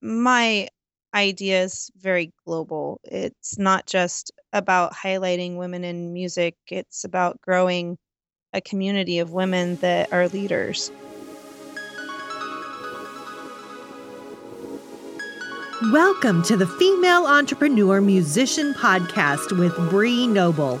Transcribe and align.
my 0.00 0.68
idea 1.14 1.64
is 1.64 1.90
very 1.96 2.32
global. 2.46 3.00
It's 3.04 3.58
not 3.58 3.86
just 3.86 4.30
about 4.52 4.92
highlighting 4.92 5.56
women 5.56 5.84
in 5.84 6.12
music, 6.12 6.56
it's 6.68 7.04
about 7.04 7.40
growing 7.40 7.98
a 8.52 8.60
community 8.60 9.18
of 9.18 9.32
women 9.32 9.76
that 9.76 10.12
are 10.12 10.28
leaders. 10.28 10.92
Welcome 15.92 16.42
to 16.44 16.56
the 16.56 16.66
Female 16.66 17.26
Entrepreneur 17.26 18.00
Musician 18.00 18.74
Podcast 18.74 19.56
with 19.58 19.76
Bree 19.90 20.26
Noble. 20.26 20.80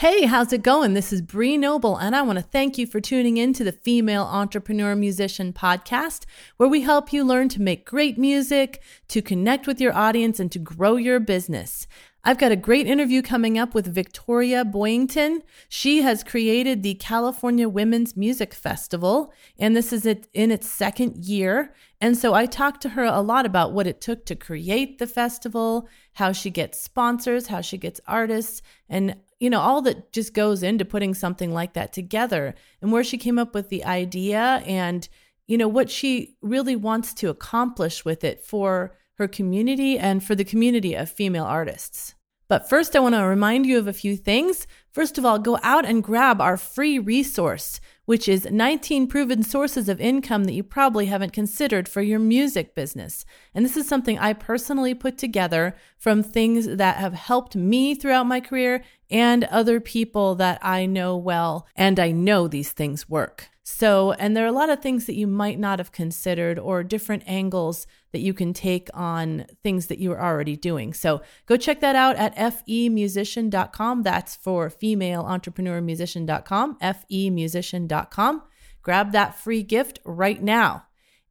Hey, 0.00 0.24
how's 0.24 0.50
it 0.54 0.62
going? 0.62 0.94
This 0.94 1.12
is 1.12 1.20
Bree 1.20 1.58
Noble, 1.58 1.94
and 1.94 2.16
I 2.16 2.22
want 2.22 2.38
to 2.38 2.42
thank 2.42 2.78
you 2.78 2.86
for 2.86 3.02
tuning 3.02 3.36
in 3.36 3.52
to 3.52 3.62
the 3.62 3.70
Female 3.70 4.22
Entrepreneur 4.22 4.96
Musician 4.96 5.52
Podcast, 5.52 6.24
where 6.56 6.70
we 6.70 6.80
help 6.80 7.12
you 7.12 7.22
learn 7.22 7.50
to 7.50 7.60
make 7.60 7.84
great 7.84 8.16
music, 8.16 8.82
to 9.08 9.20
connect 9.20 9.66
with 9.66 9.78
your 9.78 9.94
audience, 9.94 10.40
and 10.40 10.50
to 10.52 10.58
grow 10.58 10.96
your 10.96 11.20
business. 11.20 11.86
I've 12.22 12.38
got 12.38 12.52
a 12.52 12.56
great 12.56 12.86
interview 12.86 13.22
coming 13.22 13.58
up 13.58 13.74
with 13.74 13.86
Victoria 13.86 14.62
Boyington. 14.62 15.40
She 15.70 16.02
has 16.02 16.22
created 16.22 16.82
the 16.82 16.94
California 16.94 17.66
Women's 17.66 18.14
Music 18.14 18.52
Festival, 18.52 19.32
and 19.58 19.74
this 19.74 19.90
is 19.90 20.04
in 20.04 20.50
its 20.50 20.68
second 20.68 21.16
year. 21.24 21.72
And 21.98 22.18
so 22.18 22.34
I 22.34 22.44
talked 22.44 22.82
to 22.82 22.90
her 22.90 23.04
a 23.04 23.22
lot 23.22 23.46
about 23.46 23.72
what 23.72 23.86
it 23.86 24.02
took 24.02 24.26
to 24.26 24.36
create 24.36 24.98
the 24.98 25.06
festival, 25.06 25.88
how 26.14 26.32
she 26.32 26.50
gets 26.50 26.78
sponsors, 26.78 27.46
how 27.46 27.62
she 27.62 27.78
gets 27.78 28.02
artists, 28.06 28.60
and 28.88 29.16
you 29.38 29.48
know, 29.48 29.60
all 29.60 29.80
that 29.80 30.12
just 30.12 30.34
goes 30.34 30.62
into 30.62 30.84
putting 30.84 31.14
something 31.14 31.50
like 31.50 31.72
that 31.72 31.94
together 31.94 32.54
and 32.82 32.92
where 32.92 33.02
she 33.02 33.16
came 33.16 33.38
up 33.38 33.54
with 33.54 33.70
the 33.70 33.82
idea 33.84 34.62
and, 34.66 35.08
you 35.46 35.56
know, 35.56 35.66
what 35.66 35.88
she 35.88 36.36
really 36.42 36.76
wants 36.76 37.14
to 37.14 37.30
accomplish 37.30 38.04
with 38.04 38.22
it 38.22 38.44
for 38.44 38.94
her 39.20 39.28
community 39.28 39.98
and 39.98 40.24
for 40.24 40.34
the 40.34 40.44
community 40.44 40.94
of 40.94 41.08
female 41.08 41.44
artists. 41.44 42.14
But 42.48 42.68
first, 42.68 42.96
I 42.96 42.98
want 42.98 43.14
to 43.14 43.22
remind 43.22 43.64
you 43.64 43.78
of 43.78 43.86
a 43.86 43.92
few 43.92 44.16
things. 44.16 44.66
First 44.90 45.18
of 45.18 45.24
all, 45.24 45.38
go 45.38 45.60
out 45.62 45.84
and 45.84 46.02
grab 46.02 46.40
our 46.40 46.56
free 46.56 46.98
resource 46.98 47.80
which 48.10 48.28
is 48.28 48.44
19 48.50 49.06
proven 49.06 49.40
sources 49.40 49.88
of 49.88 50.00
income 50.00 50.42
that 50.42 50.52
you 50.52 50.64
probably 50.64 51.06
haven't 51.06 51.32
considered 51.32 51.88
for 51.88 52.02
your 52.02 52.18
music 52.18 52.74
business. 52.74 53.24
And 53.54 53.64
this 53.64 53.76
is 53.76 53.86
something 53.86 54.18
I 54.18 54.32
personally 54.32 54.94
put 54.94 55.16
together 55.16 55.76
from 55.96 56.24
things 56.24 56.66
that 56.66 56.96
have 56.96 57.14
helped 57.14 57.54
me 57.54 57.94
throughout 57.94 58.26
my 58.26 58.40
career 58.40 58.82
and 59.08 59.44
other 59.44 59.78
people 59.78 60.34
that 60.34 60.58
I 60.60 60.86
know 60.86 61.16
well, 61.16 61.68
and 61.76 62.00
I 62.00 62.10
know 62.10 62.48
these 62.48 62.72
things 62.72 63.08
work. 63.08 63.48
So, 63.62 64.10
and 64.14 64.36
there 64.36 64.44
are 64.44 64.48
a 64.48 64.52
lot 64.52 64.70
of 64.70 64.82
things 64.82 65.06
that 65.06 65.14
you 65.14 65.28
might 65.28 65.60
not 65.60 65.78
have 65.78 65.92
considered 65.92 66.58
or 66.58 66.82
different 66.82 67.22
angles 67.28 67.86
that 68.12 68.20
you 68.20 68.34
can 68.34 68.52
take 68.52 68.88
on 68.94 69.46
things 69.62 69.86
that 69.86 69.98
you 69.98 70.12
are 70.12 70.22
already 70.22 70.56
doing. 70.56 70.92
So, 70.92 71.22
go 71.46 71.56
check 71.56 71.80
that 71.80 71.96
out 71.96 72.16
at 72.16 72.36
femusician.com. 72.36 74.02
That's 74.02 74.36
for 74.36 74.70
female 74.70 75.22
entrepreneur 75.22 75.80
musician.com, 75.80 76.78
femusician.com. 76.78 78.42
Grab 78.82 79.12
that 79.12 79.38
free 79.38 79.62
gift 79.62 80.00
right 80.04 80.42
now. 80.42 80.86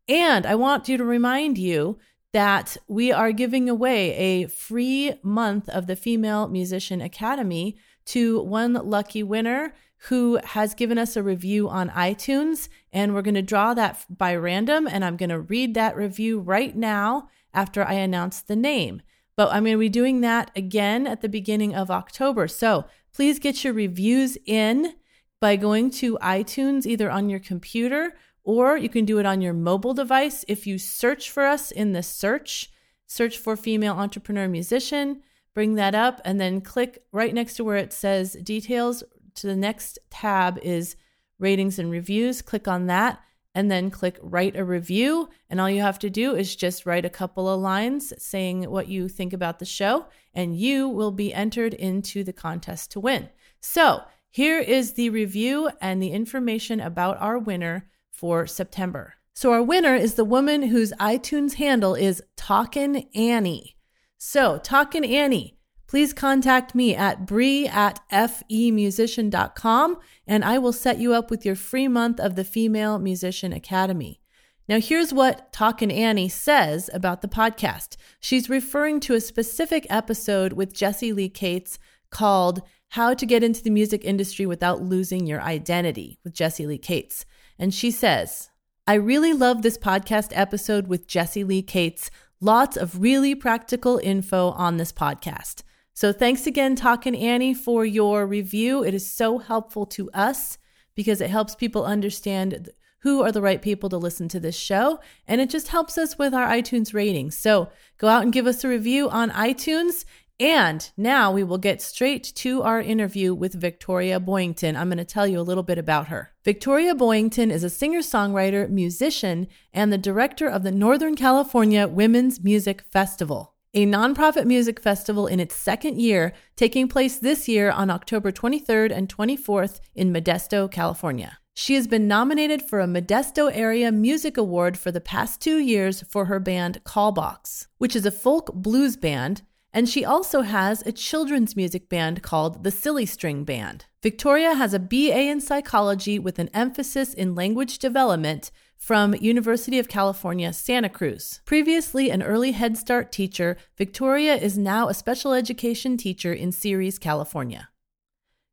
And 0.08 0.46
I 0.46 0.56
want 0.56 0.90
you 0.90 0.98
to 0.98 1.04
remind 1.04 1.58
you 1.58 2.00
that 2.34 2.78
we 2.88 3.12
are 3.12 3.32
giving 3.32 3.70
away 3.70 4.16
a 4.16 4.48
free 4.48 5.14
month 5.24 5.68
of 5.70 5.88
the 5.88 5.96
Female 5.96 6.48
Musician 6.48 7.02
Academy 7.02 7.78
to 8.06 8.42
one 8.42 8.74
lucky 8.74 9.24
winner 9.24 9.74
who 10.08 10.40
has 10.44 10.74
given 10.74 10.98
us 10.98 11.16
a 11.16 11.24
review 11.24 11.70
on 11.70 11.90
iTunes. 11.90 12.70
And 12.92 13.14
we're 13.14 13.22
going 13.22 13.34
to 13.36 13.42
draw 13.42 13.74
that 13.74 14.06
by 14.10 14.36
random. 14.36 14.88
And 14.88 15.04
I'm 15.04 15.18
going 15.18 15.30
to 15.30 15.40
read 15.40 15.74
that 15.74 15.96
review 15.96 16.40
right 16.40 16.76
now 16.76 17.30
after 17.54 17.84
I 17.84 17.94
announce 17.94 18.42
the 18.42 18.56
name. 18.56 19.02
But 19.36 19.50
I'm 19.52 19.64
going 19.64 19.76
to 19.76 19.80
be 19.80 19.90
doing 19.90 20.22
that 20.22 20.52
again 20.56 21.08
at 21.08 21.22
the 21.22 21.30
beginning 21.30 21.76
of 21.76 21.92
October. 21.92 22.48
So 22.48 22.86
please 23.14 23.40
get 23.40 23.64
your 23.64 23.74
reviews 23.74 24.38
in 24.46 24.96
by 25.42 25.56
going 25.56 25.90
to 25.92 26.18
iTunes, 26.22 26.86
either 26.86 27.10
on 27.10 27.30
your 27.30 27.40
computer 27.40 28.14
or 28.50 28.78
you 28.78 28.90
can 28.90 29.06
do 29.06 29.20
it 29.20 29.28
on 29.28 29.42
your 29.42 29.54
mobile 29.54 29.94
device. 29.94 30.44
If 30.48 30.66
you 30.66 30.80
search 30.80 31.30
for 31.30 31.46
us 31.46 31.70
in 31.70 31.92
the 31.94 32.02
search, 32.02 32.72
search 33.06 33.38
for 33.38 33.56
female 33.56 33.94
entrepreneur 33.94 34.48
musician, 34.48 35.22
bring 35.54 35.76
that 35.76 35.94
up, 35.94 36.20
and 36.26 36.42
then 36.42 36.62
click 36.62 37.04
right 37.12 37.32
next 37.32 37.56
to 37.56 37.64
where 37.64 37.78
it 37.78 37.94
says 37.94 38.34
details 38.42 39.04
to 39.42 39.48
the 39.48 39.56
next 39.56 40.00
tab 40.10 40.60
is 40.60 40.96
ratings 41.40 41.80
and 41.80 41.90
reviews. 41.90 42.42
Click 42.42 42.68
on 42.68 42.88
that 42.88 43.20
and 43.56 43.72
then 43.72 43.90
click 43.90 44.18
write 44.22 44.56
a 44.56 44.64
review. 44.64 45.30
And 45.50 45.60
all 45.60 45.70
you 45.70 45.82
have 45.82 46.00
to 46.00 46.10
do 46.10 46.36
is 46.36 46.56
just 46.56 46.86
write 46.86 47.06
a 47.06 47.10
couple 47.10 47.50
of 47.50 47.60
lines 47.60 48.14
saying 48.18 48.70
what 48.70 48.88
you 48.88 49.10
think 49.10 49.34
about 49.34 49.60
the 49.60 49.66
show, 49.66 50.06
and 50.34 50.58
you 50.58 50.88
will 50.88 51.12
be 51.12 51.34
entered 51.34 51.74
into 51.74 52.24
the 52.24 52.34
contest 52.34 52.92
to 52.92 53.00
win. 53.00 53.30
So 53.60 54.04
here 54.30 54.60
is 54.60 54.94
the 54.94 55.10
review 55.10 55.70
and 55.82 56.02
the 56.02 56.12
information 56.12 56.80
about 56.80 57.20
our 57.20 57.40
winner 57.40 57.90
for 58.12 58.46
September. 58.46 59.16
So 59.34 59.52
our 59.52 59.64
winner 59.64 59.96
is 59.96 60.16
the 60.16 60.26
woman 60.26 60.64
whose 60.64 60.94
iTunes 60.94 61.54
handle 61.54 61.96
is 61.96 62.22
Talkin' 62.36 63.08
Annie. 63.16 63.76
So 64.18 64.58
Talkin' 64.58 65.06
Annie 65.06 65.59
please 65.90 66.14
contact 66.14 66.76
me 66.76 66.96
at 66.96 67.26
Bree 67.26 67.68
at 67.68 68.00
femusician.com 68.12 69.98
and 70.28 70.46
I 70.46 70.60
will 70.60 70.72
set 70.72 71.00
you 71.00 71.16
up 71.16 71.32
with 71.32 71.44
your 71.44 71.56
free 71.56 71.88
month 71.88 72.20
of 72.20 72.36
the 72.36 72.44
Female 72.44 73.00
Musician 73.00 73.52
Academy. 73.52 74.22
Now, 74.68 74.80
here's 74.80 75.12
what 75.12 75.52
Talkin' 75.52 75.90
Annie 75.90 76.30
says 76.30 76.92
about 76.94 77.24
the 77.24 77.28
podcast. 77.28 77.98
She's 78.20 78.52
referring 78.52 79.00
to 79.00 79.16
a 79.16 79.20
specific 79.20 79.88
episode 79.90 80.54
with 80.54 80.76
Jesse 80.76 81.12
Lee 81.12 81.28
Cates 81.28 81.80
called 82.12 82.62
How 82.90 83.16
to 83.16 83.26
Get 83.26 83.44
into 83.44 83.64
the 83.64 83.72
Music 83.72 84.06
Industry 84.06 84.46
Without 84.46 84.84
Losing 84.84 85.26
Your 85.26 85.42
Identity 85.42 86.20
with 86.24 86.36
Jesse 86.36 86.68
Lee 86.68 86.78
Cates. 86.78 87.26
And 87.58 87.74
she 87.74 87.90
says, 87.90 88.52
I 88.86 88.94
really 88.94 89.34
love 89.34 89.64
this 89.64 89.80
podcast 89.80 90.34
episode 90.36 90.86
with 90.86 91.08
Jesse 91.08 91.44
Lee 91.44 91.64
Cates. 91.64 92.12
Lots 92.40 92.78
of 92.78 93.02
really 93.02 93.34
practical 93.34 94.00
info 94.04 94.52
on 94.52 94.78
this 94.78 94.94
podcast. 94.94 95.64
So 96.00 96.14
thanks 96.14 96.48
again, 96.48 96.78
Talkin' 96.78 97.14
Annie, 97.14 97.54
for 97.54 97.84
your 97.84 98.26
review. 98.26 98.86
It 98.86 98.94
is 98.94 99.06
so 99.06 99.38
helpful 99.38 99.86
to 99.88 100.10
us 100.12 100.58
because 100.96 101.20
it 101.20 101.30
helps 101.30 101.56
people 101.56 101.84
understand 101.84 102.70
who 103.00 103.22
are 103.22 103.34
the 103.34 103.42
right 103.42 103.62
people 103.62 103.90
to 103.90 103.98
listen 103.98 104.30
to 104.30 104.40
this 104.40 104.56
show. 104.56 105.02
And 105.28 105.42
it 105.42 105.50
just 105.50 105.68
helps 105.68 105.98
us 105.98 106.18
with 106.18 106.34
our 106.34 106.48
iTunes 106.48 106.94
ratings. 106.94 107.38
So 107.38 107.70
go 107.98 108.08
out 108.08 108.24
and 108.24 108.32
give 108.32 108.48
us 108.48 108.64
a 108.64 108.70
review 108.70 109.10
on 109.10 109.32
iTunes. 109.32 110.06
And 110.40 110.90
now 110.96 111.34
we 111.34 111.44
will 111.44 111.58
get 111.58 111.82
straight 111.82 112.24
to 112.36 112.64
our 112.64 112.80
interview 112.80 113.34
with 113.34 113.60
Victoria 113.60 114.22
Boyington. 114.22 114.78
I'm 114.78 114.88
going 114.88 115.00
to 115.00 115.04
tell 115.04 115.28
you 115.28 115.38
a 115.38 115.42
little 115.42 115.64
bit 115.64 115.78
about 115.78 116.08
her. 116.08 116.32
Victoria 116.46 116.96
Boyington 116.96 117.52
is 117.52 117.66
a 117.66 117.70
singer 117.70 118.00
songwriter, 118.00 118.70
musician, 118.70 119.50
and 119.74 119.92
the 119.92 119.98
director 119.98 120.48
of 120.48 120.64
the 120.64 120.72
Northern 120.72 121.18
California 121.18 121.90
Women's 121.90 122.42
Music 122.42 122.84
Festival 122.84 123.56
a 123.74 123.86
nonprofit 123.86 124.46
music 124.46 124.80
festival 124.80 125.28
in 125.28 125.40
its 125.40 125.56
second 125.56 126.02
year, 126.02 126.34
taking 126.56 126.88
place 126.88 127.20
this 127.20 127.48
year 127.48 127.70
on 127.70 127.92
October 127.92 128.32
23rd 128.32 128.92
and 128.92 129.16
24th 129.16 129.80
in 129.94 130.12
Modesto, 130.12 130.70
California. 130.70 131.38
She 131.54 131.76
has 131.76 131.88
been 131.88 132.08
nominated 132.08 132.64
for 132.64 132.80
a 132.80 132.88
Modesto 132.88 133.52
Area 133.54 133.92
Music 133.92 134.38
Award 134.38 134.78
for 134.78 134.92
the 134.92 135.02
past 135.02 135.40
two 135.40 135.60
years 135.60 136.02
for 136.02 136.26
her 136.26 136.40
band 136.40 136.84
Callbox, 136.84 137.68
which 137.78 137.96
is 137.96 138.08
a 138.08 138.12
folk 138.12 138.52
blues 138.54 138.98
band, 138.98 139.44
and 139.72 139.88
she 139.88 140.04
also 140.04 140.42
has 140.42 140.82
a 140.88 140.92
children's 140.92 141.56
music 141.56 141.90
band 141.90 142.24
called 142.24 142.64
the 142.64 142.72
Silly 142.72 143.06
String 143.06 143.44
Band. 143.44 143.86
Victoria 144.02 144.56
has 144.56 144.74
a 144.74 144.80
BA 144.80 145.30
in 145.30 145.42
psychology 145.42 146.18
with 146.18 146.40
an 146.40 146.50
emphasis 146.56 147.14
in 147.14 147.36
language 147.36 147.78
development 147.78 148.50
from 148.80 149.14
University 149.14 149.78
of 149.78 149.88
California, 149.88 150.52
Santa 150.52 150.90
Cruz. 150.90 151.42
Previously 151.46 152.10
an 152.10 152.24
early 152.24 152.54
Head 152.54 152.78
Start 152.78 153.12
teacher, 153.12 153.58
Victoria 153.78 154.36
is 154.36 154.58
now 154.58 154.88
a 154.88 154.94
special 154.94 155.34
education 155.34 155.98
teacher 155.98 156.34
in 156.34 156.52
Ceres, 156.52 156.98
California. 156.98 157.70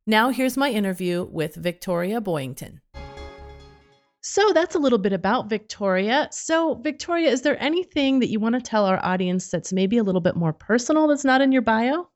Now 0.05 0.29
here's 0.29 0.57
my 0.57 0.69
interview 0.69 1.27
with 1.31 1.55
Victoria 1.55 2.21
Boyington. 2.21 2.81
So 4.21 4.51
that's 4.53 4.75
a 4.75 4.79
little 4.79 4.99
bit 4.99 5.13
about 5.13 5.49
Victoria. 5.49 6.27
So, 6.31 6.75
Victoria, 6.75 7.29
is 7.29 7.43
there 7.43 7.61
anything 7.63 8.19
that 8.19 8.29
you 8.29 8.41
want 8.41 8.55
to 8.55 8.61
tell 8.61 8.85
our 8.85 9.03
audience 9.03 9.49
that's 9.49 9.71
maybe 9.71 9.97
a 9.97 10.03
little 10.03 10.21
bit 10.21 10.35
more 10.35 10.51
personal 10.51 11.07
that's 11.07 11.23
not 11.23 11.39
in 11.39 11.53
your 11.53 11.61
bio? 11.61 12.09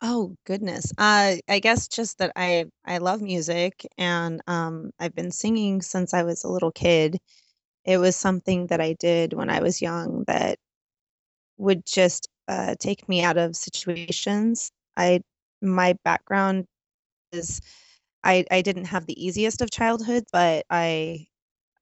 Oh 0.00 0.36
goodness. 0.44 0.92
Uh, 0.98 1.36
I 1.48 1.58
guess 1.60 1.88
just 1.88 2.18
that 2.18 2.32
I 2.36 2.66
I 2.84 2.98
love 2.98 3.20
music 3.22 3.86
and 3.96 4.40
um, 4.46 4.90
I've 4.98 5.14
been 5.14 5.30
singing 5.32 5.82
since 5.82 6.14
I 6.14 6.22
was 6.24 6.44
a 6.44 6.48
little 6.48 6.70
kid. 6.72 7.18
It 7.84 7.98
was 7.98 8.16
something 8.16 8.68
that 8.68 8.80
I 8.80 8.94
did 8.94 9.32
when 9.34 9.50
I 9.50 9.60
was 9.62 9.82
young 9.82 10.24
that 10.28 10.58
would 11.58 11.84
just 11.86 12.28
uh, 12.48 12.74
take 12.78 13.08
me 13.08 13.22
out 13.22 13.36
of 13.38 13.56
situations. 13.56 14.70
I 14.96 15.20
my 15.62 15.94
background 16.04 16.66
is 17.32 17.60
I 18.24 18.44
I 18.50 18.62
didn't 18.62 18.86
have 18.86 19.06
the 19.06 19.24
easiest 19.24 19.62
of 19.62 19.70
childhood, 19.70 20.24
but 20.32 20.66
I 20.70 21.26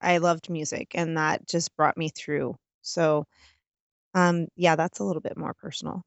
I 0.03 0.19
loved 0.19 0.51
music 0.51 0.93
and 0.97 1.19
that 1.19 1.49
just 1.49 1.77
brought 1.77 1.97
me 1.99 2.11
through. 2.11 2.57
So 2.83 3.25
um 4.15 4.49
yeah, 4.57 4.77
that's 4.77 5.01
a 5.01 5.05
little 5.05 5.23
bit 5.23 5.39
more 5.39 5.55
personal. 5.55 6.03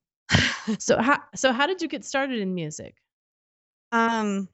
So 0.80 1.02
how 1.02 1.20
so 1.36 1.52
how 1.54 1.68
did 1.68 1.82
you 1.82 1.88
get 1.88 2.04
started 2.06 2.40
in 2.40 2.54
music? 2.54 2.96
Um 3.92 4.50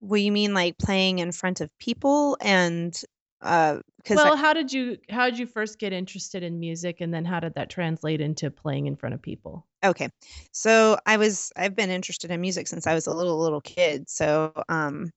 What 0.00 0.20
you 0.20 0.30
mean, 0.32 0.52
like, 0.54 0.78
playing 0.78 1.18
in 1.20 1.32
front 1.32 1.60
of 1.60 1.76
people 1.78 2.36
and, 2.40 2.98
uh 3.40 3.80
'cause 4.04 4.24
I 4.24 4.30
Well, 4.30 4.36
how 4.36 4.52
did 4.52 4.72
you 4.72 4.98
how 5.10 5.28
did 5.28 5.38
you 5.38 5.46
first 5.46 5.78
get 5.80 5.92
interested 5.92 6.42
in 6.42 6.60
music, 6.60 7.00
and 7.00 7.12
then 7.12 7.24
how 7.24 7.40
did 7.40 7.54
that 7.54 7.70
translate 7.70 8.20
into 8.20 8.50
playing 8.50 8.86
in 8.86 8.94
front 8.96 9.14
of 9.14 9.22
people? 9.22 9.66
Okay. 9.84 10.08
So, 10.52 10.98
I 11.06 11.16
was 11.16 11.52
I've 11.56 11.76
been 11.76 11.90
interested 11.90 12.30
in 12.30 12.40
music 12.40 12.66
since 12.68 12.86
I 12.86 12.94
was 12.94 13.06
a 13.06 13.14
little, 13.14 13.38
little 13.38 13.60
kid. 13.60 14.08
So, 14.08 14.52
um, 14.68 15.10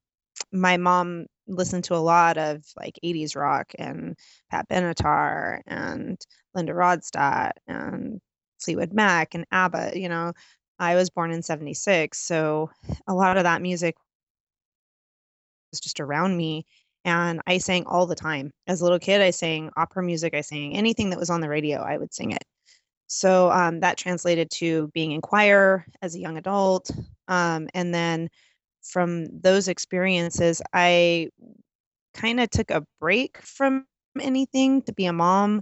my 0.53 0.77
mom 0.77 1.27
listened 1.47 1.85
to 1.85 1.95
a 1.95 1.97
lot 1.99 2.37
of, 2.37 2.65
like, 2.77 2.99
80s 3.03 3.35
rock 3.35 3.73
and 3.79 4.17
Pat 4.51 4.67
Benatar 4.69 5.61
and 5.67 6.19
Linda 6.55 6.73
Ronstadt 6.73 7.53
and 7.67 8.21
Fleetwood 8.61 8.93
Mac 8.93 9.35
and 9.35 9.45
ABBA, 9.51 9.91
you 9.99 10.09
know? 10.09 10.33
I 10.79 10.95
was 10.95 11.09
born 11.09 11.31
in 11.31 11.41
'76, 11.43 12.17
so 12.19 12.69
a 13.07 13.13
lot 13.13 13.37
of 13.37 13.43
that 13.43 13.61
music 13.61 13.95
was 15.71 15.79
just 15.79 15.99
around 15.99 16.35
me, 16.37 16.65
and 17.05 17.41
I 17.47 17.57
sang 17.59 17.85
all 17.85 18.05
the 18.05 18.15
time. 18.15 18.51
As 18.67 18.81
a 18.81 18.83
little 18.83 18.99
kid, 18.99 19.21
I 19.21 19.29
sang 19.31 19.69
opera 19.77 20.03
music, 20.03 20.33
I 20.33 20.41
sang 20.41 20.75
anything 20.75 21.09
that 21.11 21.19
was 21.19 21.29
on 21.29 21.41
the 21.41 21.49
radio, 21.49 21.79
I 21.79 21.97
would 21.97 22.13
sing 22.13 22.31
it. 22.31 22.43
So, 23.07 23.51
um, 23.51 23.81
that 23.81 23.97
translated 23.97 24.49
to 24.55 24.89
being 24.93 25.11
in 25.13 25.21
choir 25.21 25.85
as 26.01 26.15
a 26.15 26.19
young 26.19 26.37
adult, 26.37 26.91
um, 27.27 27.69
and 27.73 27.93
then 27.93 28.29
from 28.83 29.27
those 29.41 29.67
experiences, 29.69 30.61
I 30.73 31.29
kinda 32.15 32.47
took 32.47 32.71
a 32.71 32.85
break 32.99 33.39
from 33.39 33.85
anything 34.19 34.81
to 34.83 34.93
be 34.93 35.05
a 35.05 35.13
mom 35.13 35.61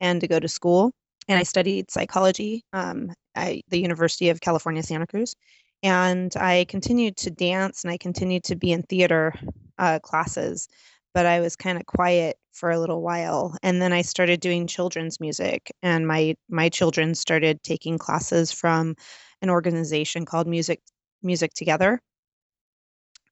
and 0.00 0.20
to 0.20 0.28
go 0.28 0.38
to 0.40 0.48
school, 0.48 0.92
and 1.28 1.38
I 1.38 1.42
studied 1.44 1.90
psychology, 1.90 2.62
um, 2.72 3.12
at 3.34 3.56
the 3.68 3.80
University 3.80 4.28
of 4.30 4.40
California, 4.40 4.82
Santa 4.82 5.06
Cruz, 5.06 5.34
and 5.82 6.34
I 6.36 6.64
continued 6.68 7.16
to 7.18 7.30
dance, 7.30 7.84
and 7.84 7.92
I 7.92 7.98
continued 7.98 8.44
to 8.44 8.56
be 8.56 8.72
in 8.72 8.82
theater, 8.84 9.34
uh, 9.78 9.98
classes, 10.00 10.68
but 11.14 11.26
I 11.26 11.40
was 11.40 11.56
kinda 11.56 11.82
quiet 11.86 12.36
for 12.52 12.70
a 12.70 12.78
little 12.80 13.02
while, 13.02 13.54
and 13.62 13.80
then 13.80 13.92
I 13.92 14.02
started 14.02 14.40
doing 14.40 14.66
children's 14.66 15.20
music, 15.20 15.70
and 15.82 16.06
my 16.06 16.34
my 16.48 16.68
children 16.68 17.14
started 17.14 17.62
taking 17.62 17.98
classes 17.98 18.50
from 18.52 18.94
an 19.42 19.50
organization 19.50 20.24
called 20.24 20.46
Music 20.48 20.80
Music 21.22 21.52
Together. 21.54 22.00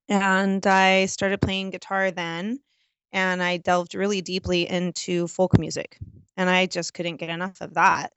And 0.08 0.64
I 0.66 1.06
started 1.06 1.40
playing 1.40 1.70
guitar 1.70 2.10
then, 2.10 2.60
and 3.12 3.42
I 3.42 3.56
delved 3.58 3.94
really 3.94 4.20
deeply 4.20 4.68
into 4.68 5.26
folk 5.28 5.58
music, 5.58 5.98
and 6.36 6.50
I 6.50 6.66
just 6.66 6.94
couldn't 6.94 7.16
get 7.16 7.30
enough 7.30 7.60
of 7.60 7.74
that. 7.74 8.12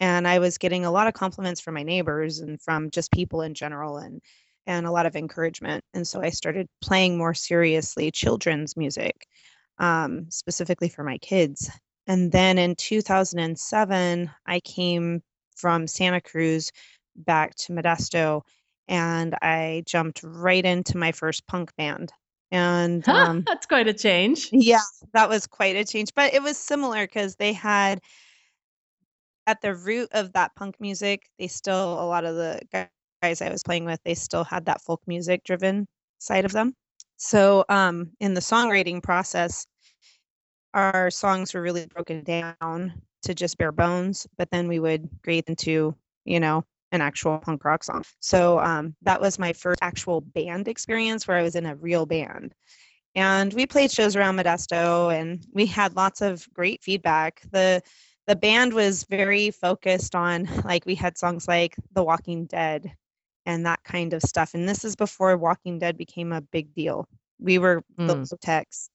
And 0.00 0.26
I 0.28 0.38
was 0.38 0.58
getting 0.58 0.84
a 0.84 0.90
lot 0.90 1.06
of 1.06 1.14
compliments 1.14 1.60
from 1.60 1.74
my 1.74 1.82
neighbors 1.82 2.40
and 2.40 2.60
from 2.60 2.90
just 2.90 3.12
people 3.12 3.42
in 3.42 3.54
general 3.54 3.98
and 3.98 4.20
and 4.66 4.86
a 4.86 4.92
lot 4.92 5.06
of 5.06 5.16
encouragement, 5.16 5.84
and 5.92 6.06
so 6.06 6.22
I 6.22 6.30
started 6.30 6.68
playing 6.80 7.18
more 7.18 7.34
seriously 7.34 8.12
children's 8.12 8.76
music, 8.76 9.26
um, 9.78 10.30
specifically 10.30 10.88
for 10.88 11.02
my 11.02 11.18
kids. 11.18 11.68
And 12.06 12.30
then 12.30 12.58
in 12.58 12.76
2007, 12.76 14.30
I 14.46 14.60
came 14.60 15.22
from 15.56 15.86
Santa 15.88 16.20
Cruz 16.20 16.70
back 17.16 17.54
to 17.56 17.72
Modesto, 17.72 18.42
and 18.88 19.34
I 19.42 19.82
jumped 19.86 20.20
right 20.22 20.64
into 20.64 20.96
my 20.96 21.12
first 21.12 21.46
punk 21.46 21.74
band. 21.76 22.12
And, 22.52 23.08
um 23.08 23.44
That's 23.46 23.66
quite 23.66 23.88
a 23.88 23.94
change. 23.94 24.50
Yeah, 24.52 24.82
that 25.14 25.28
was 25.28 25.46
quite 25.46 25.76
a 25.76 25.84
change, 25.84 26.10
but 26.14 26.34
it 26.34 26.42
was 26.42 26.58
similar 26.58 27.06
because 27.06 27.36
they 27.36 27.52
had 27.54 28.00
at 29.46 29.60
the 29.60 29.74
root 29.74 30.08
of 30.12 30.32
that 30.34 30.54
punk 30.54 30.76
music, 30.80 31.28
they 31.38 31.48
still 31.48 31.94
a 31.94 32.06
lot 32.06 32.24
of 32.24 32.36
the 32.36 32.60
guys 33.22 33.42
I 33.42 33.50
was 33.50 33.62
playing 33.62 33.86
with, 33.86 34.00
they 34.04 34.14
still 34.14 34.44
had 34.44 34.66
that 34.66 34.82
folk 34.82 35.02
music 35.06 35.42
driven 35.44 35.88
side 36.18 36.44
of 36.44 36.52
them. 36.52 36.74
So, 37.16 37.64
um, 37.68 38.12
in 38.20 38.34
the 38.34 38.40
songwriting 38.40 39.02
process 39.02 39.66
our 40.74 41.10
songs 41.10 41.54
were 41.54 41.62
really 41.62 41.86
broken 41.86 42.24
down 42.24 43.02
to 43.22 43.34
just 43.34 43.58
bare 43.58 43.72
bones, 43.72 44.26
but 44.38 44.50
then 44.50 44.68
we 44.68 44.78
would 44.80 45.08
grade 45.22 45.44
into, 45.46 45.94
you 46.24 46.40
know, 46.40 46.64
an 46.92 47.00
actual 47.02 47.38
punk 47.38 47.64
rock 47.64 47.84
song. 47.84 48.04
So, 48.20 48.60
um, 48.60 48.94
that 49.02 49.20
was 49.20 49.38
my 49.38 49.52
first 49.52 49.80
actual 49.82 50.20
band 50.20 50.68
experience 50.68 51.26
where 51.26 51.38
I 51.38 51.42
was 51.42 51.56
in 51.56 51.66
a 51.66 51.76
real 51.76 52.06
band. 52.06 52.54
And 53.14 53.52
we 53.54 53.66
played 53.66 53.90
shows 53.90 54.16
around 54.16 54.36
Modesto, 54.38 55.12
and 55.14 55.44
we 55.52 55.66
had 55.66 55.96
lots 55.96 56.20
of 56.22 56.46
great 56.54 56.82
feedback. 56.82 57.42
The 57.52 57.82
the 58.26 58.36
band 58.36 58.72
was 58.72 59.04
very 59.04 59.50
focused 59.50 60.14
on 60.14 60.48
like, 60.64 60.86
we 60.86 60.94
had 60.94 61.18
songs 61.18 61.48
like 61.48 61.74
The 61.92 62.04
Walking 62.04 62.46
Dead 62.46 62.92
and 63.46 63.66
that 63.66 63.82
kind 63.84 64.12
of 64.14 64.22
stuff, 64.22 64.54
and 64.54 64.68
this 64.68 64.84
is 64.84 64.94
before 64.96 65.36
Walking 65.36 65.78
Dead 65.80 65.96
became 65.98 66.32
a 66.32 66.40
big 66.40 66.72
deal. 66.74 67.08
We 67.40 67.58
were 67.58 67.82
Mm. 67.98 68.06
those 68.06 68.32
texts, 68.40 68.90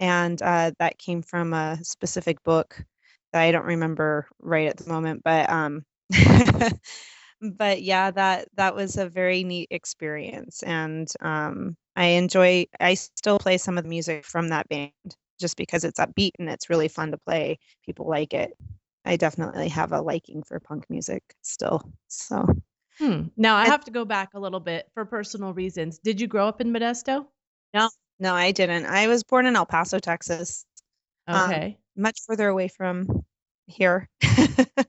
and, 0.00 0.40
uh, 0.42 0.72
that 0.78 0.98
came 0.98 1.22
from 1.22 1.54
a 1.54 1.78
specific 1.82 2.42
book 2.44 2.84
that 3.32 3.42
I 3.42 3.50
don't 3.52 3.64
remember 3.66 4.28
right 4.40 4.68
at 4.68 4.76
the 4.76 4.88
moment, 4.88 5.22
but, 5.24 5.48
um 5.50 5.84
but 7.40 7.82
yeah, 7.82 8.10
that 8.12 8.48
that 8.56 8.74
was 8.74 8.96
a 8.96 9.08
very 9.08 9.44
neat 9.44 9.68
experience, 9.70 10.62
and, 10.62 11.08
um, 11.20 11.76
I 11.96 12.06
enjoy 12.06 12.66
I 12.80 12.94
still 12.94 13.38
play 13.38 13.58
some 13.58 13.78
of 13.78 13.84
the 13.84 13.90
music 13.90 14.24
from 14.24 14.48
that 14.48 14.68
band 14.68 14.92
just 15.40 15.56
because 15.56 15.84
it's 15.84 16.00
upbeat 16.00 16.32
and 16.38 16.48
it's 16.50 16.70
really 16.70 16.88
fun 16.88 17.10
to 17.12 17.18
play. 17.18 17.58
People 17.84 18.08
like 18.08 18.34
it. 18.34 18.52
I 19.04 19.16
definitely 19.16 19.68
have 19.68 19.92
a 19.92 20.00
liking 20.02 20.42
for 20.42 20.58
punk 20.60 20.86
music 20.90 21.22
still, 21.42 21.82
so 22.08 22.46
Hmm. 23.00 23.28
Now 23.38 23.56
I 23.56 23.66
have 23.66 23.84
to 23.86 23.90
go 23.90 24.04
back 24.04 24.34
a 24.34 24.38
little 24.40 24.60
bit 24.60 24.90
for 24.94 25.04
personal 25.06 25.52
reasons. 25.54 25.98
Did 25.98 26.20
you 26.20 26.26
grow 26.26 26.46
up 26.48 26.60
in 26.60 26.72
Modesto? 26.72 27.26
No, 27.74 27.90
no, 28.18 28.34
I 28.34 28.52
didn't. 28.52 28.86
I 28.86 29.08
was 29.08 29.22
born 29.24 29.46
in 29.46 29.56
El 29.56 29.66
Paso, 29.66 29.98
Texas, 29.98 30.64
um, 31.32 31.62
Okay. 31.62 31.78
much 31.96 32.20
further 32.26 32.48
away 32.48 32.68
from 32.68 33.26
here. 33.66 34.08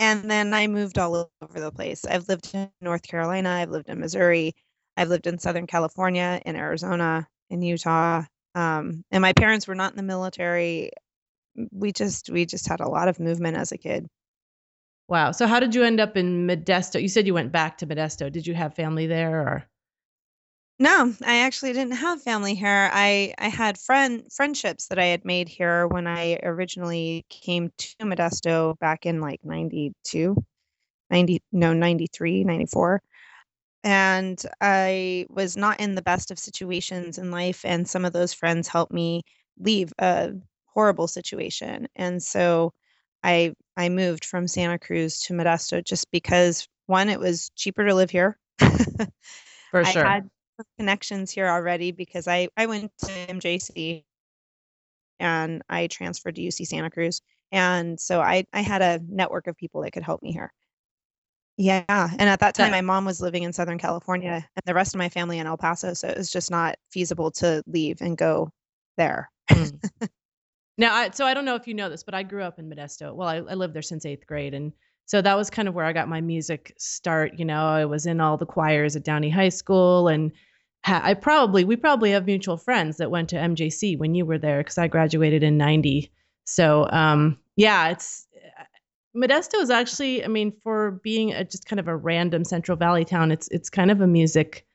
And 0.00 0.30
then 0.30 0.54
I 0.54 0.66
moved 0.66 0.98
all 0.98 1.30
over 1.42 1.60
the 1.60 1.70
place. 1.70 2.04
I've 2.06 2.28
lived 2.28 2.50
in 2.54 2.70
North 2.80 3.02
Carolina, 3.02 3.50
I've 3.50 3.70
lived 3.70 3.88
in 3.88 4.00
Missouri, 4.00 4.54
I've 4.96 5.08
lived 5.08 5.28
in 5.28 5.38
Southern 5.38 5.66
California, 5.68 6.40
in 6.44 6.56
Arizona, 6.56 7.28
in 7.50 7.62
Utah, 7.62 8.24
um, 8.54 9.04
and 9.10 9.22
my 9.22 9.32
parents 9.34 9.68
were 9.68 9.74
not 9.74 9.92
in 9.92 9.96
the 9.96 10.02
military. 10.02 10.90
We 11.72 11.92
just 11.92 12.30
we 12.30 12.46
just 12.46 12.68
had 12.68 12.80
a 12.80 12.88
lot 12.88 13.08
of 13.08 13.20
movement 13.20 13.56
as 13.56 13.72
a 13.72 13.78
kid. 13.78 14.08
Wow. 15.08 15.32
So 15.32 15.46
how 15.46 15.60
did 15.60 15.74
you 15.74 15.82
end 15.84 16.00
up 16.00 16.16
in 16.16 16.46
Modesto? 16.46 17.00
You 17.02 17.08
said 17.08 17.26
you 17.26 17.34
went 17.34 17.52
back 17.52 17.78
to 17.78 17.86
Modesto. 17.86 18.32
Did 18.32 18.46
you 18.46 18.54
have 18.54 18.74
family 18.74 19.06
there 19.06 19.40
or 19.40 19.68
No, 20.82 21.14
I 21.22 21.40
actually 21.40 21.74
didn't 21.74 21.92
have 21.96 22.22
family 22.22 22.54
here. 22.54 22.88
I 22.90 23.34
I 23.36 23.48
had 23.48 23.76
friend 23.78 24.24
friendships 24.32 24.86
that 24.88 24.98
I 24.98 25.04
had 25.04 25.26
made 25.26 25.46
here 25.46 25.86
when 25.86 26.06
I 26.06 26.38
originally 26.42 27.26
came 27.28 27.70
to 27.76 27.96
Modesto 28.00 28.78
back 28.78 29.04
in, 29.04 29.20
like, 29.20 29.44
'92, 29.44 30.34
90 31.10 31.42
no, 31.52 31.74
93, 31.74 32.44
94, 32.44 33.02
and 33.84 34.42
I 34.60 35.26
was 35.30 35.56
not 35.56 35.80
in 35.80 35.96
the 35.96 36.02
best 36.02 36.30
of 36.30 36.38
situations 36.38 37.18
in 37.18 37.30
life, 37.30 37.64
and 37.64 37.88
some 37.88 38.04
of 38.06 38.12
those 38.14 38.34
friends 38.34 38.68
helped 38.68 38.92
me 38.92 39.22
leave 39.58 39.92
a 39.98 40.32
horrible 40.66 41.08
situation, 41.08 41.88
and 41.96 42.22
so 42.22 42.72
I 43.24 43.54
I 43.76 43.90
moved 43.90 44.24
from 44.24 44.48
Santa 44.48 44.78
Cruz 44.78 45.20
to 45.22 45.34
Modesto 45.34 45.84
just 45.84 46.10
because, 46.12 46.68
1, 46.86 47.08
it 47.10 47.20
was 47.20 47.50
cheaper 47.56 47.86
to 47.86 47.94
live 47.94 48.10
here. 48.10 48.38
For 49.72 49.84
I 49.84 49.92
sure. 49.92 50.18
Had 50.60 50.66
connections 50.78 51.30
here 51.30 51.48
already 51.48 51.92
because 51.92 52.28
I 52.28 52.48
I 52.56 52.66
went 52.66 52.92
to 52.98 53.06
MJC 53.06 54.04
and 55.18 55.62
I 55.68 55.86
transferred 55.86 56.36
to 56.36 56.42
UC 56.42 56.66
Santa 56.66 56.90
Cruz, 56.90 57.20
and 57.52 57.98
so 57.98 58.20
I 58.20 58.44
I 58.52 58.60
had 58.60 58.82
a 58.82 59.00
network 59.08 59.46
of 59.46 59.56
people 59.56 59.82
that 59.82 59.92
could 59.92 60.02
help 60.02 60.22
me 60.22 60.32
here. 60.32 60.52
Yeah, 61.56 61.84
and 61.88 62.22
at 62.22 62.40
that 62.40 62.54
time, 62.54 62.70
my 62.70 62.80
mom 62.80 63.04
was 63.04 63.20
living 63.20 63.42
in 63.42 63.52
Southern 63.52 63.78
California, 63.78 64.46
and 64.56 64.62
the 64.64 64.74
rest 64.74 64.94
of 64.94 64.98
my 64.98 65.08
family 65.08 65.38
in 65.38 65.46
El 65.46 65.58
Paso, 65.58 65.92
so 65.94 66.08
it 66.08 66.16
was 66.16 66.30
just 66.30 66.50
not 66.50 66.76
feasible 66.90 67.30
to 67.32 67.62
leave 67.66 68.00
and 68.00 68.16
go 68.16 68.50
there. 68.96 69.30
mm. 69.50 69.82
Now, 70.78 70.94
I, 70.94 71.10
so 71.10 71.26
I 71.26 71.34
don't 71.34 71.44
know 71.44 71.56
if 71.56 71.68
you 71.68 71.74
know 71.74 71.90
this, 71.90 72.02
but 72.02 72.14
I 72.14 72.22
grew 72.22 72.42
up 72.42 72.58
in 72.58 72.70
Modesto. 72.70 73.14
Well, 73.14 73.28
I, 73.28 73.36
I 73.36 73.52
lived 73.52 73.74
there 73.74 73.82
since 73.82 74.06
eighth 74.06 74.26
grade, 74.26 74.54
and 74.54 74.72
so 75.04 75.20
that 75.20 75.36
was 75.36 75.50
kind 75.50 75.68
of 75.68 75.74
where 75.74 75.84
I 75.84 75.92
got 75.92 76.08
my 76.08 76.22
music 76.22 76.72
start. 76.78 77.38
You 77.38 77.44
know, 77.44 77.66
I 77.66 77.84
was 77.84 78.06
in 78.06 78.18
all 78.18 78.38
the 78.38 78.46
choirs 78.46 78.96
at 78.96 79.04
Downey 79.04 79.28
High 79.28 79.50
School, 79.50 80.08
and 80.08 80.32
ha- 80.84 81.02
I 81.02 81.14
probably 81.14 81.64
we 81.64 81.76
probably 81.76 82.10
have 82.12 82.26
mutual 82.26 82.56
friends 82.56 82.96
that 82.98 83.10
went 83.10 83.28
to 83.30 83.36
MJC 83.36 83.98
when 83.98 84.14
you 84.14 84.24
were 84.24 84.38
there 84.38 84.58
because 84.58 84.78
I 84.78 84.88
graduated 84.88 85.42
in 85.42 85.56
'90. 85.56 86.10
So 86.44 86.88
um, 86.90 87.38
yeah, 87.56 87.88
it's 87.90 88.26
Modesto 89.16 89.60
is 89.60 89.70
actually, 89.70 90.24
I 90.24 90.28
mean, 90.28 90.52
for 90.62 90.92
being 91.02 91.32
a, 91.32 91.44
just 91.44 91.66
kind 91.66 91.80
of 91.80 91.88
a 91.88 91.96
random 91.96 92.44
Central 92.44 92.76
Valley 92.76 93.04
town, 93.04 93.32
it's 93.32 93.48
it's 93.48 93.68
kind 93.68 93.90
of 93.90 94.00
a 94.00 94.06
music 94.06 94.66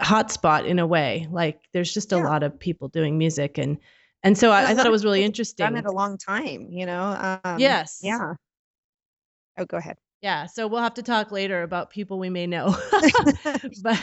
hotspot 0.00 0.66
in 0.66 0.78
a 0.78 0.86
way. 0.86 1.28
Like 1.30 1.60
there's 1.72 1.92
just 1.92 2.12
a 2.12 2.16
yeah. 2.16 2.24
lot 2.24 2.42
of 2.42 2.58
people 2.58 2.88
doing 2.88 3.18
music, 3.18 3.58
and 3.58 3.78
and 4.22 4.36
so 4.36 4.50
I, 4.50 4.70
I, 4.70 4.74
thought 4.74 4.86
it 4.86 4.92
was 4.92 5.04
really 5.04 5.22
interesting. 5.22 5.64
Done 5.64 5.76
it 5.76 5.86
a 5.86 5.92
long 5.92 6.18
time, 6.18 6.68
you 6.70 6.86
know. 6.86 7.40
Um, 7.44 7.58
yes. 7.58 8.00
Yeah. 8.02 8.34
Oh, 9.58 9.64
go 9.64 9.76
ahead. 9.76 9.96
Yeah. 10.22 10.46
So 10.46 10.66
we'll 10.66 10.82
have 10.82 10.94
to 10.94 11.02
talk 11.02 11.30
later 11.30 11.62
about 11.62 11.90
people 11.90 12.18
we 12.18 12.30
may 12.30 12.46
know, 12.46 12.76
but 13.82 14.02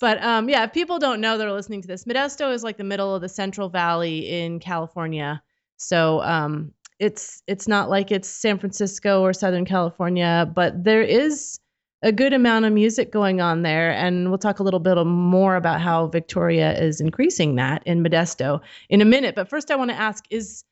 but 0.00 0.22
um, 0.22 0.48
yeah, 0.48 0.64
if 0.64 0.72
people 0.72 0.98
don't 0.98 1.20
know, 1.20 1.38
they're 1.38 1.52
listening 1.52 1.82
to 1.82 1.88
this. 1.88 2.04
Modesto 2.04 2.52
is 2.52 2.62
like 2.62 2.76
the 2.76 2.84
middle 2.84 3.14
of 3.14 3.20
the 3.20 3.28
Central 3.28 3.68
Valley 3.68 4.28
in 4.28 4.60
California. 4.60 5.42
So 5.76 6.22
um, 6.22 6.72
it's 6.98 7.42
it's 7.46 7.68
not 7.68 7.88
like 7.88 8.10
it's 8.10 8.28
San 8.28 8.58
Francisco 8.58 9.22
or 9.22 9.32
Southern 9.32 9.64
California, 9.64 10.50
but 10.54 10.84
there 10.84 11.02
is 11.02 11.60
a 12.02 12.12
good 12.12 12.32
amount 12.32 12.64
of 12.64 12.72
music 12.72 13.10
going 13.10 13.40
on 13.40 13.62
there, 13.62 13.90
and 13.90 14.28
we'll 14.28 14.38
talk 14.38 14.60
a 14.60 14.62
little 14.62 14.80
bit 14.80 15.04
more 15.04 15.56
about 15.56 15.80
how 15.80 16.06
Victoria 16.06 16.78
is 16.80 17.00
increasing 17.00 17.56
that 17.56 17.82
in 17.86 18.04
Modesto 18.04 18.60
in 18.88 19.00
a 19.00 19.04
minute. 19.04 19.34
But 19.34 19.48
first, 19.48 19.70
I 19.70 19.76
want 19.76 19.90
to 19.90 19.96
ask: 19.96 20.24
is 20.30 20.64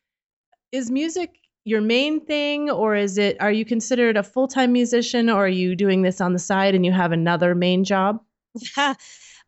is 0.73 0.90
music 0.90 1.38
your 1.64 1.80
main 1.80 2.25
thing, 2.25 2.71
or 2.71 2.95
is 2.95 3.18
it? 3.18 3.37
Are 3.40 3.50
you 3.52 3.64
considered 3.64 4.16
a 4.16 4.23
full 4.23 4.49
time 4.49 4.73
musician, 4.73 5.28
or 5.28 5.47
are 5.47 5.49
you 5.49 5.75
doing 5.75 6.02
this 6.02 6.21
on 6.21 6.33
the 6.33 6.38
side 6.38 6.75
and 6.75 6.87
you 6.87 6.92
have 6.92 7.12
another 7.12 7.54
main 7.54 7.85
job? 7.85 8.21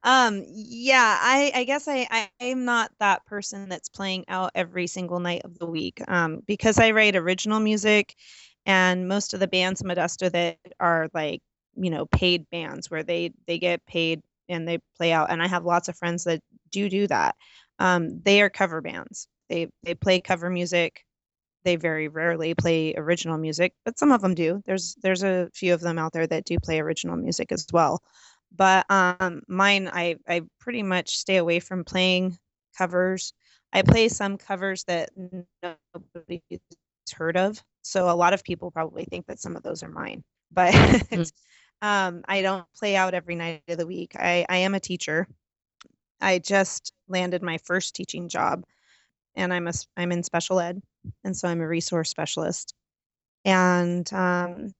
Um, 0.04 0.44
yeah, 0.48 1.18
I, 1.20 1.50
I 1.54 1.64
guess 1.64 1.88
I, 1.88 2.06
I, 2.10 2.30
am 2.40 2.64
not 2.64 2.92
that 3.00 3.26
person 3.26 3.68
that's 3.68 3.88
playing 3.88 4.24
out 4.28 4.52
every 4.54 4.86
single 4.86 5.18
night 5.18 5.42
of 5.44 5.58
the 5.58 5.66
week. 5.66 6.00
Um, 6.06 6.40
because 6.46 6.78
I 6.78 6.92
write 6.92 7.16
original 7.16 7.58
music 7.58 8.14
and 8.64 9.08
most 9.08 9.34
of 9.34 9.40
the 9.40 9.48
bands 9.48 9.80
in 9.80 9.88
Modesto 9.88 10.30
that 10.30 10.58
are 10.78 11.08
like, 11.14 11.42
you 11.74 11.90
know, 11.90 12.06
paid 12.06 12.48
bands 12.50 12.90
where 12.90 13.02
they, 13.02 13.32
they 13.46 13.58
get 13.58 13.84
paid 13.86 14.22
and 14.48 14.68
they 14.68 14.78
play 14.96 15.12
out. 15.12 15.30
And 15.30 15.42
I 15.42 15.48
have 15.48 15.64
lots 15.64 15.88
of 15.88 15.96
friends 15.96 16.24
that 16.24 16.40
do 16.70 16.88
do 16.88 17.06
that. 17.08 17.34
Um, 17.80 18.20
they 18.22 18.40
are 18.42 18.50
cover 18.50 18.80
bands. 18.80 19.26
They, 19.48 19.68
they 19.82 19.94
play 19.94 20.20
cover 20.20 20.48
music. 20.48 21.04
They 21.64 21.74
very 21.74 22.06
rarely 22.06 22.54
play 22.54 22.94
original 22.96 23.36
music, 23.36 23.74
but 23.84 23.98
some 23.98 24.12
of 24.12 24.22
them 24.22 24.34
do. 24.34 24.62
There's, 24.64 24.94
there's 25.02 25.24
a 25.24 25.50
few 25.54 25.74
of 25.74 25.80
them 25.80 25.98
out 25.98 26.12
there 26.12 26.26
that 26.26 26.44
do 26.44 26.58
play 26.60 26.78
original 26.78 27.16
music 27.16 27.50
as 27.50 27.66
well 27.72 28.00
but 28.54 28.86
um 28.90 29.42
mine 29.48 29.88
i 29.92 30.16
i 30.28 30.42
pretty 30.60 30.82
much 30.82 31.16
stay 31.16 31.36
away 31.36 31.60
from 31.60 31.84
playing 31.84 32.36
covers. 32.76 33.32
I 33.72 33.82
play 33.82 34.08
some 34.08 34.38
covers 34.38 34.84
that 34.84 35.10
nobody's 35.16 36.40
heard 37.14 37.36
of 37.36 37.62
so 37.82 38.08
a 38.08 38.14
lot 38.14 38.32
of 38.32 38.42
people 38.44 38.70
probably 38.70 39.04
think 39.04 39.26
that 39.26 39.40
some 39.40 39.56
of 39.56 39.62
those 39.62 39.82
are 39.82 39.88
mine 39.88 40.22
but 40.52 40.72
mm-hmm. 40.72 41.22
um 41.86 42.22
i 42.28 42.42
don't 42.42 42.66
play 42.76 42.96
out 42.96 43.14
every 43.14 43.34
night 43.34 43.62
of 43.68 43.78
the 43.78 43.86
week. 43.86 44.12
I 44.16 44.46
i 44.48 44.56
am 44.58 44.74
a 44.74 44.80
teacher. 44.80 45.26
I 46.20 46.38
just 46.38 46.92
landed 47.08 47.42
my 47.42 47.58
first 47.58 47.94
teaching 47.94 48.28
job 48.28 48.64
and 49.36 49.52
i'm 49.52 49.68
a 49.68 49.72
i'm 49.96 50.12
in 50.12 50.22
special 50.22 50.60
ed 50.60 50.82
and 51.24 51.36
so 51.36 51.48
i'm 51.48 51.60
a 51.60 51.68
resource 51.68 52.10
specialist. 52.10 52.74
And 53.44 54.10
um 54.12 54.72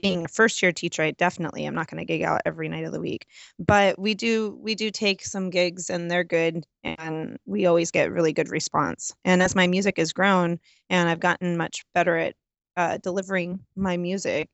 being 0.00 0.24
a 0.24 0.28
first 0.28 0.62
year 0.62 0.72
teacher 0.72 1.02
i 1.02 1.10
definitely 1.12 1.64
am 1.64 1.74
not 1.74 1.88
going 1.88 1.98
to 1.98 2.04
gig 2.04 2.22
out 2.22 2.42
every 2.44 2.68
night 2.68 2.84
of 2.84 2.92
the 2.92 3.00
week 3.00 3.26
but 3.58 3.98
we 3.98 4.14
do 4.14 4.58
we 4.60 4.74
do 4.74 4.90
take 4.90 5.24
some 5.24 5.50
gigs 5.50 5.90
and 5.90 6.10
they're 6.10 6.24
good 6.24 6.64
and 6.82 7.38
we 7.46 7.66
always 7.66 7.90
get 7.90 8.12
really 8.12 8.32
good 8.32 8.48
response 8.48 9.12
and 9.24 9.42
as 9.42 9.54
my 9.54 9.66
music 9.66 9.96
has 9.96 10.12
grown 10.12 10.58
and 10.90 11.08
i've 11.08 11.20
gotten 11.20 11.56
much 11.56 11.84
better 11.94 12.16
at 12.16 12.34
uh, 12.76 12.98
delivering 13.02 13.60
my 13.76 13.96
music 13.96 14.48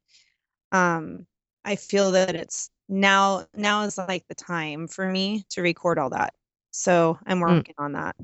um, 0.72 1.26
i 1.64 1.76
feel 1.76 2.12
that 2.12 2.34
it's 2.34 2.70
now 2.88 3.46
now 3.54 3.82
is 3.82 3.96
like 3.96 4.24
the 4.28 4.34
time 4.34 4.86
for 4.88 5.10
me 5.10 5.44
to 5.48 5.62
record 5.62 5.98
all 5.98 6.10
that 6.10 6.34
so 6.70 7.18
i'm 7.26 7.38
hmm. 7.38 7.44
working 7.44 7.74
mm. 7.78 7.84
on 7.84 7.92
that 7.92 8.16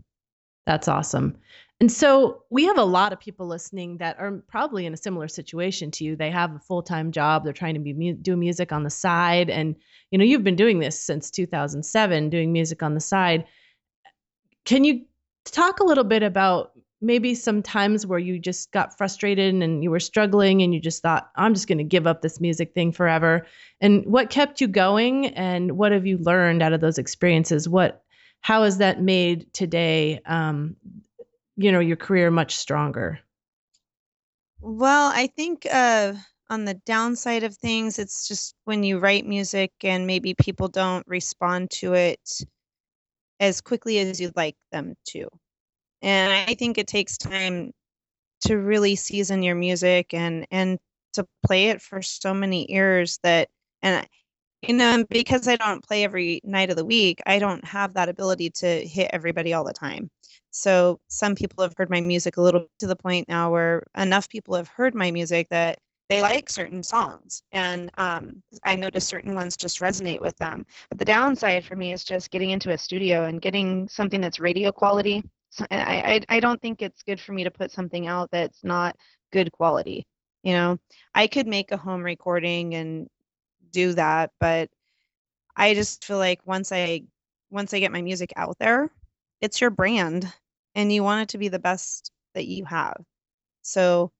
that's 0.66 0.88
awesome 0.88 1.36
and 1.80 1.92
so 1.92 2.42
we 2.50 2.64
have 2.64 2.78
a 2.78 2.84
lot 2.84 3.12
of 3.12 3.20
people 3.20 3.46
listening 3.46 3.98
that 3.98 4.18
are 4.18 4.42
probably 4.48 4.86
in 4.86 4.94
a 4.94 4.96
similar 4.96 5.28
situation 5.28 5.90
to 5.92 6.04
you. 6.04 6.16
They 6.16 6.30
have 6.30 6.54
a 6.54 6.58
full-time 6.58 7.12
job, 7.12 7.44
they're 7.44 7.52
trying 7.52 7.74
to 7.74 7.80
be 7.80 7.92
mu- 7.92 8.14
do 8.14 8.36
music 8.36 8.72
on 8.72 8.82
the 8.82 8.90
side 8.90 9.50
and 9.50 9.76
you 10.10 10.18
know, 10.18 10.24
you've 10.24 10.44
been 10.44 10.56
doing 10.56 10.78
this 10.78 10.98
since 10.98 11.30
2007, 11.30 12.30
doing 12.30 12.52
music 12.52 12.82
on 12.82 12.94
the 12.94 13.00
side. 13.00 13.44
Can 14.64 14.84
you 14.84 15.04
talk 15.44 15.80
a 15.80 15.84
little 15.84 16.04
bit 16.04 16.22
about 16.22 16.72
maybe 17.00 17.34
some 17.34 17.62
times 17.62 18.06
where 18.06 18.18
you 18.18 18.38
just 18.38 18.72
got 18.72 18.96
frustrated 18.96 19.54
and 19.54 19.82
you 19.82 19.90
were 19.90 20.00
struggling 20.00 20.62
and 20.62 20.72
you 20.72 20.80
just 20.80 21.02
thought, 21.02 21.30
I'm 21.36 21.54
just 21.54 21.68
going 21.68 21.78
to 21.78 21.84
give 21.84 22.06
up 22.06 22.22
this 22.22 22.40
music 22.40 22.72
thing 22.72 22.92
forever? 22.92 23.46
And 23.80 24.04
what 24.06 24.30
kept 24.30 24.60
you 24.60 24.68
going 24.68 25.26
and 25.28 25.76
what 25.76 25.92
have 25.92 26.06
you 26.06 26.18
learned 26.18 26.62
out 26.62 26.72
of 26.72 26.80
those 26.80 26.98
experiences? 26.98 27.68
What 27.68 28.02
how 28.40 28.62
has 28.62 28.78
that 28.78 29.02
made 29.02 29.52
today 29.52 30.20
um, 30.26 30.76
you 31.56 31.72
know 31.72 31.80
your 31.80 31.96
career 31.96 32.30
much 32.30 32.56
stronger? 32.56 33.20
Well 34.60 35.12
i 35.14 35.26
think 35.26 35.66
uh 35.70 36.14
on 36.48 36.64
the 36.64 36.74
downside 36.74 37.42
of 37.42 37.56
things 37.56 37.98
it's 37.98 38.26
just 38.28 38.54
when 38.64 38.84
you 38.84 38.98
write 38.98 39.26
music 39.26 39.72
and 39.82 40.06
maybe 40.06 40.34
people 40.34 40.68
don't 40.68 41.06
respond 41.06 41.70
to 41.70 41.94
it 41.94 42.40
as 43.40 43.60
quickly 43.60 43.98
as 43.98 44.20
you'd 44.20 44.36
like 44.36 44.56
them 44.72 44.94
to. 45.08 45.28
And 46.02 46.32
i 46.32 46.54
think 46.54 46.78
it 46.78 46.86
takes 46.86 47.18
time 47.18 47.72
to 48.42 48.56
really 48.56 48.96
season 48.96 49.42
your 49.42 49.54
music 49.54 50.14
and 50.14 50.46
and 50.50 50.78
to 51.14 51.26
play 51.44 51.68
it 51.68 51.82
for 51.82 52.02
so 52.02 52.34
many 52.34 52.70
ears 52.72 53.18
that 53.22 53.48
and 53.82 54.06
you 54.68 54.74
know 54.74 55.04
because 55.10 55.48
i 55.48 55.56
don't 55.56 55.86
play 55.86 56.04
every 56.04 56.40
night 56.44 56.70
of 56.70 56.76
the 56.76 56.84
week 56.84 57.20
i 57.26 57.38
don't 57.38 57.64
have 57.64 57.94
that 57.94 58.08
ability 58.08 58.50
to 58.50 58.86
hit 58.86 59.10
everybody 59.12 59.52
all 59.52 59.64
the 59.64 59.72
time. 59.72 60.10
So 60.56 61.00
some 61.08 61.34
people 61.34 61.62
have 61.62 61.74
heard 61.76 61.90
my 61.90 62.00
music 62.00 62.38
a 62.38 62.40
little 62.40 62.66
to 62.78 62.86
the 62.86 62.96
point 62.96 63.28
now 63.28 63.50
where 63.50 63.82
enough 63.96 64.26
people 64.28 64.54
have 64.54 64.68
heard 64.68 64.94
my 64.94 65.10
music 65.10 65.48
that 65.50 65.78
they 66.08 66.22
like 66.22 66.48
certain 66.48 66.82
songs. 66.82 67.42
And 67.52 67.90
um, 67.98 68.42
i 68.64 68.74
notice 68.74 69.06
certain 69.06 69.34
ones 69.34 69.56
just 69.56 69.80
resonate 69.80 70.20
with 70.20 70.36
them. 70.38 70.64
But 70.88 70.98
the 70.98 71.04
downside 71.04 71.64
for 71.66 71.76
me 71.76 71.92
is 71.92 72.04
just 72.04 72.30
getting 72.30 72.50
into 72.50 72.72
a 72.72 72.78
studio 72.78 73.24
and 73.24 73.42
getting 73.42 73.86
something 73.88 74.20
that's 74.20 74.40
radio 74.40 74.72
quality. 74.72 75.22
So 75.50 75.66
I, 75.70 76.22
I, 76.30 76.36
I 76.36 76.40
don't 76.40 76.60
think 76.62 76.80
it's 76.80 77.02
good 77.02 77.20
for 77.20 77.32
me 77.32 77.44
to 77.44 77.50
put 77.50 77.70
something 77.70 78.06
out 78.06 78.30
that's 78.30 78.64
not 78.64 78.96
good 79.32 79.52
quality 79.52 80.06
you 80.46 80.52
know? 80.52 80.78
I 81.12 81.26
could 81.26 81.48
make 81.48 81.72
a 81.72 81.76
home 81.76 82.04
recording 82.04 82.76
and 82.76 83.08
do 83.72 83.92
that 83.94 84.30
but 84.40 84.68
i 85.56 85.74
just 85.74 86.04
feel 86.04 86.18
like 86.18 86.40
once 86.46 86.72
i 86.72 87.02
once 87.50 87.74
i 87.74 87.78
get 87.80 87.92
my 87.92 88.02
music 88.02 88.32
out 88.36 88.56
there 88.58 88.90
it's 89.40 89.60
your 89.60 89.70
brand 89.70 90.32
and 90.74 90.92
you 90.92 91.02
want 91.02 91.22
it 91.22 91.28
to 91.30 91.38
be 91.38 91.48
the 91.48 91.58
best 91.58 92.12
that 92.34 92.46
you 92.46 92.64
have. 92.66 93.02
So 93.62 94.12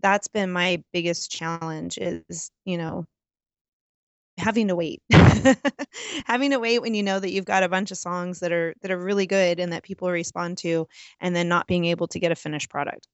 that's 0.00 0.28
been 0.28 0.50
my 0.50 0.82
biggest 0.92 1.30
challenge 1.30 1.98
is, 1.98 2.50
you 2.64 2.78
know, 2.78 3.04
having 4.38 4.68
to 4.68 4.76
wait. 4.76 5.02
having 6.24 6.52
to 6.52 6.60
wait 6.60 6.80
when 6.80 6.94
you 6.94 7.02
know 7.02 7.18
that 7.18 7.32
you've 7.32 7.44
got 7.44 7.64
a 7.64 7.68
bunch 7.68 7.90
of 7.90 7.98
songs 7.98 8.40
that 8.40 8.52
are 8.52 8.74
that 8.80 8.92
are 8.92 8.98
really 8.98 9.26
good 9.26 9.58
and 9.58 9.72
that 9.72 9.82
people 9.82 10.08
respond 10.10 10.58
to 10.58 10.86
and 11.20 11.34
then 11.34 11.48
not 11.48 11.66
being 11.66 11.84
able 11.84 12.06
to 12.08 12.20
get 12.20 12.32
a 12.32 12.36
finished 12.36 12.70
product. 12.70 13.08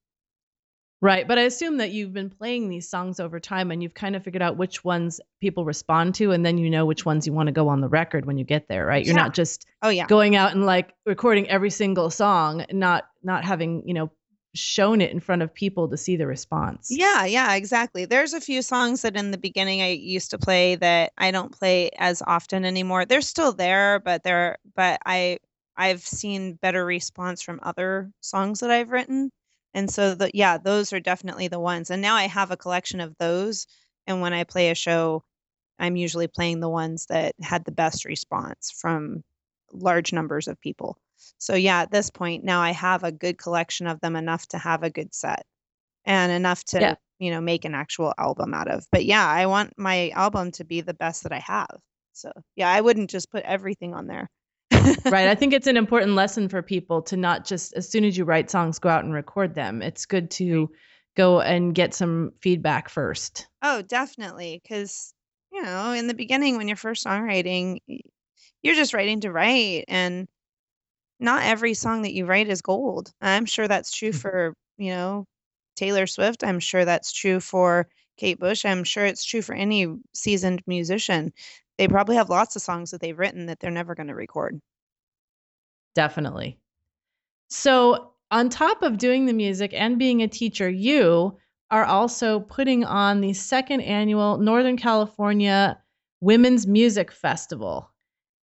Right. 1.05 1.29
But 1.29 1.39
I 1.39 1.43
assume 1.43 1.77
that 1.77 1.91
you've 1.91 2.15
been 2.15 2.31
playing 2.31 2.71
these 2.71 2.89
songs 2.89 3.21
over 3.21 3.39
time 3.39 3.71
and 3.71 3.83
you've 3.83 3.93
kind 3.93 4.17
of 4.17 4.25
figured 4.25 4.41
out 4.41 4.57
which 4.57 4.85
ones 4.85 5.21
people 5.39 5.67
respond 5.67 6.15
to 6.15 6.33
and 6.33 6.47
then 6.47 6.57
you 6.57 6.71
know 6.71 6.87
which 6.87 7.05
ones 7.05 7.27
you 7.27 7.35
want 7.35 7.49
to 7.49 7.53
go 7.53 7.69
on 7.69 7.83
the 7.83 7.89
record 7.89 8.25
when 8.25 8.39
you 8.39 8.45
get 8.45 8.69
there, 8.69 8.87
right? 8.87 9.05
You're 9.05 9.15
yeah. 9.15 9.25
not 9.25 9.35
just 9.35 9.67
oh 9.83 9.91
yeah 9.91 10.07
going 10.07 10.35
out 10.35 10.53
and 10.53 10.65
like 10.65 10.95
recording 11.05 11.47
every 11.51 11.69
single 11.69 12.09
song, 12.09 12.65
not 12.73 13.05
not 13.23 13.45
having, 13.45 13.87
you 13.87 13.93
know, 13.93 14.11
shown 14.55 15.03
it 15.03 15.13
in 15.13 15.21
front 15.21 15.43
of 15.43 15.53
people 15.53 15.91
to 15.91 15.99
see 15.99 16.17
the 16.17 16.27
response. 16.27 16.89
Yeah, 16.91 17.27
yeah, 17.27 17.55
exactly. 17.55 18.07
There's 18.07 18.33
a 18.33 18.41
few 18.41 18.63
songs 18.63 19.03
that 19.03 19.15
in 19.15 19.31
the 19.31 19.37
beginning 19.37 19.83
I 19.83 19.91
used 19.91 20.31
to 20.31 20.39
play 20.39 20.77
that 20.77 21.13
I 21.19 21.33
don't 21.33 21.53
play 21.53 21.91
as 21.99 22.23
often 22.27 22.65
anymore. 22.65 23.05
They're 23.05 23.21
still 23.21 23.53
there, 23.53 24.01
but 24.01 24.23
they're 24.23 24.57
but 24.75 25.01
I 25.05 25.41
I've 25.77 26.01
seen 26.01 26.55
better 26.55 26.83
response 26.83 27.43
from 27.43 27.61
other 27.63 28.11
songs 28.23 28.61
that 28.61 28.71
I've 28.71 28.89
written 28.89 29.31
and 29.75 29.91
so 29.91 30.15
the 30.15 30.31
yeah 30.35 30.59
those 30.59 30.93
are 30.93 31.01
definitely 31.01 31.49
the 31.49 31.61
ones 31.61 31.91
and 31.91 32.01
now 32.03 32.15
i 32.15 32.25
have 32.27 32.51
a 32.51 32.57
collection 32.57 33.01
of 33.01 33.15
those 33.19 33.67
And 34.07 34.21
when 34.21 34.33
I 34.33 34.45
play 34.45 34.71
a 34.71 34.75
show, 34.75 35.25
I'm 35.79 35.97
usually 35.97 36.29
playing 36.29 36.61
the 36.61 36.69
ones 36.69 37.07
that 37.07 37.35
had 37.43 37.65
the 37.65 37.73
best 37.73 38.05
response 38.05 38.71
from 38.71 39.25
large 39.73 40.13
numbers 40.13 40.49
of 40.49 40.61
people. 40.61 40.97
So 41.39 41.55
yeah, 41.55 41.81
at 41.83 41.91
this 41.91 42.11
point 42.11 42.45
now 42.45 42.61
I 42.61 42.73
have 42.73 43.03
a 43.05 43.13
good 43.13 43.39
collection 43.39 43.87
of 43.87 44.01
them 44.01 44.17
enough 44.17 44.47
to 44.49 44.59
have 44.59 44.83
a 44.83 44.91
good 44.91 45.15
set 45.15 45.45
and 46.05 46.33
enough 46.33 46.65
to, 46.67 46.81
yeah. 46.81 46.95
you 47.19 47.31
know, 47.31 47.41
make 47.41 47.65
an 47.65 47.75
actual 47.75 48.13
album 48.19 48.55
out 48.55 48.69
of. 48.69 48.87
But 48.93 49.05
yeah, 49.05 49.27
I 49.27 49.47
want 49.47 49.75
my 49.79 50.11
album 50.11 50.53
to 50.53 50.65
be 50.65 50.81
the 50.83 50.95
best 50.95 51.23
that 51.25 51.33
I 51.33 51.41
have. 51.41 51.81
So 52.13 52.31
yeah, 52.57 52.71
I 52.71 52.81
wouldn't 52.81 53.11
just 53.11 53.31
put 53.31 53.45
everything 53.45 53.95
on 53.95 54.07
there. 54.07 54.29
right. 55.07 55.29
I 55.29 55.35
think 55.35 55.53
it's 55.53 55.67
an 55.67 55.77
important 55.77 56.13
lesson 56.13 56.49
for 56.49 56.63
people 56.63 57.03
to 57.03 57.17
not 57.17 57.45
just 57.45 57.73
as 57.75 57.89
soon 57.89 58.05
as 58.05 58.17
you 58.17 58.25
write 58.25 58.51
songs, 58.51 58.79
go 58.79 58.89
out 58.89 59.05
and 59.05 59.13
record 59.13 59.55
them. 59.55 59.83
It's 59.83 60.07
good 60.07 60.31
to 60.33 60.71
go 61.17 61.41
and 61.41 61.75
get 61.75 61.95
some 61.95 62.33
feedback 62.41 62.89
first. 62.89 63.49
Oh, 63.63 63.83
definitely. 63.83 64.61
Because, 64.63 65.15
you 65.53 65.63
know, 65.63 65.93
in 65.93 66.07
the 66.07 66.15
beginning, 66.15 66.57
when 66.57 66.69
you're 66.69 66.77
first 66.77 67.05
songwriting, 67.05 67.79
you're 68.63 68.75
just 68.75 68.95
writing 68.95 69.21
to 69.21 69.33
write. 69.33 69.85
And 69.89 70.27
not 71.21 71.45
every 71.45 71.75
song 71.75 72.03
that 72.03 72.15
you 72.15 72.27
write 72.27 72.49
is 72.49 72.63
gold. 72.63 73.11
I'm 73.21 73.47
sure 73.47 73.69
that's 73.69 73.93
true 73.93 74.11
mm-hmm. 74.11 74.19
for, 74.19 74.55
you 74.77 74.91
know, 74.91 75.25
Taylor 75.77 76.07
Swift. 76.07 76.45
I'm 76.45 76.61
sure 76.61 76.85
that's 76.85 77.13
true 77.13 77.41
for 77.41 77.89
Kate 78.17 78.39
Bush. 78.39 78.65
I'm 78.65 78.85
sure 78.85 79.05
it's 79.05 79.25
true 79.25 79.43
for 79.43 79.55
any 79.55 79.87
seasoned 80.15 80.63
musician. 80.67 81.33
They 81.79 81.89
probably 81.89 82.17
have 82.17 82.31
lots 82.31 82.55
of 82.57 82.63
songs 82.63 82.91
that 82.91 83.01
they've 83.01 83.19
written 83.19 83.47
that 83.47 83.59
they're 83.59 83.71
never 83.71 83.95
going 83.95 84.07
to 84.09 84.15
record. 84.15 84.61
Definitely. 85.95 86.59
So, 87.49 88.13
on 88.31 88.49
top 88.49 88.83
of 88.83 88.99
doing 88.99 89.27
the 89.27 89.33
music 89.33 89.73
and 89.75 89.99
being 89.99 90.23
a 90.23 90.29
teacher, 90.29 90.69
you 90.69 91.37
are 91.71 91.85
also 91.85 92.41
putting 92.41 92.85
on 92.85 93.21
the 93.21 93.33
second 93.33 93.81
annual 93.83 94.39
Northern 94.39 94.77
California 94.77 95.79
Women's 96.21 96.67
Music 96.67 97.13
Festival. 97.13 97.91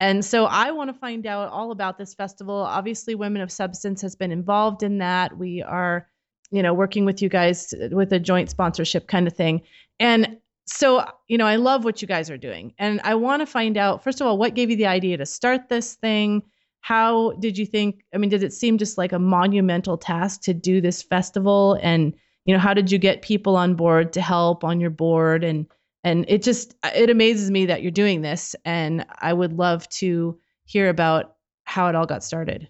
And 0.01 0.25
so 0.25 0.47
I 0.47 0.71
want 0.71 0.89
to 0.89 0.99
find 0.99 1.27
out 1.27 1.51
all 1.51 1.73
about 1.73 1.99
this 1.99 2.15
festival. 2.15 2.55
Obviously, 2.55 3.15
Women 3.15 3.43
of 3.43 3.53
Substance 3.53 4.01
has 4.03 4.17
been 4.17 4.33
involved 4.33 4.83
in 4.83 4.99
that. 4.99 5.37
We 5.37 5.63
are, 5.63 6.09
you 6.51 6.63
know, 6.63 6.73
working 6.73 7.05
with 7.05 7.21
you 7.21 7.29
guys 7.29 7.73
uh, 7.75 7.89
with 7.93 8.13
a 8.13 8.19
joint 8.19 8.49
sponsorship 8.49 9.09
kind 9.09 9.27
of 9.27 9.35
thing. 9.35 9.61
And 9.99 10.39
so, 10.67 11.05
you 11.29 11.37
know, 11.37 11.47
I 11.47 11.57
love 11.57 11.85
what 11.85 12.01
you 12.01 12.09
guys 12.09 12.31
are 12.31 12.39
doing. 12.39 12.73
And 12.79 13.01
I 13.05 13.15
want 13.15 13.41
to 13.41 13.47
find 13.47 13.77
out, 13.77 14.03
first 14.03 14.21
of 14.21 14.27
all, 14.27 14.39
what 14.39 14.55
gave 14.55 14.71
you 14.71 14.77
the 14.77 14.87
idea 14.87 15.19
to 15.19 15.27
start 15.27 15.69
this 15.69 15.95
thing? 15.97 16.43
How 16.81 17.33
did 17.33 17.59
you 17.59 17.67
think? 17.67 18.03
I 18.15 18.19
mean, 18.19 18.31
did 18.31 18.43
it 18.43 18.53
seem 18.53 18.79
just 18.79 18.99
like 18.99 19.13
a 19.13 19.19
monumental 19.19 19.99
task 19.99 20.43
to 20.43 20.55
do 20.55 20.81
this 20.81 21.03
festival? 21.03 21.79
And, 21.83 22.15
you 22.45 22.55
know, 22.55 22.61
how 22.61 22.75
did 22.75 22.91
you 22.91 22.99
get 22.99 23.23
people 23.23 23.57
on 23.57 23.75
board 23.75 24.13
to 24.15 24.21
help 24.21 24.65
on 24.65 24.81
your 24.81 24.91
board? 24.91 25.45
And, 25.45 25.67
and 26.05 26.25
it 26.29 26.43
just 26.43 26.75
it 26.95 27.11
amazes 27.11 27.51
me 27.51 27.67
that 27.67 27.83
you're 27.83 27.91
doing 27.91 28.23
this 28.23 28.57
and 28.65 29.05
i 29.21 29.33
would 29.33 29.53
love 29.53 29.89
to 29.89 30.39
hear 30.65 30.89
about 30.89 31.37
how 31.65 31.89
it 31.89 31.95
all 31.95 32.07
got 32.07 32.25
started 32.25 32.69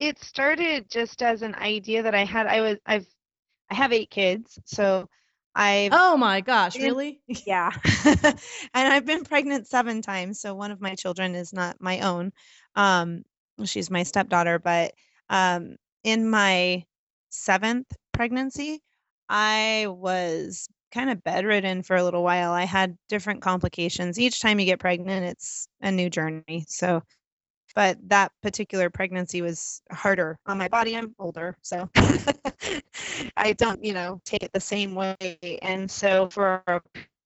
it 0.00 0.22
started 0.22 0.90
just 0.90 1.22
as 1.22 1.42
an 1.42 1.54
idea 1.54 2.02
that 2.02 2.14
i 2.14 2.24
had 2.24 2.46
i 2.46 2.60
was 2.60 2.78
i've 2.86 3.06
i 3.70 3.74
have 3.74 3.92
eight 3.92 4.10
kids 4.10 4.58
so 4.64 5.08
i 5.54 5.88
oh 5.92 6.16
my 6.16 6.40
gosh 6.40 6.76
really 6.76 7.20
yeah 7.46 7.70
and 8.04 8.34
i've 8.74 9.06
been 9.06 9.24
pregnant 9.24 9.66
seven 9.66 10.02
times 10.02 10.40
so 10.40 10.54
one 10.54 10.70
of 10.70 10.80
my 10.80 10.94
children 10.94 11.34
is 11.34 11.52
not 11.52 11.76
my 11.80 12.00
own 12.00 12.32
um 12.76 13.22
she's 13.64 13.90
my 13.90 14.02
stepdaughter 14.02 14.58
but 14.58 14.92
um 15.30 15.76
in 16.02 16.28
my 16.28 16.84
seventh 17.30 17.90
pregnancy 18.12 18.80
i 19.28 19.86
was 19.88 20.68
kind 20.94 21.10
of 21.10 21.22
bedridden 21.24 21.82
for 21.82 21.96
a 21.96 22.04
little 22.04 22.22
while. 22.22 22.52
I 22.52 22.64
had 22.64 22.96
different 23.08 23.42
complications. 23.42 24.18
Each 24.18 24.40
time 24.40 24.60
you 24.60 24.66
get 24.66 24.78
pregnant, 24.78 25.26
it's 25.26 25.66
a 25.82 25.90
new 25.90 26.08
journey. 26.08 26.64
So, 26.68 27.02
but 27.74 27.98
that 28.08 28.30
particular 28.42 28.88
pregnancy 28.88 29.42
was 29.42 29.82
harder 29.90 30.38
on 30.46 30.56
my 30.56 30.68
body. 30.68 30.96
I'm 30.96 31.12
older, 31.18 31.56
so 31.62 31.90
I 33.36 33.52
don't, 33.54 33.84
you 33.84 33.92
know, 33.92 34.20
take 34.24 34.44
it 34.44 34.52
the 34.52 34.60
same 34.60 34.94
way. 34.94 35.58
And 35.60 35.90
so 35.90 36.28
for 36.30 36.62
a 36.68 36.80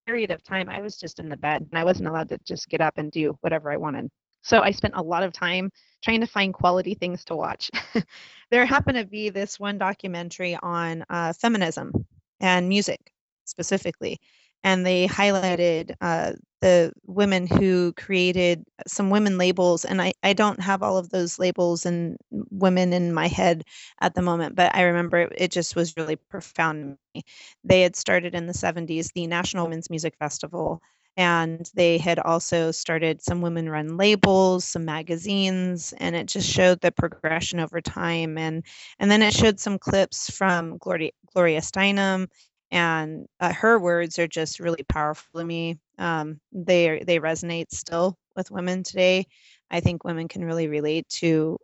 period 0.06 0.30
of 0.30 0.42
time, 0.42 0.70
I 0.70 0.80
was 0.80 0.96
just 0.96 1.18
in 1.18 1.28
the 1.28 1.36
bed 1.36 1.66
and 1.70 1.78
I 1.78 1.84
wasn't 1.84 2.08
allowed 2.08 2.30
to 2.30 2.38
just 2.44 2.70
get 2.70 2.80
up 2.80 2.96
and 2.96 3.12
do 3.12 3.36
whatever 3.42 3.70
I 3.70 3.76
wanted. 3.76 4.08
So 4.42 4.60
I 4.60 4.70
spent 4.70 4.94
a 4.96 5.02
lot 5.02 5.22
of 5.22 5.32
time 5.32 5.70
trying 6.02 6.20
to 6.20 6.26
find 6.26 6.54
quality 6.54 6.94
things 6.94 7.24
to 7.26 7.36
watch. 7.36 7.70
there 8.50 8.64
happened 8.64 8.98
to 8.98 9.04
be 9.04 9.30
this 9.30 9.58
one 9.58 9.78
documentary 9.78 10.56
on 10.62 11.04
uh, 11.10 11.32
feminism 11.32 11.92
and 12.40 12.68
music 12.68 13.12
specifically. 13.44 14.18
And 14.64 14.84
they 14.84 15.06
highlighted 15.06 15.94
uh, 16.00 16.32
the 16.60 16.92
women 17.06 17.46
who 17.46 17.92
created 17.92 18.64
some 18.86 19.10
women 19.10 19.38
labels. 19.38 19.84
And 19.84 20.02
I, 20.02 20.14
I 20.22 20.32
don't 20.32 20.60
have 20.60 20.82
all 20.82 20.98
of 20.98 21.10
those 21.10 21.38
labels 21.38 21.86
and 21.86 22.16
women 22.30 22.92
in 22.92 23.14
my 23.14 23.28
head 23.28 23.62
at 24.00 24.14
the 24.14 24.22
moment, 24.22 24.56
but 24.56 24.74
I 24.74 24.82
remember 24.82 25.18
it, 25.18 25.32
it 25.36 25.50
just 25.52 25.76
was 25.76 25.96
really 25.96 26.16
profound 26.16 26.96
to 26.96 26.98
me. 27.14 27.22
They 27.62 27.82
had 27.82 27.94
started 27.94 28.34
in 28.34 28.46
the 28.46 28.52
70s 28.52 29.12
the 29.12 29.28
National 29.28 29.66
Women's 29.66 29.90
Music 29.90 30.14
Festival 30.18 30.82
and 31.18 31.70
they 31.74 31.98
had 31.98 32.18
also 32.20 32.70
started 32.72 33.22
some 33.22 33.42
women 33.42 33.68
run 33.68 33.98
labels 33.98 34.64
some 34.64 34.86
magazines 34.86 35.94
and 35.98 36.16
it 36.16 36.26
just 36.28 36.48
showed 36.48 36.80
the 36.80 36.92
progression 36.92 37.60
over 37.60 37.82
time 37.82 38.38
and 38.38 38.64
and 39.00 39.10
then 39.10 39.22
it 39.22 39.34
showed 39.34 39.60
some 39.60 39.78
clips 39.78 40.30
from 40.30 40.78
gloria 40.78 41.10
gloria 41.34 41.60
steinem 41.60 42.28
and 42.70 43.26
uh, 43.40 43.52
her 43.52 43.78
words 43.78 44.18
are 44.18 44.28
just 44.28 44.60
really 44.60 44.84
powerful 44.88 45.40
to 45.40 45.46
me. 45.46 45.78
Um, 45.98 46.40
they 46.52 47.02
they 47.06 47.18
resonate 47.18 47.70
still 47.70 48.16
with 48.36 48.50
women 48.50 48.82
today. 48.82 49.26
I 49.70 49.80
think 49.80 50.04
women 50.04 50.28
can 50.28 50.44
really 50.44 50.68
relate 50.68 51.08
to 51.20 51.58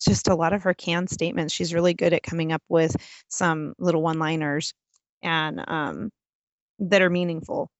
just 0.00 0.28
a 0.28 0.34
lot 0.36 0.52
of 0.52 0.64
her 0.64 0.74
canned 0.74 1.10
statements. 1.10 1.54
She's 1.54 1.74
really 1.74 1.94
good 1.94 2.12
at 2.14 2.22
coming 2.24 2.52
up 2.52 2.62
with 2.68 2.96
some 3.28 3.74
little 3.78 4.02
one-liners 4.02 4.74
and 5.22 5.64
um, 5.68 6.10
that 6.80 7.02
are 7.02 7.10
meaningful. 7.10 7.70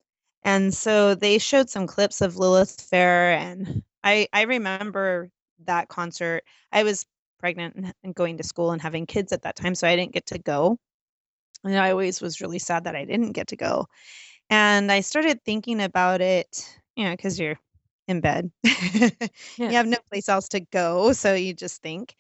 And 0.45 0.73
so 0.73 1.15
they 1.15 1.39
showed 1.39 1.69
some 1.69 1.87
clips 1.87 2.21
of 2.21 2.37
Lilith 2.37 2.81
Fair, 2.81 3.33
and 3.33 3.83
I 4.05 4.29
I 4.33 4.43
remember 4.43 5.31
that 5.67 5.89
concert. 5.89 6.45
I 6.73 6.85
was 6.85 7.07
pregnant 7.39 7.95
and 8.03 8.15
going 8.15 8.39
to 8.39 8.43
school 8.45 8.73
and 8.73 8.83
having 8.83 9.07
kids 9.07 9.33
at 9.33 9.43
that 9.43 9.57
time, 9.57 9.75
so 9.75 9.87
I 9.87 9.97
didn't 9.97 10.13
get 10.13 10.27
to 10.27 10.39
go 10.39 10.79
and 11.65 11.77
I 11.77 11.91
always 11.91 12.21
was 12.21 12.41
really 12.41 12.59
sad 12.59 12.85
that 12.85 12.97
I 12.97 13.05
didn't 13.05 13.33
get 13.33 13.49
to 13.49 13.57
go. 13.57 13.87
And 14.51 14.91
I 14.91 15.01
started 15.01 15.43
thinking 15.45 15.81
about 15.81 16.21
it, 16.21 16.79
you 16.97 17.05
know, 17.05 17.13
because 17.13 17.39
you're 17.39 17.59
in 18.07 18.21
bed. 18.21 18.51
yeah. 18.63 19.11
You 19.59 19.77
have 19.77 19.87
no 19.87 19.99
place 20.09 20.29
else 20.29 20.49
to 20.51 20.61
go. 20.61 21.13
So 21.13 21.35
you 21.35 21.53
just 21.53 21.83
think. 21.83 22.15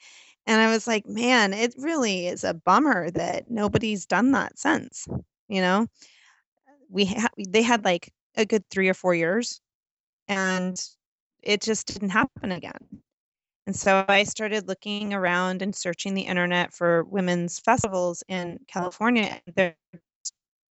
And 0.46 0.60
I 0.60 0.68
was 0.70 0.86
like, 0.86 1.06
man, 1.06 1.52
it 1.52 1.74
really 1.78 2.26
is 2.26 2.44
a 2.44 2.54
bummer 2.54 3.10
that 3.12 3.50
nobody's 3.50 4.06
done 4.06 4.32
that 4.32 4.58
since, 4.58 5.06
you 5.48 5.60
know? 5.60 5.86
We 6.88 7.06
ha- 7.06 7.28
they 7.36 7.62
had 7.62 7.84
like 7.84 8.12
a 8.36 8.44
good 8.44 8.64
three 8.70 8.88
or 8.88 8.94
four 8.94 9.14
years 9.14 9.60
and 10.28 10.80
it 11.42 11.62
just 11.62 11.86
didn't 11.86 12.10
happen 12.10 12.52
again. 12.52 13.02
And 13.66 13.76
so 13.76 14.04
I 14.08 14.24
started 14.24 14.66
looking 14.66 15.12
around 15.12 15.60
and 15.60 15.74
searching 15.74 16.14
the 16.14 16.22
internet 16.22 16.72
for 16.72 17.04
women's 17.04 17.58
festivals 17.58 18.22
in 18.28 18.58
California. 18.66 19.40
There 19.54 19.76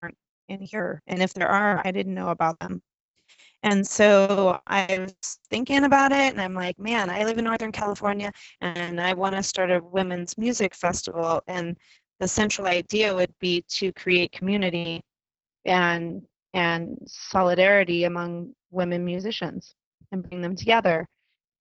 aren't 0.01 0.17
in 0.49 0.61
here. 0.61 1.01
And 1.07 1.21
if 1.21 1.33
there 1.33 1.47
are, 1.47 1.81
I 1.85 1.91
didn't 1.91 2.15
know 2.15 2.29
about 2.29 2.59
them. 2.59 2.81
And 3.63 3.85
so 3.85 4.59
I 4.67 4.97
was 4.99 5.39
thinking 5.49 5.83
about 5.83 6.11
it, 6.11 6.33
and 6.33 6.41
I'm 6.41 6.53
like, 6.53 6.79
man, 6.79 7.09
I 7.09 7.23
live 7.23 7.37
in 7.37 7.43
Northern 7.43 7.71
California, 7.71 8.31
and 8.61 9.01
I 9.01 9.13
want 9.13 9.35
to 9.35 9.43
start 9.43 9.71
a 9.71 9.79
women's 9.79 10.37
music 10.37 10.73
festival. 10.73 11.41
And 11.47 11.77
the 12.19 12.27
central 12.27 12.67
idea 12.67 13.13
would 13.13 13.33
be 13.39 13.63
to 13.69 13.91
create 13.93 14.31
community 14.31 15.03
and 15.67 16.21
and 16.53 16.97
solidarity 17.05 18.05
among 18.05 18.53
women 18.71 19.05
musicians 19.05 19.75
and 20.11 20.27
bring 20.27 20.41
them 20.41 20.55
together 20.55 21.07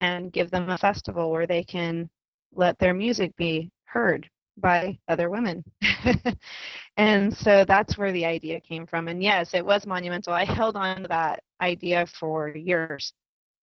and 0.00 0.32
give 0.32 0.50
them 0.50 0.70
a 0.70 0.78
festival 0.78 1.30
where 1.30 1.46
they 1.46 1.64
can 1.64 2.08
let 2.54 2.78
their 2.78 2.94
music 2.94 3.34
be 3.36 3.70
heard 3.84 4.28
by 4.58 4.98
other 5.08 5.28
women. 5.28 5.62
and 6.96 7.36
so 7.36 7.64
that's 7.66 7.98
where 7.98 8.12
the 8.12 8.24
idea 8.24 8.60
came 8.60 8.86
from. 8.86 9.08
And 9.08 9.22
yes, 9.22 9.52
it 9.52 9.64
was 9.64 9.86
monumental. 9.86 10.32
I 10.32 10.44
held 10.44 10.76
on 10.76 11.02
to 11.02 11.08
that 11.08 11.42
idea 11.60 12.06
for 12.06 12.48
years. 12.48 13.12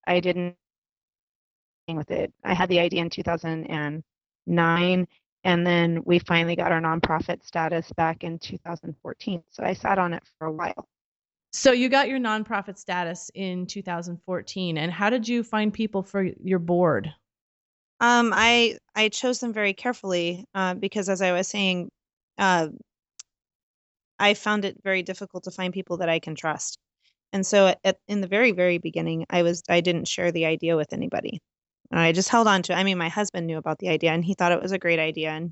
I 0.06 0.20
didn't 0.20 0.56
hang 1.88 1.98
with 1.98 2.12
it. 2.12 2.32
I 2.44 2.54
had 2.54 2.70
the 2.70 2.80
idea 2.80 3.02
in 3.02 3.10
2009 3.10 5.08
and 5.44 5.66
then 5.66 6.02
we 6.06 6.20
finally 6.20 6.56
got 6.56 6.72
our 6.72 6.82
nonprofit 6.82 7.44
status 7.44 7.92
back 7.94 8.24
in 8.24 8.40
2014. 8.40 9.44
So 9.50 9.64
I 9.64 9.74
sat 9.74 10.00
on 10.00 10.14
it 10.14 10.24
for 10.38 10.48
a 10.48 10.52
while. 10.52 10.88
So 11.52 11.72
you 11.72 11.90
got 11.90 12.10
your 12.10 12.20
nonprofit 12.20 12.78
status 12.80 13.30
in 13.36 13.68
2014, 13.68 14.78
and 14.78 14.92
how 14.92 15.12
did 15.12 15.28
you 15.28 15.44
find 15.44 15.72
people 15.72 16.02
for 16.02 16.24
your 16.24 16.60
board? 16.60 17.14
Um, 18.00 18.34
I 18.36 18.78
I 18.96 19.10
chose 19.10 19.40
them 19.40 19.54
very 19.54 19.74
carefully 19.74 20.46
uh, 20.56 20.74
because, 20.74 21.10
as 21.10 21.22
I 21.22 21.32
was 21.32 21.48
saying, 21.48 21.92
uh, 22.40 22.70
I 24.18 24.34
found 24.34 24.66
it 24.66 24.78
very 24.84 25.04
difficult 25.04 25.44
to 25.44 25.52
find 25.52 25.74
people 25.74 25.98
that 25.98 26.10
I 26.10 26.20
can 26.20 26.36
trust. 26.36 26.80
And 27.34 27.46
so 27.46 27.74
at, 27.84 27.98
in 28.08 28.22
the 28.22 28.28
very 28.28 28.52
very 28.52 28.80
beginning, 28.80 29.26
I 29.30 29.44
was 29.44 29.62
I 29.70 29.82
didn't 29.82 30.08
share 30.08 30.32
the 30.32 30.46
idea 30.48 30.76
with 30.76 30.92
anybody. 30.92 31.40
I 32.00 32.12
just 32.12 32.30
held 32.30 32.48
on 32.48 32.64
to 32.64 32.74
it. 32.74 32.76
I 32.76 32.84
mean, 32.84 32.98
my 32.98 33.10
husband 33.10 33.48
knew 33.48 33.58
about 33.58 33.80
the 33.80 33.90
idea 33.90 34.12
and 34.12 34.24
he 34.24 34.34
thought 34.34 34.52
it 34.52 34.62
was 34.62 34.72
a 34.72 34.80
great 34.80 35.00
idea 35.00 35.32
and 35.32 35.52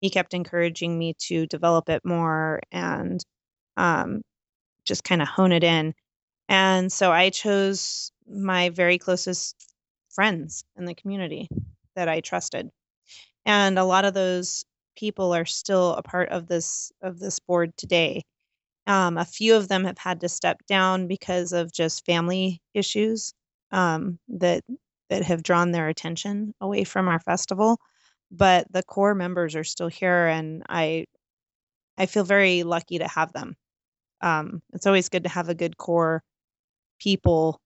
he 0.00 0.10
kept 0.10 0.34
encouraging 0.34 0.98
me 0.98 1.14
to 1.28 1.46
develop 1.46 1.88
it 1.88 2.04
more 2.04 2.60
and 2.72 3.24
um, 3.76 4.22
just 4.86 5.04
kind 5.04 5.22
of 5.22 5.28
hone 5.28 5.52
it 5.52 5.64
in. 5.64 5.94
And 6.48 6.92
so 6.92 7.12
I 7.12 7.30
chose 7.30 8.12
my 8.28 8.70
very 8.70 8.98
closest 8.98 9.56
friends 10.10 10.64
in 10.76 10.84
the 10.84 10.94
community 10.94 11.48
that 11.96 12.08
I 12.08 12.20
trusted. 12.20 12.70
And 13.46 13.78
a 13.78 13.84
lot 13.84 14.04
of 14.04 14.14
those 14.14 14.64
people 14.96 15.34
are 15.34 15.44
still 15.44 15.94
a 15.94 16.02
part 16.02 16.28
of 16.30 16.46
this 16.46 16.92
of 17.02 17.18
this 17.18 17.38
board 17.40 17.76
today. 17.76 18.24
Um, 18.86 19.18
a 19.18 19.24
few 19.24 19.56
of 19.56 19.68
them 19.68 19.84
have 19.84 19.98
had 19.98 20.20
to 20.20 20.28
step 20.28 20.58
down 20.66 21.06
because 21.08 21.52
of 21.52 21.72
just 21.72 22.04
family 22.04 22.60
issues 22.74 23.32
um, 23.70 24.18
that 24.28 24.64
that 25.12 25.24
have 25.24 25.42
drawn 25.42 25.72
their 25.72 25.88
attention 25.88 26.54
away 26.60 26.84
from 26.84 27.06
our 27.06 27.20
festival. 27.20 27.78
But 28.30 28.66
the 28.72 28.82
core 28.82 29.14
members 29.14 29.56
are 29.56 29.64
still 29.64 29.88
here, 29.88 30.26
and 30.26 30.62
I 30.68 31.06
I 31.98 32.06
feel 32.06 32.24
very 32.24 32.62
lucky 32.62 32.98
to 32.98 33.08
have 33.08 33.32
them. 33.32 33.56
Um, 34.22 34.62
it's 34.72 34.86
always 34.86 35.10
good 35.10 35.24
to 35.24 35.28
have 35.28 35.50
a 35.50 35.54
good 35.54 35.76
core 35.76 36.22
people 36.98 37.60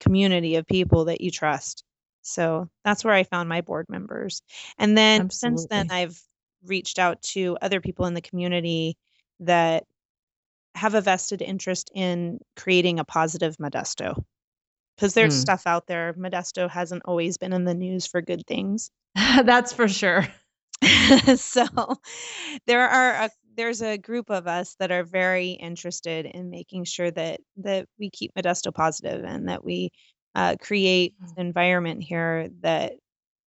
community 0.00 0.56
of 0.56 0.66
people 0.66 1.06
that 1.06 1.20
you 1.22 1.30
trust. 1.30 1.84
So 2.20 2.68
that's 2.84 3.04
where 3.04 3.14
I 3.14 3.22
found 3.22 3.48
my 3.48 3.62
board 3.62 3.86
members. 3.88 4.42
And 4.78 4.98
then 4.98 5.22
Absolutely. 5.22 5.60
since 5.60 5.68
then, 5.70 5.90
I've 5.90 6.20
reached 6.64 6.98
out 6.98 7.22
to 7.22 7.56
other 7.62 7.80
people 7.80 8.06
in 8.06 8.14
the 8.14 8.20
community 8.20 8.96
that 9.40 9.84
have 10.74 10.94
a 10.94 11.00
vested 11.00 11.40
interest 11.40 11.90
in 11.94 12.40
creating 12.56 12.98
a 12.98 13.04
positive 13.04 13.56
Modesto. 13.56 14.22
Because 14.96 15.14
there's 15.14 15.34
mm. 15.36 15.40
stuff 15.40 15.66
out 15.66 15.86
there. 15.86 16.12
Modesto 16.14 16.68
hasn't 16.68 17.02
always 17.06 17.38
been 17.38 17.52
in 17.52 17.64
the 17.64 17.74
news 17.74 18.06
for 18.06 18.20
good 18.20 18.46
things. 18.46 18.90
That's 19.14 19.72
for 19.72 19.88
sure. 19.88 20.26
so 21.36 21.66
there 22.66 22.88
are 22.88 23.24
a, 23.24 23.30
there's 23.56 23.82
a 23.82 23.98
group 23.98 24.30
of 24.30 24.46
us 24.46 24.74
that 24.78 24.90
are 24.90 25.04
very 25.04 25.50
interested 25.50 26.26
in 26.26 26.50
making 26.50 26.84
sure 26.84 27.10
that 27.10 27.40
that 27.58 27.86
we 27.98 28.10
keep 28.10 28.32
Modesto 28.34 28.74
positive 28.74 29.24
and 29.24 29.48
that 29.48 29.64
we 29.64 29.90
uh, 30.34 30.56
create 30.60 31.14
an 31.20 31.34
environment 31.46 32.02
here 32.02 32.48
that 32.60 32.94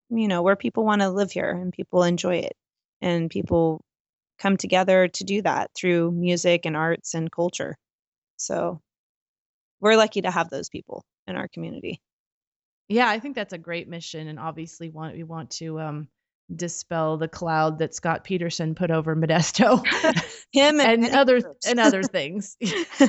you 0.10 0.28
know 0.28 0.44
where 0.44 0.56
people 0.56 0.86
want 0.86 1.02
to 1.02 1.10
live 1.10 1.32
here 1.32 1.50
and 1.50 1.74
people 1.74 2.04
enjoy 2.04 2.38
it 2.38 2.56
and 3.02 3.30
people 3.30 3.84
come 4.38 4.58
together 4.58 5.08
to 5.08 5.24
do 5.24 5.42
that 5.42 5.72
through 5.76 6.12
music 6.12 6.66
and 6.66 6.78
arts 6.78 7.14
and 7.14 7.32
culture 7.32 7.76
so 8.38 8.80
we're 9.80 9.96
lucky 9.96 10.22
to 10.22 10.32
have 10.32 10.50
those 10.50 10.70
people 10.70 11.04
in 11.28 11.36
our 11.36 11.48
community 11.48 12.02
yeah 12.88 13.10
i 13.10 13.20
think 13.20 13.36
that's 13.36 13.54
a 13.54 13.58
great 13.58 13.88
mission 13.88 14.28
and 14.28 14.40
obviously 14.40 14.90
want 14.90 15.16
we 15.16 15.24
want 15.24 15.50
to 15.50 15.80
um 15.80 16.08
dispel 16.54 17.18
the 17.18 17.28
cloud 17.28 17.80
that 17.80 17.96
Scott 17.96 18.24
Peterson 18.24 18.76
put 18.76 18.92
over 18.92 19.16
Modesto. 19.16 19.84
Him 20.52 20.80
and, 20.80 21.06
and 21.06 21.16
other 21.16 21.42
and 21.68 21.80
other 21.80 22.04
things. 22.04 22.56
uh, 23.02 23.08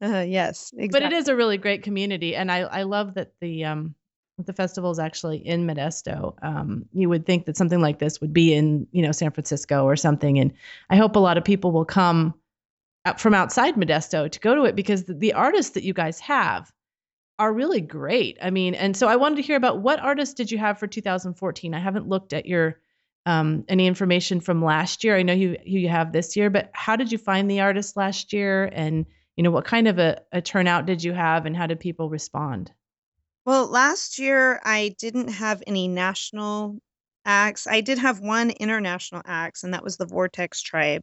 yes, 0.00 0.72
exactly. 0.76 0.88
but 0.88 1.02
it 1.02 1.12
is 1.12 1.28
a 1.28 1.36
really 1.36 1.58
great 1.58 1.82
community, 1.82 2.34
and 2.34 2.50
I 2.50 2.60
I 2.60 2.82
love 2.82 3.14
that 3.14 3.32
the 3.40 3.64
um 3.64 3.94
the 4.38 4.52
festival 4.52 4.90
is 4.90 4.98
actually 4.98 5.36
in 5.38 5.66
Modesto. 5.66 6.34
Um, 6.42 6.86
you 6.92 7.08
would 7.08 7.26
think 7.26 7.44
that 7.46 7.56
something 7.56 7.80
like 7.80 7.98
this 7.98 8.20
would 8.20 8.32
be 8.32 8.54
in 8.54 8.86
you 8.92 9.02
know 9.02 9.12
San 9.12 9.30
Francisco 9.30 9.84
or 9.84 9.96
something, 9.96 10.38
and 10.38 10.52
I 10.88 10.96
hope 10.96 11.16
a 11.16 11.20
lot 11.20 11.38
of 11.38 11.44
people 11.44 11.72
will 11.72 11.84
come 11.84 12.34
from 13.16 13.32
outside 13.32 13.76
Modesto 13.76 14.30
to 14.30 14.40
go 14.40 14.54
to 14.54 14.64
it 14.64 14.76
because 14.76 15.04
the, 15.04 15.14
the 15.14 15.32
artists 15.32 15.72
that 15.72 15.84
you 15.84 15.94
guys 15.94 16.20
have 16.20 16.70
are 17.40 17.54
really 17.54 17.80
great. 17.80 18.36
I 18.42 18.50
mean, 18.50 18.74
and 18.74 18.94
so 18.94 19.08
I 19.08 19.16
wanted 19.16 19.36
to 19.36 19.42
hear 19.42 19.56
about 19.56 19.80
what 19.80 19.98
artists 19.98 20.34
did 20.34 20.52
you 20.52 20.58
have 20.58 20.78
for 20.78 20.86
2014? 20.86 21.72
I 21.72 21.78
haven't 21.78 22.06
looked 22.06 22.34
at 22.34 22.44
your 22.44 22.78
um, 23.24 23.64
any 23.66 23.86
information 23.86 24.40
from 24.40 24.62
last 24.62 25.02
year. 25.02 25.16
I 25.16 25.22
know 25.22 25.32
you 25.32 25.56
you 25.64 25.88
have 25.88 26.12
this 26.12 26.36
year, 26.36 26.50
but 26.50 26.68
how 26.74 26.96
did 26.96 27.10
you 27.10 27.16
find 27.16 27.50
the 27.50 27.60
artists 27.60 27.96
last 27.96 28.34
year? 28.34 28.68
And 28.70 29.06
you 29.36 29.42
know, 29.42 29.50
what 29.50 29.64
kind 29.64 29.88
of 29.88 29.98
a, 29.98 30.20
a 30.32 30.42
turnout 30.42 30.84
did 30.84 31.02
you 31.02 31.14
have, 31.14 31.46
and 31.46 31.56
how 31.56 31.66
did 31.66 31.80
people 31.80 32.10
respond? 32.10 32.72
Well, 33.46 33.66
last 33.66 34.18
year 34.18 34.60
I 34.62 34.94
didn't 34.98 35.28
have 35.28 35.62
any 35.66 35.88
national 35.88 36.76
acts. 37.24 37.66
I 37.66 37.80
did 37.80 37.96
have 37.96 38.20
one 38.20 38.50
international 38.50 39.22
acts, 39.24 39.64
and 39.64 39.72
that 39.72 39.82
was 39.82 39.96
the 39.96 40.06
Vortex 40.06 40.60
Tribe, 40.60 41.02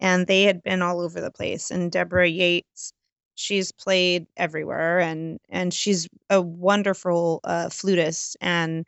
and 0.00 0.26
they 0.26 0.44
had 0.44 0.62
been 0.62 0.80
all 0.80 1.02
over 1.02 1.20
the 1.20 1.30
place. 1.30 1.70
And 1.70 1.92
Deborah 1.92 2.26
Yates 2.26 2.94
she's 3.34 3.72
played 3.72 4.26
everywhere 4.36 5.00
and 5.00 5.38
and 5.48 5.72
she's 5.74 6.08
a 6.30 6.40
wonderful 6.40 7.40
uh, 7.44 7.68
flutist 7.68 8.36
and 8.40 8.86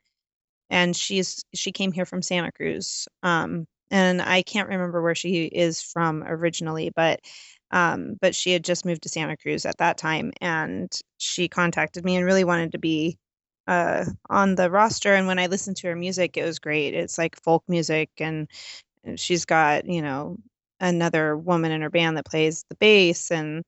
and 0.70 0.96
she's 0.96 1.44
she 1.54 1.72
came 1.72 1.92
here 1.92 2.06
from 2.06 2.22
Santa 2.22 2.52
Cruz 2.52 3.08
um 3.22 3.66
and 3.90 4.20
I 4.22 4.42
can't 4.42 4.68
remember 4.68 5.02
where 5.02 5.14
she 5.14 5.44
is 5.46 5.82
from 5.82 6.22
originally 6.24 6.90
but 6.94 7.20
um 7.70 8.16
but 8.20 8.34
she 8.34 8.52
had 8.52 8.64
just 8.64 8.84
moved 8.84 9.02
to 9.02 9.08
Santa 9.08 9.36
Cruz 9.36 9.64
at 9.66 9.78
that 9.78 9.98
time 9.98 10.32
and 10.40 10.90
she 11.18 11.48
contacted 11.48 12.04
me 12.04 12.16
and 12.16 12.24
really 12.26 12.44
wanted 12.44 12.72
to 12.72 12.78
be 12.78 13.16
uh 13.68 14.04
on 14.30 14.54
the 14.56 14.70
roster. 14.70 15.14
And 15.14 15.26
when 15.26 15.38
I 15.38 15.46
listened 15.46 15.76
to 15.78 15.88
her 15.88 15.96
music 15.96 16.36
it 16.36 16.44
was 16.44 16.58
great. 16.58 16.94
It's 16.94 17.18
like 17.18 17.40
folk 17.42 17.64
music 17.68 18.10
and 18.18 18.48
she's 19.16 19.44
got 19.44 19.86
you 19.86 20.02
know 20.02 20.36
another 20.80 21.36
woman 21.36 21.72
in 21.72 21.82
her 21.82 21.90
band 21.90 22.16
that 22.16 22.26
plays 22.26 22.64
the 22.68 22.76
bass 22.76 23.30
and 23.30 23.64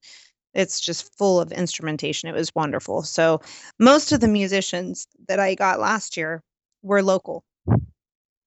it's 0.59 0.81
just 0.81 1.17
full 1.17 1.41
of 1.41 1.53
instrumentation. 1.53 2.29
It 2.29 2.35
was 2.35 2.53
wonderful. 2.53 3.03
So 3.03 3.41
most 3.79 4.11
of 4.11 4.19
the 4.19 4.27
musicians 4.27 5.07
that 5.29 5.39
I 5.39 5.55
got 5.55 5.79
last 5.79 6.17
year 6.17 6.43
were 6.83 7.01
local. 7.01 7.45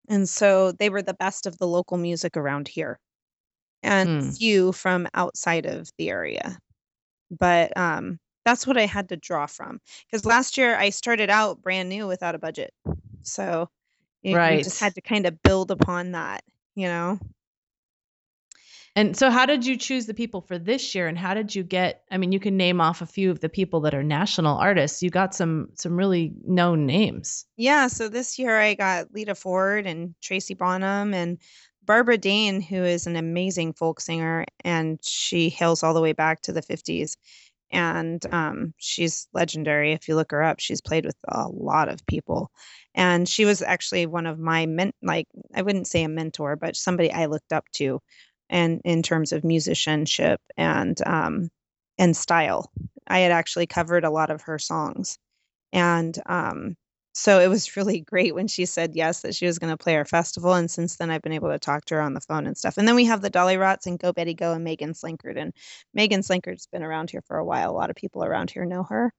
And 0.10 0.28
so 0.28 0.74
they 0.74 0.90
were 0.90 1.02
the 1.02 1.14
best 1.14 1.48
of 1.48 1.58
the 1.58 1.68
local 1.68 1.98
music 1.98 2.36
around 2.36 2.68
here. 2.68 3.00
And 3.82 4.24
mm. 4.24 4.38
few 4.38 4.74
from 4.74 5.08
outside 5.14 5.66
of 5.66 5.90
the 5.98 6.10
area. 6.10 6.60
But 7.32 7.76
um 7.78 8.20
that's 8.44 8.68
what 8.68 8.78
I 8.78 8.88
had 8.88 9.08
to 9.10 9.18
draw 9.18 9.46
from. 9.46 9.80
Because 10.06 10.26
last 10.26 10.58
year 10.58 10.76
I 10.76 10.90
started 10.90 11.30
out 11.30 11.62
brand 11.62 11.88
new 11.88 12.08
without 12.08 12.36
a 12.36 12.40
budget. 12.40 12.74
So 13.22 13.70
you, 14.22 14.36
right. 14.36 14.58
you 14.58 14.64
just 14.64 14.82
had 14.82 14.96
to 14.96 15.02
kind 15.02 15.28
of 15.28 15.42
build 15.44 15.72
upon 15.72 16.12
that, 16.12 16.44
you 16.76 16.88
know? 16.88 17.20
And 18.96 19.16
so, 19.16 19.30
how 19.30 19.46
did 19.46 19.66
you 19.66 19.78
choose 19.78 20.06
the 20.06 20.14
people 20.14 20.42
for 20.42 20.60
this 20.60 20.94
year? 20.94 21.08
And 21.08 21.18
how 21.18 21.34
did 21.34 21.56
you 21.56 21.64
get? 21.64 22.04
I 22.12 22.18
mean, 22.18 22.34
you 22.34 22.40
can 22.40 22.58
name 22.58 22.82
off 22.82 23.02
a 23.02 23.06
few 23.06 23.32
of 23.32 23.40
the 23.40 23.48
people 23.48 23.80
that 23.82 23.94
are 23.94 24.04
national 24.04 24.58
artists. 24.58 25.02
You 25.02 25.10
got 25.10 25.34
some 25.34 25.70
some 25.76 25.96
really 25.96 26.34
known 26.46 26.86
names. 26.86 27.46
Yeah. 27.56 27.88
So 27.88 28.10
this 28.10 28.38
year 28.38 28.60
I 28.60 28.74
got 28.74 29.14
Lita 29.14 29.36
Ford 29.36 29.88
and 29.88 30.14
Tracy 30.22 30.56
Bonham 30.56 31.14
and 31.14 31.38
Barbara 31.86 32.18
Dane, 32.18 32.60
who 32.62 32.84
is 32.84 33.08
an 33.08 33.16
amazing 33.16 33.74
folk 33.74 34.02
singer, 34.02 34.46
and 34.64 35.00
she 35.02 35.50
hails 35.50 35.84
all 35.84 35.94
the 35.94 36.02
way 36.02 36.14
back 36.14 36.42
to 36.44 36.52
the 36.52 36.62
50s. 36.62 37.16
And 37.74 38.22
um, 38.34 38.74
she's 38.78 39.30
legendary. 39.34 39.94
If 39.94 40.10
you 40.10 40.16
look 40.16 40.32
her 40.32 40.44
up, 40.44 40.60
she's 40.60 40.82
played 40.82 41.06
with 41.06 41.16
a 41.30 41.48
lot 41.48 41.88
of 41.88 42.06
people. 42.06 42.52
And 42.94 43.28
she 43.28 43.46
was 43.46 43.62
actually 43.62 44.06
one 44.06 44.26
of 44.26 44.38
my 44.38 44.66
men, 44.66 44.92
like 45.02 45.28
I 45.56 45.62
wouldn't 45.62 45.88
say 45.88 46.04
a 46.04 46.10
mentor, 46.10 46.58
but 46.58 46.76
somebody 46.76 47.10
I 47.12 47.28
looked 47.28 47.54
up 47.54 47.66
to 47.76 48.02
and 48.52 48.82
in 48.86 49.02
terms 49.02 49.32
of 49.32 49.44
musicianship 49.44 50.40
and 50.58 51.02
um, 51.08 51.50
and 51.98 52.16
style. 52.16 52.72
I 53.08 53.20
had 53.20 53.32
actually 53.32 53.68
covered 53.68 54.04
a 54.04 54.12
lot 54.12 54.30
of 54.30 54.44
her 54.44 54.60
songs, 54.60 55.18
and 55.74 56.16
um, 56.28 56.76
so 57.14 57.40
it 57.40 57.48
was 57.48 57.76
really 57.78 58.02
great 58.02 58.36
when 58.36 58.48
she 58.48 58.66
said 58.66 58.96
yes 58.96 59.22
that 59.22 59.36
she 59.36 59.46
was 59.46 59.60
going 59.60 59.72
to 59.72 59.84
play 59.84 59.96
our 59.96 60.06
festival. 60.06 60.54
And 60.54 60.70
since 60.70 60.98
then, 60.98 61.10
I've 61.10 61.22
been 61.22 61.32
able 61.34 61.50
to 61.50 61.60
talk 61.60 61.86
to 61.86 61.96
her 61.96 62.02
on 62.02 62.14
the 62.14 62.22
phone 62.22 62.48
and 62.48 62.58
stuff. 62.58 62.78
And 62.78 62.88
then 62.88 62.96
we 62.96 63.06
have 63.06 63.22
the 63.22 63.30
Dolly 63.30 63.56
Dollyrots 63.56 63.88
and 63.88 64.00
Go 64.00 64.14
Betty 64.14 64.34
Go 64.34 64.54
and 64.54 64.64
Megan 64.64 64.94
Slinkard. 64.94 65.38
And 65.38 65.54
Megan 65.94 66.22
Slinkard's 66.22 66.68
been 66.68 66.84
around 66.84 67.10
here 67.10 67.24
for 67.28 67.38
a 67.38 67.46
while. 67.46 67.72
A 67.72 67.74
lot 67.74 67.90
of 67.90 67.96
people 67.96 68.24
around 68.24 68.52
here 68.52 68.66
know 68.66 68.84
her. 68.84 69.12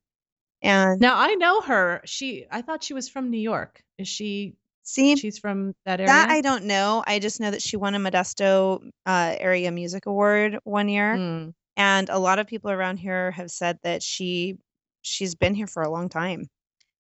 And 0.63 1.01
now 1.01 1.19
I 1.19 1.35
know 1.35 1.61
her. 1.61 2.03
She, 2.05 2.47
I 2.51 2.63
thought 2.63 2.85
she 2.85 2.95
was 2.95 3.09
from 3.09 3.31
New 3.31 3.41
York. 3.41 3.83
Is 3.99 4.09
she 4.09 4.55
See, 4.85 5.17
she's 5.17 5.39
from 5.39 5.75
that 5.85 6.01
area. 6.01 6.09
That 6.09 6.31
I 6.31 6.41
don't 6.41 6.65
know. 6.65 7.05
I 7.07 7.19
just 7.19 7.41
know 7.41 7.51
that 7.51 7.63
she 7.63 7.77
won 7.77 7.95
a 7.95 7.99
Modesto 7.99 8.91
uh, 9.07 9.37
Area 9.39 9.71
Music 9.71 10.07
Award 10.07 10.59
one 10.65 10.89
year, 10.89 11.17
mm. 11.17 11.55
and 11.77 12.09
a 12.09 12.19
lot 12.19 12.39
of 12.39 12.49
people 12.49 12.71
around 12.71 12.97
here 12.97 13.31
have 13.31 13.51
said 13.51 13.79
that 13.85 14.03
she 14.03 14.59
she's 15.03 15.35
been 15.35 15.55
here 15.55 15.69
for 15.69 15.83
a 15.83 15.91
long 15.91 16.09
time. 16.09 16.49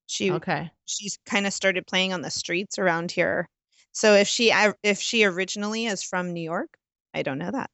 She 0.06 0.30
okay. 0.30 0.70
She's 0.86 1.18
kind 1.26 1.46
of 1.46 1.52
started 1.52 1.86
playing 1.86 2.12
on 2.12 2.22
the 2.22 2.30
streets 2.30 2.78
around 2.78 3.10
here. 3.10 3.48
So 3.92 4.14
if 4.14 4.28
she 4.28 4.52
if 4.82 5.00
she 5.00 5.24
originally 5.24 5.86
is 5.86 6.04
from 6.04 6.32
New 6.32 6.42
York, 6.42 6.76
I 7.14 7.22
don't 7.22 7.38
know 7.38 7.50
that. 7.50 7.70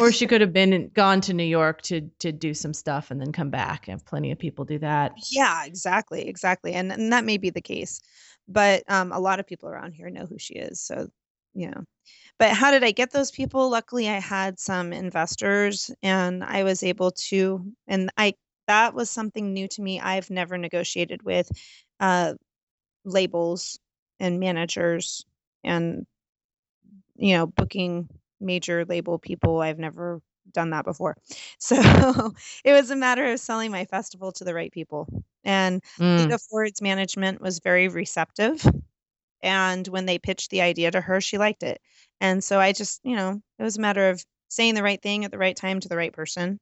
or 0.00 0.10
she 0.12 0.26
could 0.26 0.40
have 0.40 0.52
been 0.54 0.90
gone 0.94 1.20
to 1.22 1.34
New 1.34 1.44
York 1.44 1.82
to 1.82 2.02
to 2.20 2.32
do 2.32 2.54
some 2.54 2.72
stuff 2.72 3.10
and 3.10 3.20
then 3.20 3.32
come 3.32 3.50
back. 3.50 3.88
And 3.88 4.02
plenty 4.02 4.30
of 4.30 4.38
people 4.38 4.64
do 4.64 4.78
that. 4.78 5.12
Yeah, 5.30 5.66
exactly, 5.66 6.28
exactly, 6.28 6.72
and 6.72 6.90
and 6.90 7.12
that 7.12 7.24
may 7.24 7.36
be 7.36 7.50
the 7.50 7.60
case 7.60 8.00
but 8.50 8.82
um, 8.88 9.12
a 9.12 9.20
lot 9.20 9.40
of 9.40 9.46
people 9.46 9.68
around 9.68 9.92
here 9.92 10.10
know 10.10 10.26
who 10.26 10.38
she 10.38 10.54
is. 10.54 10.80
So 10.80 11.08
you 11.54 11.70
know. 11.70 11.84
But 12.38 12.52
how 12.52 12.70
did 12.70 12.84
I 12.84 12.92
get 12.92 13.10
those 13.10 13.30
people? 13.30 13.68
Luckily, 13.70 14.08
I 14.08 14.18
had 14.18 14.58
some 14.58 14.92
investors 14.92 15.90
and 16.02 16.42
I 16.42 16.64
was 16.64 16.82
able 16.82 17.10
to, 17.28 17.64
and 17.86 18.10
I, 18.16 18.34
that 18.66 18.94
was 18.94 19.10
something 19.10 19.52
new 19.52 19.68
to 19.68 19.82
me. 19.82 20.00
I've 20.00 20.30
never 20.30 20.56
negotiated 20.56 21.22
with 21.22 21.50
uh, 22.00 22.34
labels 23.04 23.78
and 24.18 24.40
managers 24.40 25.24
and, 25.64 26.06
you 27.16 27.36
know, 27.36 27.46
booking 27.46 28.08
major 28.40 28.84
label 28.86 29.18
people. 29.18 29.60
I've 29.60 29.78
never 29.78 30.20
done 30.52 30.70
that 30.70 30.84
before. 30.84 31.16
So 31.58 31.76
it 32.64 32.72
was 32.72 32.90
a 32.90 32.96
matter 32.96 33.32
of 33.32 33.40
selling 33.40 33.70
my 33.70 33.84
festival 33.84 34.32
to 34.32 34.44
the 34.44 34.54
right 34.54 34.72
people. 34.72 35.06
And 35.44 35.82
Mm. 35.98 36.16
Lita 36.18 36.38
Ford's 36.38 36.82
management 36.82 37.40
was 37.40 37.60
very 37.60 37.88
receptive. 37.88 38.64
And 39.42 39.86
when 39.88 40.06
they 40.06 40.18
pitched 40.18 40.50
the 40.50 40.62
idea 40.62 40.90
to 40.90 41.00
her, 41.00 41.20
she 41.20 41.38
liked 41.38 41.62
it. 41.62 41.80
And 42.20 42.42
so 42.42 42.60
I 42.60 42.72
just, 42.72 43.00
you 43.04 43.16
know, 43.16 43.40
it 43.58 43.62
was 43.62 43.76
a 43.78 43.80
matter 43.80 44.10
of 44.10 44.24
saying 44.48 44.74
the 44.74 44.82
right 44.82 45.00
thing 45.00 45.24
at 45.24 45.30
the 45.30 45.38
right 45.38 45.56
time 45.56 45.80
to 45.80 45.88
the 45.88 45.96
right 45.96 46.12
person 46.12 46.58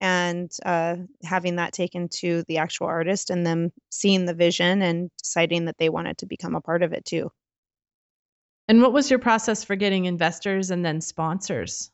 and 0.00 0.50
uh, 0.66 0.96
having 1.24 1.56
that 1.56 1.72
taken 1.72 2.08
to 2.08 2.42
the 2.48 2.58
actual 2.58 2.88
artist 2.88 3.30
and 3.30 3.46
them 3.46 3.72
seeing 3.90 4.24
the 4.26 4.34
vision 4.34 4.82
and 4.82 5.10
deciding 5.22 5.66
that 5.66 5.78
they 5.78 5.88
wanted 5.88 6.18
to 6.18 6.26
become 6.26 6.56
a 6.56 6.60
part 6.60 6.82
of 6.82 6.92
it 6.92 7.04
too. 7.04 7.30
And 8.66 8.82
what 8.82 8.92
was 8.92 9.08
your 9.10 9.20
process 9.20 9.62
for 9.62 9.76
getting 9.76 10.06
investors 10.06 10.72
and 10.72 10.84
then 10.84 11.00
sponsors? 11.00 11.91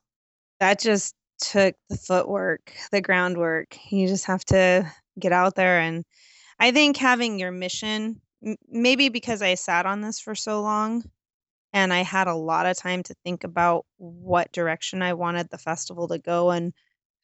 That 0.60 0.78
just 0.80 1.14
took 1.40 1.74
the 1.88 1.96
footwork, 1.96 2.72
the 2.90 3.00
groundwork. 3.00 3.76
You 3.90 4.08
just 4.08 4.26
have 4.26 4.44
to 4.46 4.90
get 5.18 5.32
out 5.32 5.54
there. 5.54 5.80
And 5.80 6.04
I 6.60 6.72
think 6.72 6.96
having 6.96 7.38
your 7.38 7.52
mission, 7.52 8.20
maybe 8.68 9.08
because 9.08 9.42
I 9.42 9.54
sat 9.54 9.86
on 9.86 10.00
this 10.02 10.20
for 10.20 10.34
so 10.34 10.62
long 10.62 11.04
and 11.72 11.92
I 11.92 12.02
had 12.02 12.28
a 12.28 12.34
lot 12.34 12.66
of 12.66 12.76
time 12.76 13.02
to 13.04 13.14
think 13.24 13.44
about 13.44 13.86
what 13.98 14.52
direction 14.52 15.02
I 15.02 15.14
wanted 15.14 15.50
the 15.50 15.58
festival 15.58 16.08
to 16.08 16.18
go 16.18 16.50
and 16.50 16.72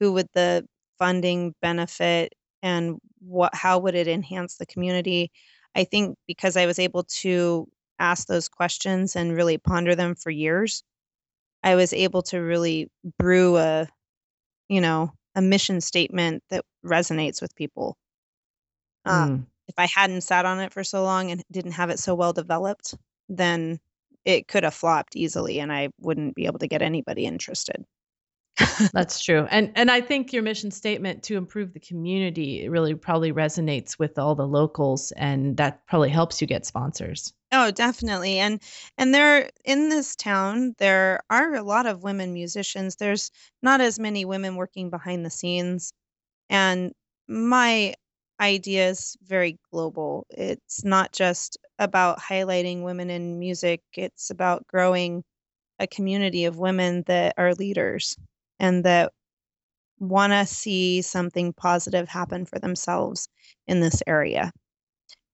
who 0.00 0.12
would 0.14 0.28
the 0.34 0.66
funding 0.98 1.54
benefit 1.62 2.34
and 2.62 2.98
what 3.20 3.54
how 3.54 3.78
would 3.78 3.94
it 3.94 4.08
enhance 4.08 4.56
the 4.56 4.66
community. 4.66 5.32
I 5.74 5.84
think 5.84 6.16
because 6.26 6.56
I 6.56 6.66
was 6.66 6.78
able 6.78 7.04
to 7.22 7.68
ask 7.98 8.26
those 8.26 8.48
questions 8.48 9.16
and 9.16 9.34
really 9.34 9.58
ponder 9.58 9.94
them 9.94 10.14
for 10.14 10.30
years, 10.30 10.82
I 11.64 11.76
was 11.76 11.94
able 11.94 12.22
to 12.24 12.38
really 12.40 12.90
brew 13.18 13.58
a, 13.58 13.88
you 14.68 14.80
know, 14.82 15.12
a 15.34 15.42
mission 15.42 15.80
statement 15.80 16.44
that 16.50 16.64
resonates 16.84 17.42
with 17.42 17.54
people. 17.56 17.96
Um, 19.06 19.40
Mm. 19.40 19.46
if 19.68 19.74
I 19.78 19.86
hadn't 19.86 20.22
sat 20.22 20.44
on 20.46 20.60
it 20.60 20.72
for 20.72 20.84
so 20.84 21.02
long 21.02 21.30
and 21.30 21.42
didn't 21.50 21.72
have 21.72 21.90
it 21.90 21.98
so 21.98 22.14
well 22.14 22.32
developed, 22.34 22.94
then 23.30 23.80
it 24.24 24.48
could 24.48 24.64
have 24.64 24.74
flopped 24.74 25.16
easily 25.16 25.60
and 25.60 25.72
I 25.72 25.88
wouldn't 26.00 26.34
be 26.34 26.46
able 26.46 26.58
to 26.60 26.68
get 26.68 26.82
anybody 26.82 27.26
interested. 27.26 27.84
That's 28.92 29.22
true. 29.22 29.46
And 29.50 29.72
and 29.74 29.90
I 29.90 30.00
think 30.00 30.32
your 30.32 30.42
mission 30.42 30.70
statement 30.70 31.22
to 31.24 31.36
improve 31.36 31.72
the 31.72 31.80
community 31.80 32.64
it 32.64 32.70
really 32.70 32.94
probably 32.94 33.32
resonates 33.32 33.98
with 33.98 34.18
all 34.18 34.34
the 34.34 34.46
locals 34.46 35.12
and 35.12 35.56
that 35.56 35.86
probably 35.86 36.10
helps 36.10 36.40
you 36.40 36.46
get 36.46 36.64
sponsors. 36.64 37.32
Oh, 37.54 37.70
definitely. 37.70 38.38
And 38.38 38.60
and 38.98 39.14
there 39.14 39.50
in 39.64 39.88
this 39.88 40.14
town 40.16 40.74
there 40.78 41.20
are 41.30 41.54
a 41.54 41.62
lot 41.62 41.86
of 41.86 42.02
women 42.02 42.32
musicians. 42.34 42.96
There's 42.96 43.30
not 43.62 43.80
as 43.80 43.98
many 43.98 44.24
women 44.26 44.56
working 44.56 44.90
behind 44.90 45.24
the 45.24 45.30
scenes. 45.30 45.92
And 46.50 46.92
my 47.28 47.94
idea 48.40 48.90
is 48.90 49.16
very 49.24 49.58
global. 49.72 50.26
It's 50.30 50.84
not 50.84 51.12
just 51.12 51.58
about 51.78 52.20
highlighting 52.20 52.82
women 52.84 53.10
in 53.10 53.38
music, 53.40 53.82
it's 53.94 54.30
about 54.30 54.66
growing 54.68 55.24
a 55.80 55.86
community 55.88 56.46
of 56.46 56.58
women 56.58 57.04
that 57.08 57.34
are 57.38 57.54
leaders 57.54 58.16
and 58.60 58.84
that 58.84 59.12
want 60.00 60.32
to 60.32 60.46
see 60.46 61.02
something 61.02 61.52
positive 61.54 62.08
happen 62.08 62.46
for 62.46 62.58
themselves 62.58 63.28
in 63.68 63.80
this 63.80 64.02
area. 64.06 64.52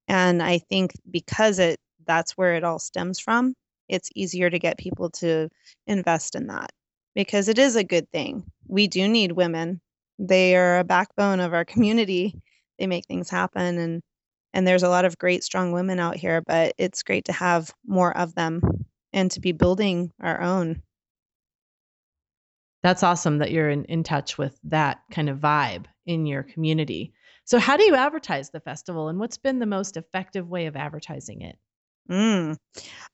And 0.08 0.42
I 0.42 0.58
think 0.58 0.92
because 1.10 1.58
it 1.58 1.78
that's 2.10 2.32
where 2.32 2.56
it 2.56 2.64
all 2.64 2.80
stems 2.80 3.20
from, 3.20 3.54
it's 3.88 4.10
easier 4.16 4.50
to 4.50 4.58
get 4.58 4.78
people 4.78 5.10
to 5.10 5.48
invest 5.86 6.34
in 6.34 6.48
that 6.48 6.72
because 7.14 7.48
it 7.48 7.56
is 7.56 7.76
a 7.76 7.84
good 7.84 8.10
thing. 8.10 8.44
We 8.66 8.88
do 8.88 9.06
need 9.06 9.32
women. 9.32 9.80
They 10.18 10.56
are 10.56 10.80
a 10.80 10.84
backbone 10.84 11.38
of 11.38 11.54
our 11.54 11.64
community. 11.64 12.34
They 12.80 12.88
make 12.88 13.06
things 13.06 13.30
happen 13.30 13.78
and 13.78 14.02
and 14.52 14.66
there's 14.66 14.82
a 14.82 14.88
lot 14.88 15.04
of 15.04 15.16
great 15.16 15.44
strong 15.44 15.70
women 15.70 16.00
out 16.00 16.16
here, 16.16 16.42
but 16.44 16.74
it's 16.76 17.04
great 17.04 17.26
to 17.26 17.32
have 17.32 17.72
more 17.86 18.16
of 18.18 18.34
them 18.34 18.60
and 19.12 19.30
to 19.30 19.40
be 19.40 19.52
building 19.52 20.10
our 20.20 20.40
own. 20.40 20.82
That's 22.82 23.04
awesome 23.04 23.38
that 23.38 23.52
you're 23.52 23.70
in, 23.70 23.84
in 23.84 24.02
touch 24.02 24.38
with 24.38 24.58
that 24.64 25.02
kind 25.12 25.28
of 25.28 25.38
vibe 25.38 25.84
in 26.04 26.26
your 26.26 26.42
community. 26.42 27.12
So 27.44 27.60
how 27.60 27.76
do 27.76 27.84
you 27.84 27.94
advertise 27.94 28.50
the 28.50 28.58
festival 28.58 29.08
and 29.08 29.20
what's 29.20 29.38
been 29.38 29.60
the 29.60 29.66
most 29.66 29.96
effective 29.96 30.48
way 30.48 30.66
of 30.66 30.74
advertising 30.74 31.42
it? 31.42 31.56
Mm. 32.08 32.56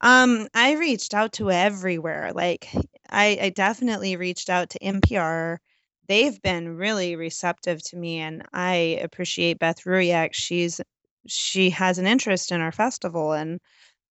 Um, 0.00 0.48
I 0.54 0.74
reached 0.74 1.14
out 1.14 1.34
to 1.34 1.50
everywhere. 1.50 2.32
Like 2.34 2.68
I, 3.10 3.38
I 3.42 3.50
definitely 3.50 4.16
reached 4.16 4.50
out 4.50 4.70
to 4.70 4.82
NPR. 4.82 5.60
They've 6.08 6.40
been 6.42 6.76
really 6.76 7.16
receptive 7.16 7.82
to 7.84 7.96
me, 7.96 8.18
and 8.20 8.44
I 8.52 9.00
appreciate 9.02 9.58
Beth 9.60 9.84
Ruyak. 9.84 10.30
She's 10.34 10.80
she 11.26 11.70
has 11.70 11.98
an 11.98 12.06
interest 12.06 12.52
in 12.52 12.60
our 12.60 12.72
festival, 12.72 13.32
and 13.32 13.60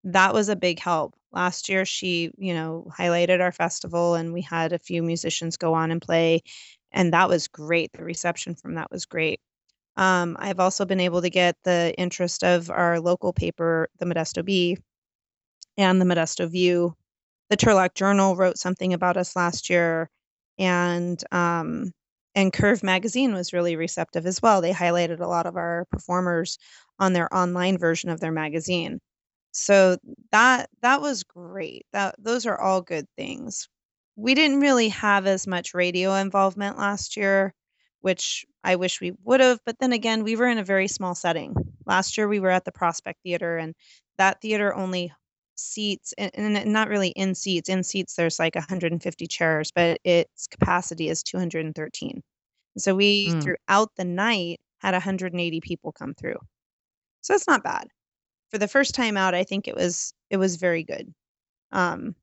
that 0.05 0.33
was 0.33 0.49
a 0.49 0.55
big 0.57 0.79
help. 0.79 1.15
Last 1.33 1.69
year, 1.69 1.85
she, 1.85 2.31
you 2.37 2.53
know, 2.55 2.87
highlighted 2.97 3.41
our 3.41 3.51
festival, 3.53 4.15
and 4.15 4.33
we 4.33 4.41
had 4.41 4.73
a 4.73 4.79
few 4.79 5.03
musicians 5.03 5.57
go 5.57 5.73
on 5.75 5.91
and 5.91 6.01
play, 6.01 6.41
and 6.91 7.13
that 7.13 7.29
was 7.29 7.47
great. 7.49 7.91
The 7.93 8.03
reception 8.05 8.55
from 8.55 8.75
that 8.75 8.91
was 8.91 9.05
great. 9.05 9.41
Um, 9.97 10.35
I've 10.39 10.59
also 10.59 10.85
been 10.85 10.99
able 10.99 11.21
to 11.21 11.29
get 11.29 11.55
the 11.63 11.93
interest 11.97 12.43
of 12.43 12.69
our 12.69 12.99
local 12.99 13.33
paper, 13.33 13.89
the 13.99 14.05
Modesto 14.05 14.43
Bee, 14.43 14.77
and 15.77 15.99
the 16.01 16.05
Modesto 16.05 16.49
View. 16.49 16.95
The 17.49 17.57
Turlock 17.57 17.93
Journal 17.95 18.35
wrote 18.35 18.57
something 18.57 18.93
about 18.93 19.17
us 19.17 19.35
last 19.35 19.69
year, 19.69 20.09
and 20.57 21.21
um, 21.31 21.91
and 22.35 22.51
Curve 22.53 22.83
Magazine 22.83 23.33
was 23.33 23.53
really 23.53 23.75
receptive 23.75 24.25
as 24.25 24.41
well. 24.41 24.61
They 24.61 24.73
highlighted 24.73 25.19
a 25.21 25.27
lot 25.27 25.45
of 25.45 25.55
our 25.57 25.85
performers 25.91 26.57
on 26.99 27.13
their 27.13 27.33
online 27.35 27.77
version 27.77 28.09
of 28.09 28.19
their 28.19 28.31
magazine. 28.31 28.99
So 29.51 29.97
that 30.31 30.69
that 30.81 31.01
was 31.01 31.23
great. 31.23 31.85
That 31.93 32.15
those 32.19 32.45
are 32.45 32.59
all 32.59 32.81
good 32.81 33.07
things. 33.17 33.67
We 34.15 34.33
didn't 34.35 34.59
really 34.61 34.89
have 34.89 35.27
as 35.27 35.47
much 35.47 35.73
radio 35.73 36.15
involvement 36.15 36.77
last 36.77 37.17
year, 37.17 37.53
which 38.05 38.45
I 38.63 38.77
wish 38.77 39.01
we 39.01 39.13
would 39.25 39.41
have, 39.41 39.59
but 39.65 39.79
then 39.79 39.91
again, 39.93 40.23
we 40.23 40.37
were 40.37 40.47
in 40.47 40.59
a 40.59 40.63
very 40.63 40.87
small 40.87 41.15
setting. 41.15 41.55
Last 41.87 42.17
year 42.17 42.27
we 42.27 42.39
were 42.39 42.51
at 42.51 42.65
the 42.65 42.71
Prospect 42.71 43.19
Theater 43.23 43.57
and 43.57 43.75
that 44.19 44.41
theater 44.41 44.75
only 44.75 45.11
seats 45.55 46.13
and, 46.17 46.31
and 46.35 46.71
not 46.73 46.89
really 46.89 47.09
in 47.09 47.35
seats. 47.35 47.69
In 47.69 47.83
seats 47.83 48.15
there's 48.15 48.39
like 48.39 48.55
150 48.55 49.27
chairs, 49.27 49.71
but 49.73 49.99
its 50.05 50.47
capacity 50.47 51.09
is 51.09 51.23
213. 51.23 52.21
So 52.77 52.95
we 52.95 53.33
Mm. 53.33 53.41
throughout 53.41 53.89
the 53.97 54.05
night 54.05 54.59
had 54.79 54.93
180 54.93 55.61
people 55.61 55.91
come 55.93 56.13
through. 56.13 56.37
So 57.21 57.33
that's 57.33 57.47
not 57.47 57.63
bad. 57.63 57.89
For 58.51 58.59
the 58.59 58.69
first 58.69 58.95
time 58.95 59.17
out, 59.17 59.35
I 59.35 59.45
think 59.45 59.67
it 59.67 59.75
was 59.75 60.13
it 60.31 60.37
was 60.37 60.57
very 60.57 60.83
good. 60.83 61.13
Um, 61.73 62.15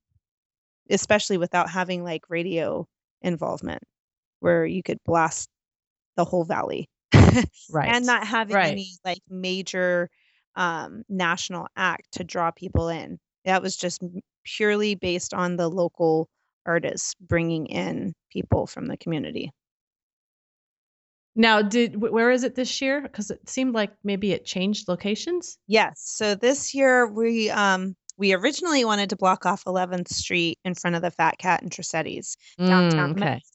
especially 0.91 1.39
without 1.39 1.71
having 1.71 2.05
like 2.05 2.23
radio 2.29 2.87
involvement 3.23 3.83
where 4.41 4.67
you 4.67 4.83
could 4.83 4.99
blast 5.07 5.49
the 6.17 6.25
whole 6.25 6.45
valley 6.45 6.89
Right. 7.71 7.89
and 7.95 8.07
not 8.07 8.27
having 8.27 8.57
Right. 8.57 8.71
any 8.73 8.91
like 9.05 9.21
major 9.29 10.11
um, 10.57 11.03
national 11.09 11.67
act 11.77 12.07
to 12.13 12.25
draw 12.25 12.51
people 12.51 12.89
in. 12.89 13.19
That 13.45 13.63
was 13.63 13.77
just 13.77 14.03
purely 14.45 14.95
based 14.95 15.33
on 15.35 15.57
the 15.57 15.69
local 15.69 16.29
artists 16.67 17.15
bringing 17.21 17.67
in 17.67 18.13
people 18.31 18.67
from 18.67 18.87
the 18.87 18.97
community. 18.97 19.51
Now, 21.35 21.63
did 21.63 21.97
where 21.97 22.31
is 22.31 22.45
it 22.45 22.55
this 22.55 22.81
year? 22.83 23.01
Because 23.01 23.31
it 23.31 23.49
seemed 23.49 23.75
like 23.75 23.93
maybe 24.05 24.33
it 24.33 24.45
changed 24.45 24.87
locations. 24.89 25.57
Yes. 25.67 25.95
So 26.05 26.35
this 26.35 26.75
year 26.75 27.07
we 27.07 27.49
um 27.51 27.97
we 28.19 28.35
originally 28.35 28.85
wanted 28.85 29.11
to 29.11 29.17
block 29.17 29.47
off 29.47 29.65
11th 29.65 30.09
Street 30.09 30.59
in 30.65 30.75
front 30.75 30.95
of 30.97 31.03
the 31.03 31.11
Fat 31.11 31.39
Cat 31.39 31.63
and 31.63 31.71
Tresetti's 31.71 32.37
downtown. 32.59 33.15
Mm, 33.15 33.17
okay. 33.17 33.25
Memphis. 33.25 33.53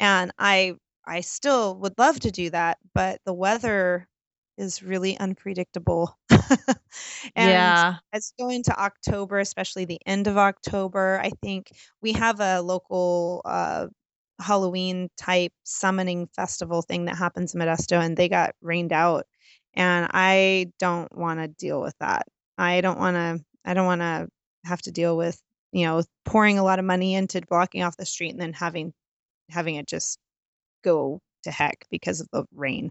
And 0.00 0.32
I 0.38 0.74
I 1.06 1.20
still 1.20 1.76
would 1.80 1.98
love 1.98 2.20
to 2.20 2.30
do 2.30 2.50
that, 2.50 2.78
but 2.94 3.20
the 3.24 3.34
weather 3.34 4.08
is 4.58 4.82
really 4.82 5.18
unpredictable. 5.18 6.16
and 7.36 7.76
Yeah. 7.76 7.98
as 8.12 8.32
we 8.38 8.44
go 8.44 8.50
into 8.50 8.78
October, 8.78 9.38
especially 9.38 9.84
the 9.84 10.00
end 10.06 10.26
of 10.26 10.36
October, 10.38 11.18
I 11.22 11.30
think 11.42 11.72
we 12.02 12.12
have 12.12 12.40
a 12.40 12.60
local 12.60 13.42
uh, 13.44 13.88
Halloween 14.40 15.08
type 15.16 15.52
summoning 15.64 16.26
festival 16.34 16.82
thing 16.82 17.06
that 17.06 17.16
happens 17.16 17.54
in 17.54 17.60
Modesto, 17.60 18.00
and 18.00 18.16
they 18.16 18.28
got 18.28 18.54
rained 18.60 18.92
out. 18.92 19.26
And 19.74 20.08
I 20.12 20.72
don't 20.78 21.14
want 21.16 21.40
to 21.40 21.48
deal 21.48 21.80
with 21.80 21.94
that. 22.00 22.26
I 22.58 22.80
don't 22.82 22.98
want 22.98 23.16
to. 23.16 23.44
I 23.64 23.74
don't 23.74 23.86
want 23.86 24.00
to 24.02 24.28
have 24.64 24.82
to 24.82 24.92
deal 24.92 25.16
with 25.16 25.40
you 25.74 25.86
know, 25.86 26.02
pouring 26.26 26.58
a 26.58 26.62
lot 26.62 26.78
of 26.78 26.84
money 26.84 27.14
into 27.14 27.40
blocking 27.48 27.82
off 27.82 27.96
the 27.96 28.04
street 28.04 28.30
and 28.32 28.40
then 28.40 28.52
having 28.52 28.92
having 29.50 29.76
it 29.76 29.86
just 29.86 30.18
go 30.82 31.20
to 31.44 31.50
heck 31.50 31.86
because 31.90 32.20
of 32.20 32.28
the 32.32 32.44
rain. 32.54 32.90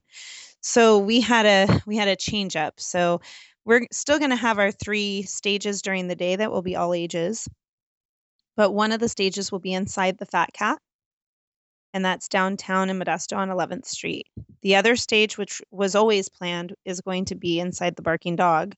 So 0.62 0.99
we 0.99 1.21
had 1.21 1.45
a 1.45 1.82
we 1.86 1.97
had 1.97 2.08
a 2.08 2.15
change 2.15 2.56
up. 2.56 2.80
So 2.80 3.21
we're 3.65 3.86
still 3.91 4.19
going 4.19 4.32
to 4.32 4.36
have 4.36 4.60
our 4.60 4.71
three 4.71 5.23
stages 5.23 5.82
during 5.82 6.08
the 6.08 6.15
day 6.15 6.36
that 6.36 6.51
will 6.51 6.63
be 6.63 6.75
all 6.75 6.93
ages. 6.93 7.47
But 8.58 8.71
one 8.71 8.91
of 8.91 8.99
the 8.99 9.10
stages 9.10 9.51
will 9.51 9.60
be 9.60 9.73
inside 9.73 10.17
the 10.17 10.25
Fat 10.25 10.51
Cat 10.54 10.80
and 11.93 12.06
that's 12.06 12.27
downtown 12.27 12.89
in 12.89 12.99
Modesto 12.99 13.38
on 13.38 13.49
11th 13.49 13.86
Street. 13.86 14.27
The 14.62 14.75
other 14.75 14.95
stage, 14.95 15.38
which 15.38 15.62
was 15.71 15.95
always 15.95 16.30
planned, 16.30 16.73
is 16.86 17.01
going 17.01 17.25
to 17.25 17.36
be 17.36 17.60
inside 17.60 17.95
the 17.95 18.01
Barking 18.01 18.36
Dog, 18.36 18.75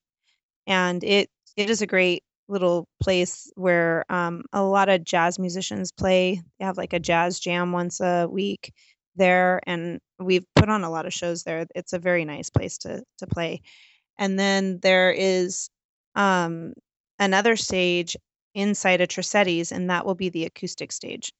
and 0.67 1.03
it 1.03 1.29
it 1.55 1.69
is 1.69 1.81
a 1.81 1.87
great 1.87 2.23
little 2.47 2.87
place 3.01 3.51
where 3.55 4.03
um, 4.09 4.43
a 4.53 4.63
lot 4.63 4.89
of 4.89 5.03
jazz 5.03 5.39
musicians 5.39 5.91
play. 5.91 6.41
They 6.59 6.65
have 6.65 6.77
like 6.77 6.93
a 6.93 6.99
jazz 6.99 7.39
jam 7.39 7.71
once 7.71 7.99
a 7.99 8.27
week 8.29 8.73
there, 9.15 9.61
and 9.65 9.99
we've 10.19 10.45
put 10.55 10.69
on 10.69 10.83
a 10.83 10.89
lot 10.89 11.05
of 11.05 11.13
shows 11.13 11.43
there. 11.43 11.65
It's 11.75 11.93
a 11.93 11.99
very 11.99 12.25
nice 12.25 12.49
place 12.49 12.77
to 12.79 13.03
to 13.19 13.27
play. 13.27 13.61
And 14.17 14.37
then 14.37 14.79
there 14.81 15.11
is 15.11 15.69
um, 16.15 16.73
another 17.19 17.55
stage 17.55 18.15
inside 18.53 19.01
a 19.01 19.07
Tresetti's, 19.07 19.71
and 19.71 19.89
that 19.89 20.05
will 20.05 20.15
be 20.15 20.29
the 20.29 20.45
acoustic 20.45 20.91
stage. 20.91 21.33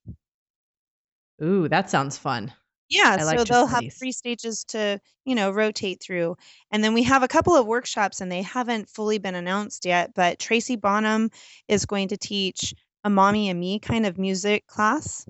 Ooh, 1.41 1.67
that 1.67 1.89
sounds 1.89 2.17
fun. 2.17 2.53
Yeah, 2.89 3.17
I 3.19 3.23
like 3.23 3.39
so 3.39 3.43
they'll 3.45 3.67
have 3.67 3.91
three 3.91 4.11
stages 4.11 4.63
to, 4.65 4.99
you 5.25 5.35
know, 5.35 5.49
rotate 5.51 6.01
through. 6.01 6.35
And 6.69 6.83
then 6.83 6.93
we 6.93 7.03
have 7.03 7.23
a 7.23 7.27
couple 7.27 7.55
of 7.55 7.65
workshops 7.65 8.21
and 8.21 8.31
they 8.31 8.43
haven't 8.43 8.89
fully 8.89 9.17
been 9.17 9.35
announced 9.35 9.85
yet, 9.85 10.13
but 10.13 10.37
Tracy 10.37 10.75
Bonham 10.75 11.31
is 11.67 11.85
going 11.85 12.09
to 12.09 12.17
teach 12.17 12.73
a 13.03 13.09
mommy 13.09 13.49
and 13.49 13.59
me 13.59 13.79
kind 13.79 14.05
of 14.05 14.17
music 14.17 14.67
class. 14.67 15.25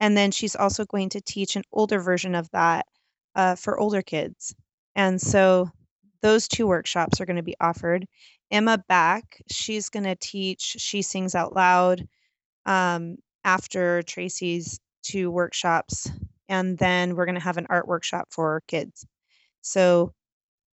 And 0.00 0.16
then 0.16 0.30
she's 0.30 0.56
also 0.56 0.84
going 0.84 1.10
to 1.10 1.20
teach 1.20 1.56
an 1.56 1.62
older 1.72 2.00
version 2.00 2.34
of 2.34 2.50
that 2.50 2.86
uh, 3.34 3.54
for 3.54 3.78
older 3.78 4.02
kids. 4.02 4.54
And 4.96 5.20
so 5.20 5.70
those 6.22 6.48
two 6.48 6.66
workshops 6.66 7.20
are 7.20 7.26
going 7.26 7.36
to 7.36 7.42
be 7.42 7.56
offered. 7.60 8.06
Emma 8.50 8.82
Back, 8.88 9.40
she's 9.50 9.88
going 9.88 10.04
to 10.04 10.16
teach 10.16 10.76
She 10.78 11.02
Sings 11.02 11.34
Out 11.34 11.54
Loud 11.54 12.06
um, 12.66 13.16
after 13.44 14.02
Tracy's 14.02 14.80
two 15.02 15.30
workshops. 15.30 16.10
And 16.48 16.76
then 16.78 17.14
we're 17.14 17.26
going 17.26 17.36
to 17.36 17.40
have 17.44 17.58
an 17.58 17.66
art 17.70 17.86
workshop 17.86 18.28
for 18.30 18.62
kids. 18.66 19.06
So 19.62 20.12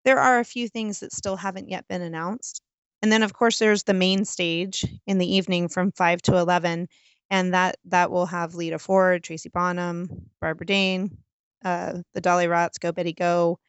there 0.06 0.20
are 0.20 0.40
a 0.40 0.46
few 0.46 0.70
things 0.70 1.00
that 1.00 1.12
still 1.12 1.36
haven't 1.36 1.70
yet 1.70 1.88
been 1.88 2.02
announced. 2.02 2.62
And 3.02 3.12
then 3.12 3.24
of 3.24 3.34
course 3.34 3.60
there's 3.60 3.84
the 3.84 3.94
main 3.94 4.24
stage 4.24 4.86
in 5.06 5.18
the 5.18 5.36
evening 5.36 5.68
from 5.68 5.92
5 5.92 6.22
to 6.24 6.38
11 6.38 6.88
and 7.30 7.54
that 7.54 7.78
that 7.86 8.12
will 8.12 8.26
have 8.26 8.56
Lita 8.56 8.80
Ford, 8.80 9.24
Tracy 9.24 9.50
Bonham, 9.50 10.30
Barbara 10.42 10.66
Dane, 10.66 11.18
uh, 11.64 12.00
the 12.14 12.22
Dollyrots, 12.22 12.80
Go 12.80 12.92
Betty 12.92 13.14
Go, 13.14 13.60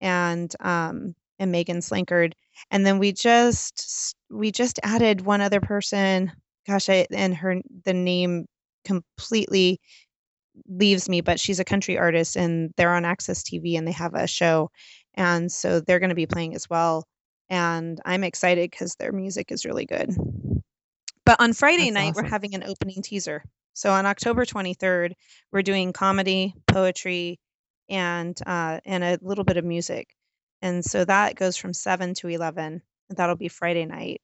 and 0.00 0.54
um, 0.60 1.14
and 1.38 1.52
Megan 1.52 1.78
Slankard. 1.78 2.34
And 2.70 2.84
then 2.86 2.98
we 2.98 3.12
just 3.12 4.14
we 4.30 4.50
just 4.52 4.78
added 4.82 5.22
one 5.22 5.40
other 5.40 5.60
person. 5.60 6.32
Gosh, 6.66 6.88
I 6.88 7.06
and 7.10 7.34
her 7.36 7.60
the 7.84 7.94
name 7.94 8.46
completely 8.84 9.80
leaves 10.68 11.08
me, 11.08 11.20
but 11.20 11.40
she's 11.40 11.60
a 11.60 11.64
country 11.64 11.98
artist 11.98 12.36
and 12.36 12.72
they're 12.76 12.94
on 12.94 13.04
AXS 13.04 13.42
TV 13.42 13.78
and 13.78 13.86
they 13.86 13.92
have 13.92 14.14
a 14.14 14.26
show. 14.26 14.70
And 15.14 15.50
so 15.50 15.80
they're 15.80 15.98
going 15.98 16.10
to 16.10 16.14
be 16.14 16.26
playing 16.26 16.54
as 16.54 16.68
well. 16.68 17.04
And 17.48 18.00
I'm 18.04 18.24
excited 18.24 18.70
because 18.70 18.94
their 18.96 19.12
music 19.12 19.50
is 19.52 19.64
really 19.64 19.86
good. 19.86 20.14
But 21.24 21.40
on 21.40 21.52
Friday 21.52 21.90
That's 21.90 21.94
night, 21.94 22.14
we're 22.14 22.28
having 22.28 22.54
an 22.54 22.64
opening 22.64 23.02
teaser. 23.02 23.44
So 23.74 23.90
on 23.90 24.06
October 24.06 24.44
23rd, 24.44 25.12
we're 25.52 25.62
doing 25.62 25.92
comedy, 25.92 26.54
poetry, 26.66 27.38
and 27.88 28.38
uh, 28.44 28.80
and 28.84 29.04
a 29.04 29.18
little 29.22 29.44
bit 29.44 29.56
of 29.56 29.64
music. 29.64 30.14
And 30.60 30.84
so 30.84 31.04
that 31.04 31.34
goes 31.34 31.56
from 31.56 31.72
7 31.72 32.14
to 32.14 32.28
11. 32.28 32.82
That'll 33.10 33.36
be 33.36 33.48
Friday 33.48 33.84
night. 33.84 34.20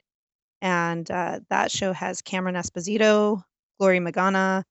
And 0.60 1.08
uh, 1.10 1.40
that 1.50 1.70
show 1.70 1.92
has 1.92 2.22
Cameron 2.22 2.54
Esposito, 2.54 3.42
Glory 3.78 4.00
Magana, 4.00 4.64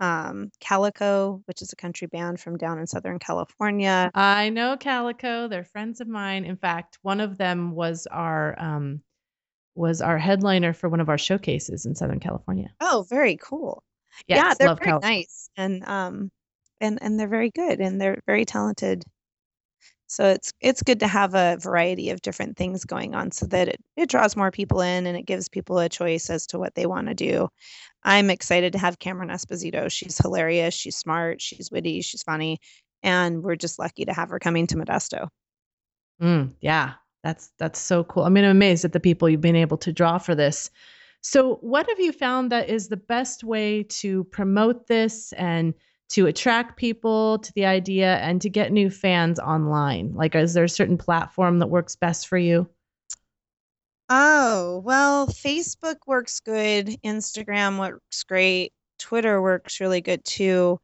um, 0.00 0.50
Calico, 0.60 1.42
which 1.46 1.62
is 1.62 1.72
a 1.72 1.76
country 1.76 2.06
band 2.06 2.40
from 2.40 2.58
down 2.58 2.78
in 2.78 2.86
Southern 2.86 3.18
California. 3.18 4.10
I 4.14 4.50
know 4.50 4.76
Calico. 4.76 5.48
They're 5.48 5.64
friends 5.64 6.00
of 6.00 6.08
mine. 6.08 6.44
In 6.44 6.56
fact, 6.56 6.98
one 7.02 7.20
of 7.20 7.38
them 7.38 7.72
was 7.72 8.06
our 8.10 8.58
um, 8.58 9.02
was 9.74 10.00
our 10.00 10.18
headliner 10.18 10.72
for 10.72 10.88
one 10.88 11.00
of 11.00 11.08
our 11.08 11.18
showcases 11.18 11.86
in 11.86 11.94
Southern 11.94 12.20
California. 12.20 12.68
Oh, 12.80 13.06
very 13.08 13.36
cool. 13.36 13.82
Yes, 14.28 14.38
yeah, 14.38 14.54
they're 14.58 14.76
very 14.76 14.90
Calico. 14.90 15.06
nice 15.06 15.48
and 15.56 15.84
um 15.88 16.30
and 16.80 16.98
and 17.00 17.18
they're 17.18 17.28
very 17.28 17.50
good 17.50 17.80
and 17.80 18.00
they're 18.00 18.20
very 18.26 18.44
talented. 18.44 19.04
So 20.06 20.28
it's 20.28 20.52
it's 20.60 20.82
good 20.82 21.00
to 21.00 21.06
have 21.08 21.34
a 21.34 21.56
variety 21.58 22.10
of 22.10 22.20
different 22.20 22.58
things 22.58 22.84
going 22.84 23.14
on 23.14 23.30
so 23.30 23.46
that 23.46 23.68
it, 23.68 23.80
it 23.96 24.10
draws 24.10 24.36
more 24.36 24.50
people 24.50 24.82
in 24.82 25.06
and 25.06 25.16
it 25.16 25.24
gives 25.24 25.48
people 25.48 25.78
a 25.78 25.88
choice 25.88 26.28
as 26.28 26.46
to 26.48 26.58
what 26.58 26.74
they 26.74 26.84
want 26.84 27.08
to 27.08 27.14
do. 27.14 27.48
I'm 28.04 28.28
excited 28.28 28.74
to 28.74 28.78
have 28.78 28.98
Cameron 28.98 29.30
Esposito. 29.30 29.90
She's 29.90 30.18
hilarious, 30.18 30.74
she's 30.74 30.96
smart, 30.96 31.40
she's 31.40 31.70
witty, 31.70 32.02
she's 32.02 32.22
funny, 32.22 32.58
and 33.02 33.42
we're 33.42 33.56
just 33.56 33.78
lucky 33.78 34.04
to 34.04 34.12
have 34.12 34.28
her 34.28 34.38
coming 34.38 34.66
to 34.66 34.76
Modesto. 34.76 35.28
Mm, 36.20 36.54
yeah, 36.60 36.94
that's 37.22 37.52
that's 37.58 37.78
so 37.78 38.04
cool. 38.04 38.24
I 38.24 38.28
mean, 38.28 38.44
I'm 38.44 38.50
amazed 38.50 38.84
at 38.84 38.92
the 38.92 39.00
people 39.00 39.28
you've 39.28 39.40
been 39.40 39.56
able 39.56 39.78
to 39.78 39.92
draw 39.92 40.18
for 40.18 40.34
this. 40.34 40.70
So, 41.20 41.56
what 41.56 41.88
have 41.88 42.00
you 42.00 42.12
found 42.12 42.50
that 42.50 42.68
is 42.68 42.88
the 42.88 42.96
best 42.96 43.44
way 43.44 43.84
to 43.84 44.24
promote 44.24 44.88
this 44.88 45.32
and 45.34 45.72
to 46.10 46.26
attract 46.26 46.76
people 46.76 47.38
to 47.38 47.52
the 47.54 47.64
idea 47.64 48.16
and 48.16 48.42
to 48.42 48.50
get 48.50 48.72
new 48.72 48.90
fans 48.90 49.38
online? 49.38 50.14
Like, 50.14 50.34
is 50.34 50.54
there 50.54 50.64
a 50.64 50.68
certain 50.68 50.98
platform 50.98 51.60
that 51.60 51.68
works 51.68 51.94
best 51.94 52.26
for 52.26 52.38
you? 52.38 52.68
Oh, 54.08 54.82
well, 54.84 55.28
Facebook 55.28 55.96
works 56.06 56.40
good, 56.40 56.88
Instagram 57.04 57.78
works 57.78 58.24
great, 58.24 58.72
Twitter 58.98 59.40
works 59.40 59.80
really 59.80 60.00
good 60.00 60.24
too. 60.24 60.80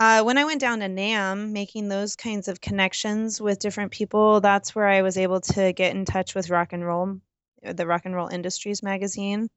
Uh, 0.00 0.22
when 0.22 0.38
I 0.38 0.46
went 0.46 0.62
down 0.62 0.80
to 0.80 0.86
NAMM, 0.86 1.50
making 1.52 1.88
those 1.88 2.16
kinds 2.16 2.48
of 2.48 2.62
connections 2.62 3.38
with 3.38 3.58
different 3.58 3.92
people, 3.92 4.40
that's 4.40 4.74
where 4.74 4.88
I 4.88 5.02
was 5.02 5.18
able 5.18 5.42
to 5.42 5.74
get 5.74 5.94
in 5.94 6.06
touch 6.06 6.34
with 6.34 6.48
rock 6.48 6.72
and 6.72 6.82
roll, 6.82 7.20
uh, 7.66 7.74
the 7.74 7.86
Rock 7.86 8.06
and 8.06 8.14
Roll 8.14 8.28
Industries 8.28 8.82
magazine. 8.82 9.50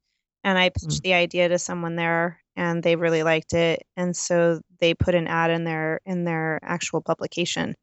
And 0.43 0.57
I 0.57 0.67
pitched 0.67 1.01
the 1.01 1.13
idea 1.13 1.47
to 1.47 1.57
someone 1.57 1.95
there 1.95 2.41
and 2.57 2.83
they 2.83 2.97
really 2.97 3.23
liked 3.23 3.53
it. 3.53 3.83
And 3.95 4.13
so 4.13 4.59
they 4.81 4.93
put 4.93 5.15
an 5.15 5.27
ad 5.27 5.49
in 5.49 5.63
their 5.63 6.01
in 6.05 6.25
their 6.25 6.59
actual 6.61 7.01
publication. 7.01 7.75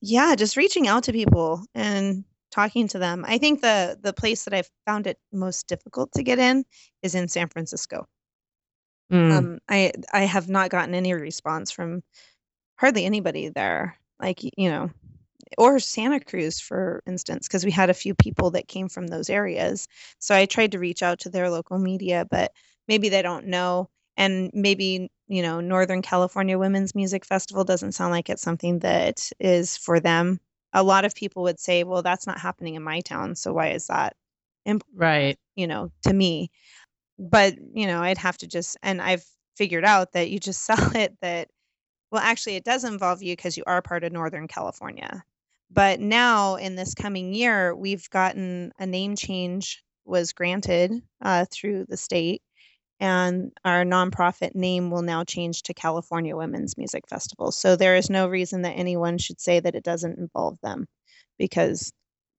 Yeah, 0.00 0.34
just 0.34 0.56
reaching 0.56 0.88
out 0.88 1.04
to 1.04 1.12
people 1.12 1.62
and 1.72 2.24
talking 2.50 2.88
to 2.88 2.98
them. 2.98 3.24
I 3.24 3.38
think 3.38 3.60
the 3.60 3.96
the 4.02 4.12
place 4.12 4.44
that 4.44 4.54
I've 4.54 4.70
found 4.86 5.06
it 5.06 5.18
most 5.32 5.68
difficult 5.68 6.10
to 6.14 6.24
get 6.24 6.40
in 6.40 6.64
is 7.04 7.14
in 7.14 7.28
San 7.28 7.48
Francisco. 7.48 8.08
Mm, 9.12 9.38
Um, 9.38 9.58
I 9.68 9.92
I 10.12 10.22
have 10.22 10.48
not 10.48 10.70
gotten 10.70 10.94
any 10.94 11.12
response 11.14 11.70
from 11.70 12.02
hardly 12.78 13.04
anybody 13.04 13.48
there. 13.50 13.98
Like, 14.20 14.42
you 14.44 14.70
know, 14.70 14.90
or 15.58 15.78
Santa 15.78 16.20
Cruz, 16.20 16.60
for 16.60 17.02
instance, 17.06 17.48
because 17.48 17.64
we 17.64 17.70
had 17.70 17.90
a 17.90 17.94
few 17.94 18.14
people 18.14 18.50
that 18.52 18.68
came 18.68 18.88
from 18.88 19.06
those 19.06 19.30
areas. 19.30 19.88
So 20.18 20.34
I 20.34 20.46
tried 20.46 20.72
to 20.72 20.78
reach 20.78 21.02
out 21.02 21.20
to 21.20 21.30
their 21.30 21.50
local 21.50 21.78
media, 21.78 22.26
but 22.30 22.52
maybe 22.88 23.08
they 23.08 23.22
don't 23.22 23.46
know. 23.46 23.88
And 24.16 24.50
maybe, 24.54 25.10
you 25.28 25.42
know, 25.42 25.60
Northern 25.60 26.02
California 26.02 26.58
Women's 26.58 26.94
Music 26.94 27.24
Festival 27.24 27.64
doesn't 27.64 27.92
sound 27.92 28.12
like 28.12 28.28
it's 28.30 28.42
something 28.42 28.80
that 28.80 29.30
is 29.40 29.76
for 29.76 30.00
them. 30.00 30.40
A 30.72 30.82
lot 30.82 31.04
of 31.04 31.14
people 31.14 31.44
would 31.44 31.60
say, 31.60 31.84
well, 31.84 32.02
that's 32.02 32.26
not 32.26 32.38
happening 32.40 32.74
in 32.74 32.82
my 32.82 33.00
town. 33.00 33.34
So 33.36 33.52
why 33.52 33.70
is 33.70 33.86
that? 33.86 34.16
right. 34.94 35.38
you 35.56 35.66
know, 35.66 35.90
to 36.02 36.12
me. 36.12 36.50
But, 37.18 37.56
you 37.74 37.86
know, 37.86 38.02
I'd 38.02 38.18
have 38.18 38.38
to 38.38 38.46
just, 38.46 38.76
and 38.82 39.02
I've 39.02 39.24
figured 39.56 39.84
out 39.84 40.12
that 40.12 40.30
you 40.30 40.38
just 40.38 40.62
sell 40.66 40.96
it 40.96 41.16
that, 41.20 41.48
well, 42.10 42.22
actually, 42.22 42.56
it 42.56 42.64
does 42.64 42.84
involve 42.84 43.22
you 43.22 43.34
because 43.34 43.56
you 43.56 43.64
are 43.66 43.82
part 43.82 44.04
of 44.04 44.12
Northern 44.12 44.48
California. 44.48 45.24
But 45.70 46.00
now 46.00 46.56
in 46.56 46.76
this 46.76 46.94
coming 46.94 47.34
year, 47.34 47.74
we've 47.74 48.08
gotten 48.10 48.72
a 48.78 48.86
name 48.86 49.16
change 49.16 49.82
was 50.06 50.32
granted 50.32 50.92
uh, 51.22 51.44
through 51.50 51.84
the 51.88 51.98
state, 51.98 52.42
and 53.00 53.52
our 53.64 53.84
nonprofit 53.84 54.54
name 54.54 54.90
will 54.90 55.02
now 55.02 55.24
change 55.24 55.62
to 55.64 55.74
California 55.74 56.36
Women's 56.36 56.78
Music 56.78 57.06
Festival. 57.08 57.52
So 57.52 57.76
there 57.76 57.96
is 57.96 58.08
no 58.10 58.28
reason 58.28 58.62
that 58.62 58.72
anyone 58.72 59.18
should 59.18 59.40
say 59.40 59.60
that 59.60 59.74
it 59.74 59.84
doesn't 59.84 60.18
involve 60.18 60.58
them 60.62 60.86
because 61.38 61.92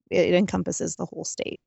it 0.10 0.34
encompasses 0.34 0.96
the 0.96 1.06
whole 1.06 1.24
state. 1.24 1.62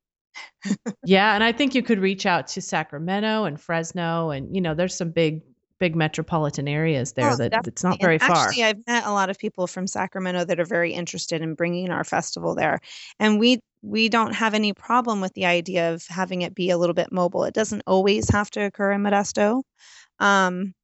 Yeah, 1.04 1.34
and 1.34 1.42
I 1.42 1.52
think 1.52 1.74
you 1.74 1.82
could 1.82 1.98
reach 1.98 2.26
out 2.26 2.46
to 2.48 2.60
Sacramento 2.62 3.44
and 3.44 3.60
Fresno, 3.60 4.30
and 4.30 4.54
you 4.54 4.60
know, 4.60 4.74
there's 4.74 4.94
some 4.94 5.10
big, 5.10 5.42
big 5.78 5.96
metropolitan 5.96 6.68
areas 6.68 7.14
there 7.14 7.34
Oh, 7.34 7.36
that 7.36 7.54
it's 7.66 7.82
not 7.84 8.00
very 8.00 8.18
And 8.18 8.18
far. 8.18 8.56
Actually, 8.56 8.64
I've 8.64 8.84
met 8.86 9.04
a 9.06 9.12
lot 9.12 9.30
of 9.30 9.38
people 9.38 9.66
from 9.66 9.86
Sacramento 9.86 10.44
that 10.44 10.58
are 10.58 10.64
very 10.64 10.92
interested 10.92 11.40
in 11.40 11.54
bringing 11.54 11.90
our 11.90 12.04
festival 12.04 12.54
there. 12.54 12.80
And 13.20 13.38
we 13.38 13.60
we 13.82 14.08
don't 14.08 14.32
have 14.34 14.54
any 14.54 14.72
problem 14.72 15.20
with 15.20 15.32
the 15.34 15.46
idea 15.46 15.92
of 15.92 16.04
having 16.06 16.42
it 16.42 16.54
be 16.54 16.70
a 16.70 16.78
little 16.78 16.94
bit 16.94 17.12
mobile. 17.12 17.44
It 17.44 17.54
doesn't 17.54 17.82
always 17.86 18.28
have 18.30 18.50
to 18.52 18.60
occur 18.64 18.92
in 18.92 19.02
Modesto. 19.02 19.62
Um, 20.20 20.74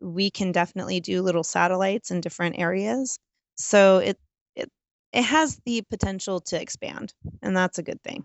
we 0.00 0.30
can 0.30 0.52
definitely 0.52 1.00
do 1.00 1.22
little 1.22 1.44
satellites 1.44 2.10
in 2.12 2.20
different 2.22 2.58
areas. 2.58 3.18
So 3.56 3.98
it 3.98 4.18
it 4.56 4.70
it 5.12 5.22
has 5.24 5.60
the 5.66 5.82
potential 5.90 6.40
to 6.42 6.60
expand, 6.62 7.14
and 7.42 7.56
that's 7.56 7.78
a 7.78 7.84
good 7.84 8.02
thing. 8.04 8.24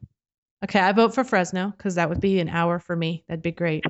Okay, 0.63 0.79
I 0.79 0.93
vote 0.93 1.13
for 1.13 1.23
Fresno 1.23 1.73
because 1.77 1.95
that 1.95 2.07
would 2.07 2.21
be 2.21 2.39
an 2.39 2.47
hour 2.47 2.79
for 2.79 2.95
me. 2.95 3.25
That'd 3.27 3.43
be 3.43 3.51
great. 3.51 3.83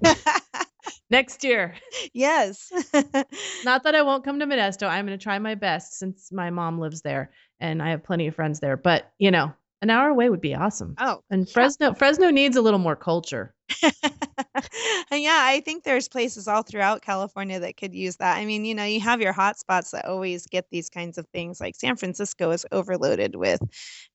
Next 1.09 1.43
year. 1.43 1.75
Yes. 2.13 2.71
Not 3.63 3.83
that 3.83 3.93
I 3.93 4.01
won't 4.01 4.23
come 4.23 4.39
to 4.39 4.47
Modesto. 4.47 4.87
I'm 4.87 5.05
going 5.05 5.17
to 5.17 5.23
try 5.23 5.37
my 5.37 5.53
best 5.53 5.99
since 5.99 6.31
my 6.31 6.49
mom 6.49 6.79
lives 6.79 7.01
there 7.01 7.31
and 7.59 7.81
I 7.81 7.91
have 7.91 8.03
plenty 8.03 8.25
of 8.27 8.35
friends 8.35 8.59
there. 8.59 8.75
But, 8.75 9.11
you 9.19 9.29
know, 9.29 9.53
an 9.83 9.89
hour 9.89 10.09
away 10.09 10.29
would 10.29 10.41
be 10.41 10.55
awesome. 10.55 10.95
Oh. 10.97 11.21
And 11.29 11.47
Fresno 11.47 11.87
yeah. 11.87 11.93
Fresno 11.93 12.29
needs 12.29 12.55
a 12.55 12.61
little 12.61 12.79
more 12.79 12.95
culture. 12.95 13.53
yeah, 13.83 15.41
I 15.41 15.61
think 15.65 15.83
there's 15.83 16.07
places 16.07 16.47
all 16.47 16.63
throughout 16.63 17.01
California 17.01 17.59
that 17.59 17.75
could 17.75 17.93
use 17.93 18.15
that. 18.17 18.37
I 18.37 18.45
mean, 18.45 18.63
you 18.63 18.73
know, 18.73 18.85
you 18.85 19.01
have 19.01 19.19
your 19.19 19.33
hot 19.33 19.59
spots 19.59 19.91
that 19.91 20.05
always 20.05 20.47
get 20.47 20.69
these 20.71 20.89
kinds 20.89 21.17
of 21.17 21.27
things. 21.33 21.59
Like 21.59 21.75
San 21.75 21.97
Francisco 21.97 22.51
is 22.51 22.65
overloaded 22.71 23.35
with 23.35 23.59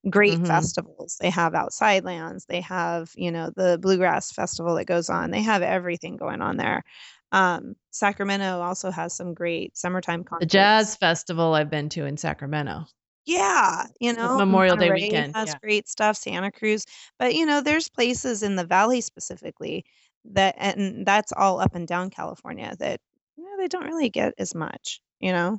great 0.09 0.35
mm-hmm. 0.35 0.47
festivals. 0.47 1.19
They 1.21 1.31
have 1.31 1.55
Outside 1.55 2.03
Lands, 2.03 2.47
they 2.47 2.63
have, 2.63 3.11
you 3.15 3.31
know, 3.31 3.51
the 3.55 3.79
Bluegrass 3.79 4.33
Festival 4.33 4.75
that 4.77 4.87
goes 4.87 5.11
on. 5.11 5.31
They 5.31 5.43
have 5.43 5.61
everything 5.61 6.17
going 6.17 6.41
on 6.41 6.57
there. 6.57 6.83
Um, 7.31 7.77
Sacramento 7.91 8.61
also 8.61 8.91
has 8.91 9.15
some 9.15 9.35
great 9.35 9.77
summertime 9.77 10.25
concerts. 10.25 10.51
The 10.51 10.59
jazz 10.59 10.97
festival 10.97 11.53
I've 11.53 11.71
been 11.71 11.91
to 11.91 12.07
in 12.07 12.17
Sacramento. 12.17 12.87
Yeah, 13.29 13.85
you 14.01 14.15
know, 14.15 14.39
Memorial 14.39 14.75
Day 14.75 14.91
weekend 14.91 15.37
has 15.37 15.49
yeah. 15.49 15.59
great 15.63 15.87
stuff. 15.87 16.17
Santa 16.17 16.51
Cruz, 16.51 16.87
but 17.19 17.35
you 17.35 17.45
know, 17.45 17.61
there's 17.61 17.87
places 17.87 18.43
in 18.43 18.57
the 18.57 18.65
valley 18.65 19.03
specifically 19.03 19.85
that, 20.33 20.55
and 20.57 21.05
that's 21.05 21.31
all 21.37 21.61
up 21.61 21.75
and 21.75 21.87
down 21.87 22.09
California 22.09 22.75
that 22.79 23.01
you 23.37 23.45
know, 23.45 23.51
they 23.59 23.69
don't 23.69 23.85
really 23.85 24.09
get 24.09 24.33
as 24.39 24.55
much. 24.55 25.03
You 25.21 25.33
know. 25.33 25.59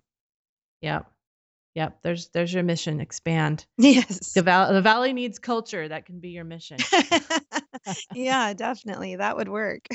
Yep. 0.82 1.12
Yep. 1.76 2.00
There's 2.02 2.30
there's 2.30 2.52
your 2.52 2.64
mission. 2.64 3.00
Expand. 3.00 3.68
Yes. 3.78 4.34
The, 4.34 4.42
val- 4.42 4.74
the 4.74 4.82
valley 4.82 5.14
needs 5.14 5.38
culture. 5.38 5.88
That 5.88 6.08
can 6.08 6.20
be 6.20 6.30
your 6.30 6.46
mission. 6.46 6.78
yeah, 8.16 8.56
definitely. 8.56 9.18
That 9.18 9.38
would 9.38 9.48
work. 9.48 9.86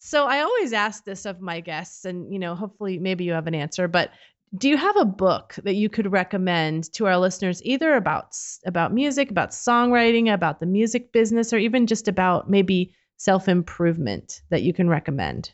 so 0.00 0.26
I 0.26 0.40
always 0.40 0.72
ask 0.72 1.04
this 1.04 1.26
of 1.26 1.40
my 1.40 1.60
guests, 1.60 2.04
and 2.04 2.32
you 2.32 2.40
know, 2.40 2.56
hopefully, 2.56 2.98
maybe 2.98 3.22
you 3.22 3.34
have 3.34 3.46
an 3.46 3.54
answer. 3.54 3.86
But 3.86 4.10
do 4.54 4.68
you 4.68 4.76
have 4.76 4.96
a 4.96 5.04
book 5.04 5.54
that 5.64 5.74
you 5.74 5.88
could 5.88 6.12
recommend 6.12 6.92
to 6.92 7.06
our 7.06 7.18
listeners 7.18 7.62
either 7.64 7.94
about 7.94 8.36
about 8.64 8.92
music 8.92 9.30
about 9.30 9.50
songwriting 9.50 10.32
about 10.32 10.60
the 10.60 10.66
music 10.66 11.12
business 11.12 11.52
or 11.52 11.58
even 11.58 11.86
just 11.86 12.08
about 12.08 12.48
maybe 12.48 12.94
self-improvement 13.16 14.42
that 14.50 14.62
you 14.62 14.72
can 14.72 14.88
recommend? 14.88 15.52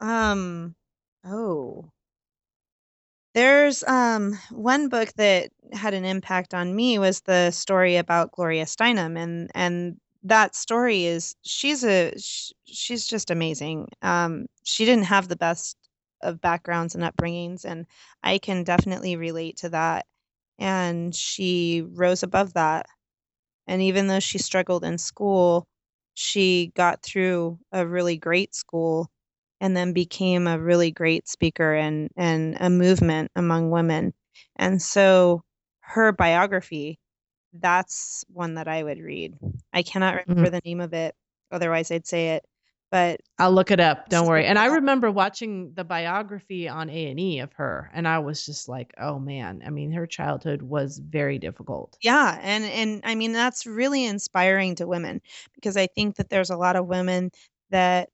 Um 0.00 0.74
oh. 1.24 1.90
There's 3.34 3.82
um 3.84 4.38
one 4.50 4.88
book 4.88 5.12
that 5.16 5.50
had 5.72 5.94
an 5.94 6.04
impact 6.04 6.54
on 6.54 6.74
me 6.74 6.98
was 6.98 7.20
the 7.20 7.50
story 7.50 7.96
about 7.96 8.32
Gloria 8.32 8.64
Steinem 8.64 9.16
and 9.16 9.50
and 9.54 9.96
that 10.24 10.54
story 10.54 11.04
is 11.04 11.34
she's 11.42 11.84
a 11.84 12.12
she's 12.64 13.06
just 13.06 13.30
amazing. 13.30 13.88
Um 14.02 14.46
she 14.64 14.84
didn't 14.84 15.04
have 15.04 15.28
the 15.28 15.36
best 15.36 15.76
of 16.22 16.40
backgrounds 16.40 16.94
and 16.94 17.04
upbringings 17.04 17.64
and 17.64 17.86
i 18.22 18.38
can 18.38 18.64
definitely 18.64 19.16
relate 19.16 19.56
to 19.58 19.68
that. 19.70 20.06
And 20.58 21.14
she 21.14 21.82
rose 21.84 22.22
above 22.22 22.54
that. 22.54 22.86
And 23.66 23.82
even 23.82 24.06
though 24.06 24.20
she 24.20 24.38
struggled 24.38 24.84
in 24.84 24.98
school 24.98 25.66
she 26.14 26.72
got 26.76 27.02
through 27.02 27.58
a 27.72 27.86
really 27.86 28.18
great 28.18 28.54
school 28.54 29.10
and 29.60 29.76
then 29.76 29.92
became 29.94 30.46
a 30.46 30.58
really 30.58 30.90
great 30.90 31.26
speaker 31.28 31.74
and 31.74 32.10
and 32.16 32.56
a 32.60 32.68
movement 32.70 33.30
among 33.36 33.70
women. 33.70 34.12
And 34.56 34.80
so 34.80 35.42
her 35.80 36.12
biography 36.12 36.98
that's 37.54 38.24
one 38.28 38.54
that 38.54 38.68
i 38.68 38.82
would 38.82 38.98
read. 38.98 39.34
I 39.72 39.82
cannot 39.82 40.26
remember 40.26 40.50
mm-hmm. 40.50 40.54
the 40.54 40.62
name 40.64 40.80
of 40.80 40.94
it 40.94 41.14
otherwise 41.50 41.90
i'd 41.90 42.06
say 42.06 42.30
it 42.30 42.44
but 42.92 43.22
I'll 43.38 43.52
look 43.52 43.70
it 43.70 43.80
up. 43.80 44.10
Don't 44.10 44.28
worry. 44.28 44.44
And 44.44 44.58
I 44.58 44.66
remember 44.74 45.10
watching 45.10 45.72
the 45.72 45.82
biography 45.82 46.68
on 46.68 46.90
A 46.90 47.10
and 47.10 47.18
E 47.18 47.38
of 47.38 47.50
her, 47.54 47.90
and 47.94 48.06
I 48.06 48.18
was 48.18 48.44
just 48.44 48.68
like, 48.68 48.92
oh 49.00 49.18
man. 49.18 49.62
I 49.66 49.70
mean, 49.70 49.90
her 49.92 50.06
childhood 50.06 50.60
was 50.60 50.98
very 50.98 51.38
difficult. 51.38 51.96
Yeah, 52.02 52.38
and 52.42 52.64
and 52.64 53.00
I 53.02 53.14
mean 53.14 53.32
that's 53.32 53.66
really 53.66 54.04
inspiring 54.04 54.74
to 54.76 54.86
women 54.86 55.22
because 55.54 55.76
I 55.76 55.86
think 55.86 56.16
that 56.16 56.28
there's 56.28 56.50
a 56.50 56.56
lot 56.56 56.76
of 56.76 56.86
women 56.86 57.30
that, 57.70 58.10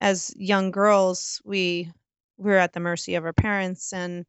as 0.00 0.32
young 0.36 0.70
girls, 0.70 1.42
we 1.44 1.90
we're 2.38 2.56
at 2.56 2.72
the 2.72 2.80
mercy 2.80 3.16
of 3.16 3.24
our 3.24 3.32
parents, 3.32 3.92
and 3.92 4.24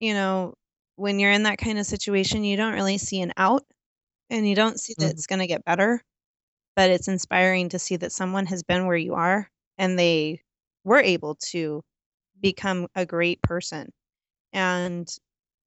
you 0.00 0.14
know, 0.14 0.54
when 0.96 1.20
you're 1.20 1.30
in 1.30 1.44
that 1.44 1.58
kind 1.58 1.78
of 1.78 1.86
situation, 1.86 2.42
you 2.42 2.56
don't 2.56 2.74
really 2.74 2.98
see 2.98 3.20
an 3.20 3.32
out, 3.36 3.62
and 4.30 4.48
you 4.48 4.56
don't 4.56 4.80
see 4.80 4.94
that 4.98 5.04
mm-hmm. 5.04 5.10
it's 5.12 5.28
going 5.28 5.38
to 5.38 5.46
get 5.46 5.64
better 5.64 6.02
but 6.76 6.90
it's 6.90 7.08
inspiring 7.08 7.68
to 7.70 7.78
see 7.78 7.96
that 7.96 8.12
someone 8.12 8.46
has 8.46 8.62
been 8.62 8.86
where 8.86 8.96
you 8.96 9.14
are 9.14 9.50
and 9.78 9.98
they 9.98 10.40
were 10.84 11.00
able 11.00 11.36
to 11.36 11.82
become 12.40 12.88
a 12.94 13.06
great 13.06 13.42
person. 13.42 13.90
And 14.52 15.08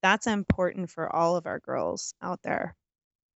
that's 0.02 0.28
important 0.28 0.90
for 0.90 1.14
all 1.14 1.36
of 1.36 1.46
our 1.46 1.60
girls 1.60 2.14
out 2.22 2.40
there 2.44 2.76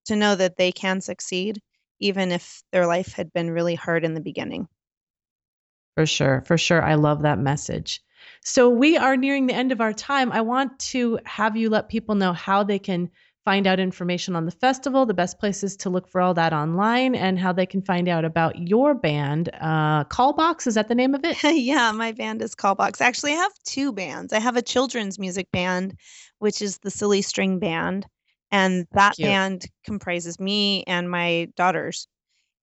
to 0.06 0.16
know 0.16 0.34
that 0.34 0.56
they 0.56 0.72
can 0.72 1.00
succeed 1.00 1.60
even 2.00 2.32
if 2.32 2.62
their 2.72 2.86
life 2.86 3.12
had 3.12 3.32
been 3.32 3.50
really 3.50 3.74
hard 3.74 4.04
in 4.04 4.14
the 4.14 4.20
beginning. 4.20 4.66
For 5.96 6.06
sure. 6.06 6.42
For 6.46 6.56
sure. 6.56 6.82
I 6.82 6.94
love 6.94 7.22
that 7.22 7.38
message. 7.38 8.02
So 8.42 8.68
we 8.68 8.96
are 8.96 9.16
nearing 9.16 9.46
the 9.46 9.54
end 9.54 9.72
of 9.72 9.80
our 9.80 9.92
time. 9.92 10.32
I 10.32 10.40
want 10.42 10.78
to 10.90 11.18
have 11.24 11.56
you 11.56 11.70
let 11.70 11.88
people 11.88 12.14
know 12.14 12.32
how 12.32 12.62
they 12.62 12.78
can 12.78 13.10
find 13.44 13.66
out 13.66 13.80
information 13.80 14.36
on 14.36 14.44
the 14.44 14.50
festival, 14.50 15.06
the 15.06 15.14
best 15.14 15.38
places 15.38 15.76
to 15.78 15.90
look 15.90 16.08
for 16.08 16.20
all 16.20 16.34
that 16.34 16.52
online, 16.52 17.14
and 17.14 17.38
how 17.38 17.52
they 17.52 17.66
can 17.66 17.82
find 17.82 18.08
out 18.08 18.24
about 18.24 18.68
your 18.68 18.94
band. 18.94 19.48
Uh, 19.60 20.04
Callbox, 20.04 20.66
is 20.66 20.74
that 20.74 20.88
the 20.88 20.94
name 20.94 21.14
of 21.14 21.24
it? 21.24 21.42
yeah, 21.44 21.90
my 21.92 22.12
band 22.12 22.42
is 22.42 22.54
Callbox. 22.54 23.00
Actually, 23.00 23.32
I 23.32 23.36
have 23.36 23.52
two 23.64 23.92
bands. 23.92 24.32
I 24.32 24.40
have 24.40 24.56
a 24.56 24.62
children's 24.62 25.18
music 25.18 25.50
band, 25.52 25.94
which 26.38 26.60
is 26.60 26.78
the 26.78 26.90
Silly 26.90 27.22
String 27.22 27.58
Band. 27.58 28.06
And 28.52 28.86
that 28.92 29.16
Cute. 29.16 29.28
band 29.28 29.66
comprises 29.84 30.38
me 30.40 30.82
and 30.84 31.10
my 31.10 31.48
daughters. 31.56 32.08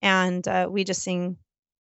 And 0.03 0.47
uh, 0.47 0.69
we 0.71 0.85
just 0.85 1.03
sing 1.03 1.37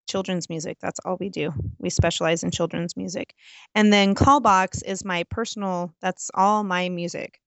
children's 0.08 0.48
music. 0.48 0.78
That's 0.80 1.00
all 1.04 1.16
we 1.18 1.28
do. 1.28 1.52
We 1.78 1.90
specialize 1.90 2.42
in 2.44 2.50
children's 2.50 2.96
music. 2.96 3.34
And 3.74 3.92
then 3.92 4.14
Callbox 4.14 4.82
is 4.82 5.04
my 5.04 5.24
personal, 5.30 5.92
that's 6.00 6.30
all 6.34 6.62
my 6.62 6.88
music. 6.88 7.40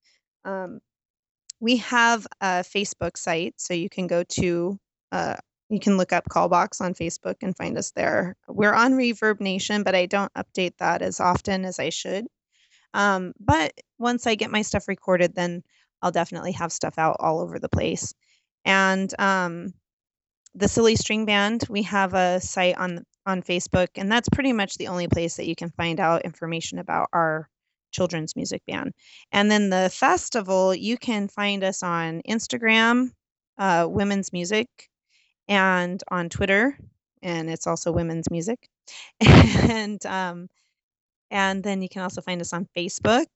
Um, 0.46 0.80
we 1.60 1.78
have 1.78 2.26
a 2.42 2.64
Facebook 2.64 3.18
site, 3.18 3.56
so 3.58 3.74
you 3.74 3.90
can 3.90 4.08
go 4.08 4.24
to 4.24 4.80
uh, 5.12 5.36
you 5.70 5.80
can 5.80 5.98
look 5.98 6.12
up 6.12 6.28
Callbox 6.30 6.82
on 6.82 6.94
Facebook 6.94 7.36
and 7.42 7.56
find 7.56 7.78
us 7.78 7.92
there. 7.92 8.36
We're 8.48 8.74
on 8.74 8.94
ReverbNation, 8.94 9.84
but 9.84 9.96
I 9.96 10.08
don't 10.08 10.34
update 10.34 10.78
that 10.80 11.02
as 11.02 11.20
often 11.20 11.64
as 11.64 11.80
I 11.80 11.90
should. 11.90 12.26
Um, 12.96 13.34
but 13.40 13.74
once 14.00 14.26
I 14.26 14.34
get 14.34 14.50
my 14.50 14.64
stuff 14.64 14.88
recorded, 14.88 15.36
then 15.36 15.64
I'll 16.02 16.12
definitely 16.12 16.54
have 16.54 16.72
stuff 16.72 16.96
out 16.98 17.18
all 17.20 17.40
over 17.40 17.60
the 17.60 17.70
place. 17.70 18.14
And 18.66 19.14
um, 19.20 19.74
the 20.56 20.68
Silly 20.68 20.96
String 20.96 21.26
Band, 21.26 21.66
we 21.70 21.84
have 21.84 22.14
a 22.14 22.40
site 22.42 22.78
on 22.78 23.04
on 23.26 23.44
Facebook, 23.44 23.90
and 23.96 24.12
that's 24.12 24.30
pretty 24.30 24.54
much 24.54 24.76
the 24.76 24.88
only 24.88 25.08
place 25.08 25.36
that 25.36 25.48
you 25.48 25.56
can 25.56 25.70
find 25.70 26.00
out 26.00 26.26
information 26.26 26.80
about 26.80 27.10
our 27.14 27.48
children's 27.92 28.36
music 28.36 28.62
band. 28.68 28.94
And 29.32 29.50
then 29.50 29.70
the 29.70 29.90
festival, 29.94 30.74
you 30.74 30.98
can 30.98 31.28
find 31.28 31.64
us 31.64 31.84
on 31.84 32.22
Instagram, 32.28 33.12
uh, 33.58 33.88
Women's 33.90 34.34
Music, 34.34 34.68
and 35.48 36.02
on 36.12 36.30
Twitter, 36.30 36.78
and 37.22 37.50
it's 37.50 37.68
also 37.68 37.92
Women's 37.92 38.30
Music. 38.30 38.70
and 39.20 40.04
um, 40.06 40.48
and 41.32 41.64
then 41.64 41.82
you 41.82 41.90
can 41.90 42.02
also 42.02 42.22
find 42.22 42.42
us 42.42 42.54
on 42.54 42.68
Facebook, 42.76 43.28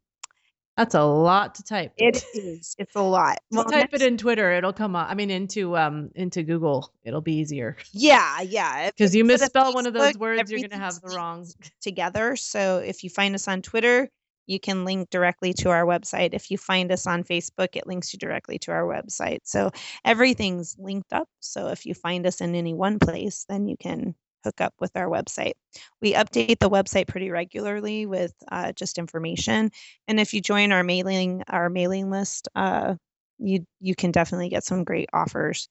That's 0.77 0.95
a 0.95 1.03
lot 1.03 1.55
to 1.57 1.63
type. 1.63 1.93
It 1.99 2.25
is. 2.35 2.75
It's 2.79 2.97
a 2.97 3.03
lot. 3.03 3.39
Well, 3.51 3.65
type 3.65 3.91
next... 3.93 4.03
it 4.03 4.07
in 4.07 4.17
Twitter. 4.17 4.53
It'll 4.53 4.73
come 4.73 4.97
up. 4.97 5.09
I 5.11 5.15
mean, 5.15 5.31
into 5.31 5.77
um 5.77 6.11
into 6.15 6.43
Google. 6.43 6.91
It'll 7.05 7.21
be 7.21 7.35
easier. 7.35 7.77
Yeah, 7.93 8.41
yeah. 8.41 8.91
Because 8.91 9.15
you 9.15 9.25
misspell 9.25 9.71
Facebook, 9.71 9.75
one 9.75 9.87
of 9.87 9.93
those 9.93 10.17
words, 10.17 10.51
you're 10.51 10.67
gonna 10.67 10.83
have 10.83 10.99
the 11.03 11.15
wrong 11.15 11.47
together. 11.83 12.37
So 12.37 12.79
if 12.79 13.05
you 13.05 13.11
find 13.11 13.35
us 13.35 13.49
on 13.49 13.61
Twitter, 13.61 14.09
you 14.47 14.61
can 14.61 14.85
link 14.85 15.11
directly 15.11 15.53
to 15.55 15.71
our 15.71 15.85
website. 15.85 16.31
If 16.33 16.51
you 16.51 16.59
find 16.59 16.91
us 16.93 17.07
on 17.07 17.25
Facebook, 17.25 17.75
it 17.75 17.87
links 17.87 18.13
you 18.13 18.19
directly 18.19 18.59
to 18.61 18.73
our 18.73 18.85
website. 18.85 19.41
So 19.45 19.71
everything's 20.05 20.77
linked 20.79 21.13
up. 21.13 21.29
So 21.41 21.69
if 21.69 21.87
you 21.87 21.95
find 21.95 22.27
us 22.27 22.41
in 22.41 22.55
any 22.55 22.75
one 22.75 22.99
place, 22.99 23.45
then 23.49 23.69
you 23.69 23.77
can 23.77 24.15
hook 24.45 24.61
up 24.61 24.75
with 24.81 24.91
our 24.97 25.09
website. 25.09 25.53
We 26.01 26.15
update 26.15 26.59
the 26.59 26.71
website 26.71 27.07
pretty 27.07 27.31
regularly 27.31 28.07
with 28.07 28.35
uh, 28.51 28.73
just 28.73 28.99
information. 28.99 29.71
And 30.09 30.19
if 30.19 30.35
you 30.35 30.41
join 30.41 30.73
our 30.73 30.83
mailing 30.83 31.43
our 31.49 31.71
mailing 31.71 32.11
list, 32.11 32.49
uh, 32.55 32.95
you 33.39 33.65
you 33.81 33.95
can 33.95 34.11
definitely 34.11 34.49
get 34.49 34.65
some 34.65 34.85
great 34.85 35.09
offers. 35.13 35.69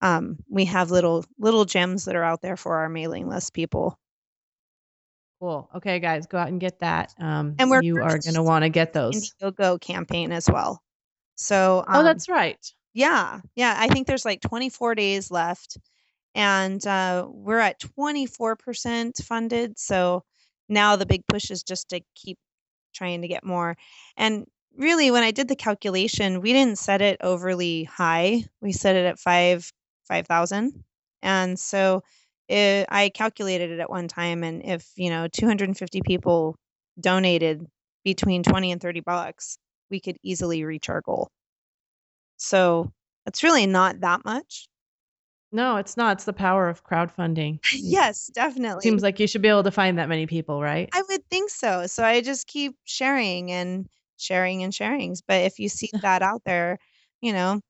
Um, 0.00 0.38
we 0.48 0.64
have 0.66 0.90
little 0.90 1.24
little 1.38 1.64
gems 1.64 2.04
that 2.04 2.16
are 2.16 2.24
out 2.24 2.42
there 2.42 2.56
for 2.56 2.76
our 2.78 2.88
mailing 2.88 3.28
list 3.28 3.52
people. 3.54 3.98
Cool. 5.40 5.68
Okay, 5.76 5.98
guys, 5.98 6.26
go 6.26 6.38
out 6.38 6.48
and 6.48 6.60
get 6.60 6.78
that. 6.80 7.14
Um, 7.18 7.56
And 7.58 7.70
we're 7.70 7.82
you 7.82 7.96
are 7.96 8.18
going 8.18 8.34
to 8.34 8.42
want 8.42 8.62
to 8.64 8.68
get 8.68 8.92
those. 8.92 9.32
Indiegogo 9.42 9.80
campaign 9.80 10.32
as 10.32 10.48
well. 10.48 10.82
So 11.34 11.84
oh, 11.88 11.98
um, 11.98 12.04
that's 12.04 12.28
right. 12.28 12.58
yeah, 12.94 13.40
yeah. 13.56 13.74
I 13.76 13.88
think 13.88 14.06
there's 14.06 14.24
like 14.24 14.40
24 14.40 14.94
days 14.94 15.30
left, 15.30 15.76
and 16.34 16.84
uh, 16.86 17.26
we're 17.28 17.58
at 17.58 17.80
24% 17.80 19.22
funded. 19.24 19.78
So 19.78 20.22
now 20.68 20.96
the 20.96 21.06
big 21.06 21.26
push 21.26 21.50
is 21.50 21.62
just 21.62 21.88
to 21.90 22.00
keep 22.14 22.38
trying 22.94 23.22
to 23.22 23.28
get 23.28 23.44
more. 23.44 23.76
And 24.16 24.46
really, 24.76 25.10
when 25.10 25.24
I 25.24 25.32
did 25.32 25.48
the 25.48 25.56
calculation, 25.56 26.40
we 26.40 26.52
didn't 26.52 26.78
set 26.78 27.02
it 27.02 27.18
overly 27.20 27.84
high. 27.84 28.44
We 28.60 28.72
set 28.72 28.96
it 28.96 29.06
at 29.06 29.18
five 29.18 29.70
five 30.08 30.26
thousand, 30.26 30.84
and 31.22 31.58
so 31.58 32.02
it, 32.48 32.86
I 32.90 33.08
calculated 33.08 33.70
it 33.70 33.80
at 33.80 33.90
one 33.90 34.08
time, 34.08 34.44
and 34.44 34.64
if 34.64 34.86
you 34.96 35.10
know 35.10 35.28
250 35.28 36.02
people 36.02 36.56
donated 37.00 37.66
between 38.04 38.42
20 38.42 38.72
and 38.72 38.80
30 38.80 39.00
bucks, 39.00 39.58
we 39.90 40.00
could 40.00 40.16
easily 40.22 40.64
reach 40.64 40.88
our 40.88 41.00
goal. 41.00 41.28
So 42.36 42.92
it's 43.26 43.42
really 43.42 43.66
not 43.66 44.00
that 44.00 44.24
much. 44.24 44.68
No, 45.52 45.76
it's 45.76 45.96
not. 45.96 46.16
It's 46.16 46.24
the 46.24 46.32
power 46.32 46.68
of 46.68 46.84
crowdfunding. 46.84 47.60
yes, 47.72 48.26
definitely. 48.34 48.82
Seems 48.82 49.02
like 49.02 49.20
you 49.20 49.28
should 49.28 49.42
be 49.42 49.48
able 49.48 49.62
to 49.62 49.70
find 49.70 49.98
that 49.98 50.08
many 50.08 50.26
people, 50.26 50.60
right? 50.60 50.88
I 50.92 51.02
would 51.08 51.24
think 51.30 51.48
so. 51.48 51.86
So 51.86 52.04
I 52.04 52.20
just 52.22 52.48
keep 52.48 52.74
sharing 52.84 53.52
and 53.52 53.86
sharing 54.16 54.64
and 54.64 54.74
sharing. 54.74 55.16
But 55.28 55.42
if 55.42 55.60
you 55.60 55.68
see 55.68 55.90
that 56.02 56.22
out 56.22 56.42
there, 56.44 56.78
you 57.20 57.32
know, 57.32 57.60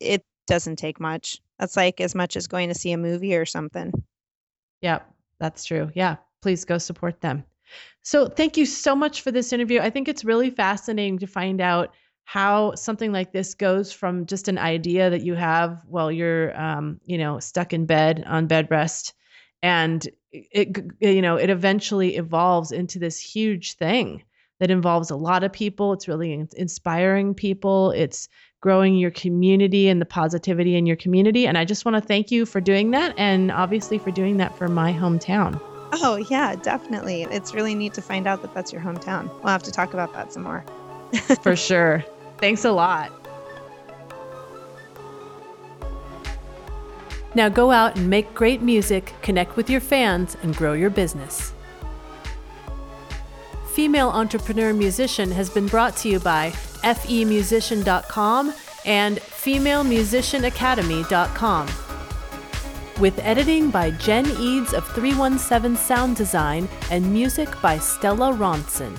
it 0.00 0.22
doesn't 0.46 0.76
take 0.76 1.00
much. 1.00 1.40
That's 1.60 1.76
like 1.76 2.00
as 2.00 2.14
much 2.14 2.36
as 2.36 2.46
going 2.46 2.70
to 2.70 2.74
see 2.74 2.90
a 2.92 2.96
movie 2.96 3.36
or 3.36 3.44
something. 3.44 3.92
Yeah, 4.80 5.00
that's 5.38 5.66
true. 5.66 5.90
Yeah, 5.94 6.16
please 6.40 6.64
go 6.64 6.78
support 6.78 7.20
them. 7.20 7.44
So, 8.02 8.26
thank 8.26 8.56
you 8.56 8.64
so 8.64 8.96
much 8.96 9.20
for 9.20 9.30
this 9.30 9.52
interview. 9.52 9.80
I 9.80 9.90
think 9.90 10.08
it's 10.08 10.24
really 10.24 10.48
fascinating 10.50 11.18
to 11.18 11.26
find 11.26 11.60
out 11.60 11.92
how 12.24 12.74
something 12.76 13.12
like 13.12 13.32
this 13.32 13.54
goes 13.54 13.92
from 13.92 14.24
just 14.24 14.48
an 14.48 14.56
idea 14.56 15.10
that 15.10 15.20
you 15.20 15.34
have 15.34 15.84
while 15.86 16.10
you're, 16.10 16.58
um, 16.58 16.98
you 17.04 17.18
know, 17.18 17.38
stuck 17.38 17.74
in 17.74 17.84
bed 17.84 18.24
on 18.26 18.46
bed 18.46 18.68
rest, 18.70 19.12
and 19.62 20.08
it, 20.32 20.78
you 21.00 21.20
know, 21.20 21.36
it 21.36 21.50
eventually 21.50 22.16
evolves 22.16 22.72
into 22.72 22.98
this 22.98 23.20
huge 23.20 23.74
thing 23.74 24.22
that 24.60 24.70
involves 24.70 25.10
a 25.10 25.16
lot 25.16 25.44
of 25.44 25.52
people. 25.52 25.92
It's 25.92 26.08
really 26.08 26.32
inspiring 26.56 27.34
people. 27.34 27.90
It's 27.90 28.28
growing 28.60 28.96
your 28.96 29.10
community 29.10 29.88
and 29.88 30.00
the 30.00 30.06
positivity 30.06 30.76
in 30.76 30.86
your 30.86 30.96
community. 30.96 31.46
And 31.46 31.56
I 31.56 31.64
just 31.64 31.84
want 31.84 31.96
to 31.96 32.00
thank 32.00 32.30
you 32.30 32.44
for 32.44 32.60
doing 32.60 32.90
that 32.90 33.14
and 33.18 33.50
obviously 33.50 33.98
for 33.98 34.10
doing 34.10 34.36
that 34.36 34.56
for 34.56 34.68
my 34.68 34.92
hometown. 34.92 35.60
Oh, 35.92 36.16
yeah, 36.30 36.54
definitely. 36.56 37.22
It's 37.22 37.54
really 37.54 37.74
neat 37.74 37.94
to 37.94 38.02
find 38.02 38.26
out 38.26 38.42
that 38.42 38.54
that's 38.54 38.72
your 38.72 38.82
hometown. 38.82 39.28
We'll 39.42 39.52
have 39.52 39.62
to 39.64 39.72
talk 39.72 39.92
about 39.94 40.12
that 40.12 40.32
some 40.32 40.42
more. 40.42 40.64
for 41.42 41.56
sure. 41.56 42.04
Thanks 42.38 42.64
a 42.64 42.70
lot. 42.70 43.12
Now 47.34 47.48
go 47.48 47.70
out 47.70 47.96
and 47.96 48.10
make 48.10 48.34
great 48.34 48.60
music, 48.60 49.14
connect 49.22 49.56
with 49.56 49.70
your 49.70 49.80
fans, 49.80 50.36
and 50.42 50.54
grow 50.54 50.72
your 50.72 50.90
business. 50.90 51.52
Female 53.72 54.10
Entrepreneur 54.10 54.72
Musician 54.72 55.30
has 55.30 55.48
been 55.48 55.66
brought 55.66 55.96
to 55.98 56.08
you 56.08 56.18
by 56.18 56.50
femusician.com 56.82 58.52
and 58.84 59.18
femalemusicianacademy.com. 59.18 61.68
With 63.00 63.16
editing 63.20 63.70
by 63.70 63.92
Jen 63.92 64.26
Eads 64.38 64.74
of 64.74 64.84
317 64.88 65.76
Sound 65.76 66.16
Design 66.16 66.68
and 66.90 67.12
music 67.12 67.48
by 67.62 67.78
Stella 67.78 68.32
Ronson. 68.32 68.98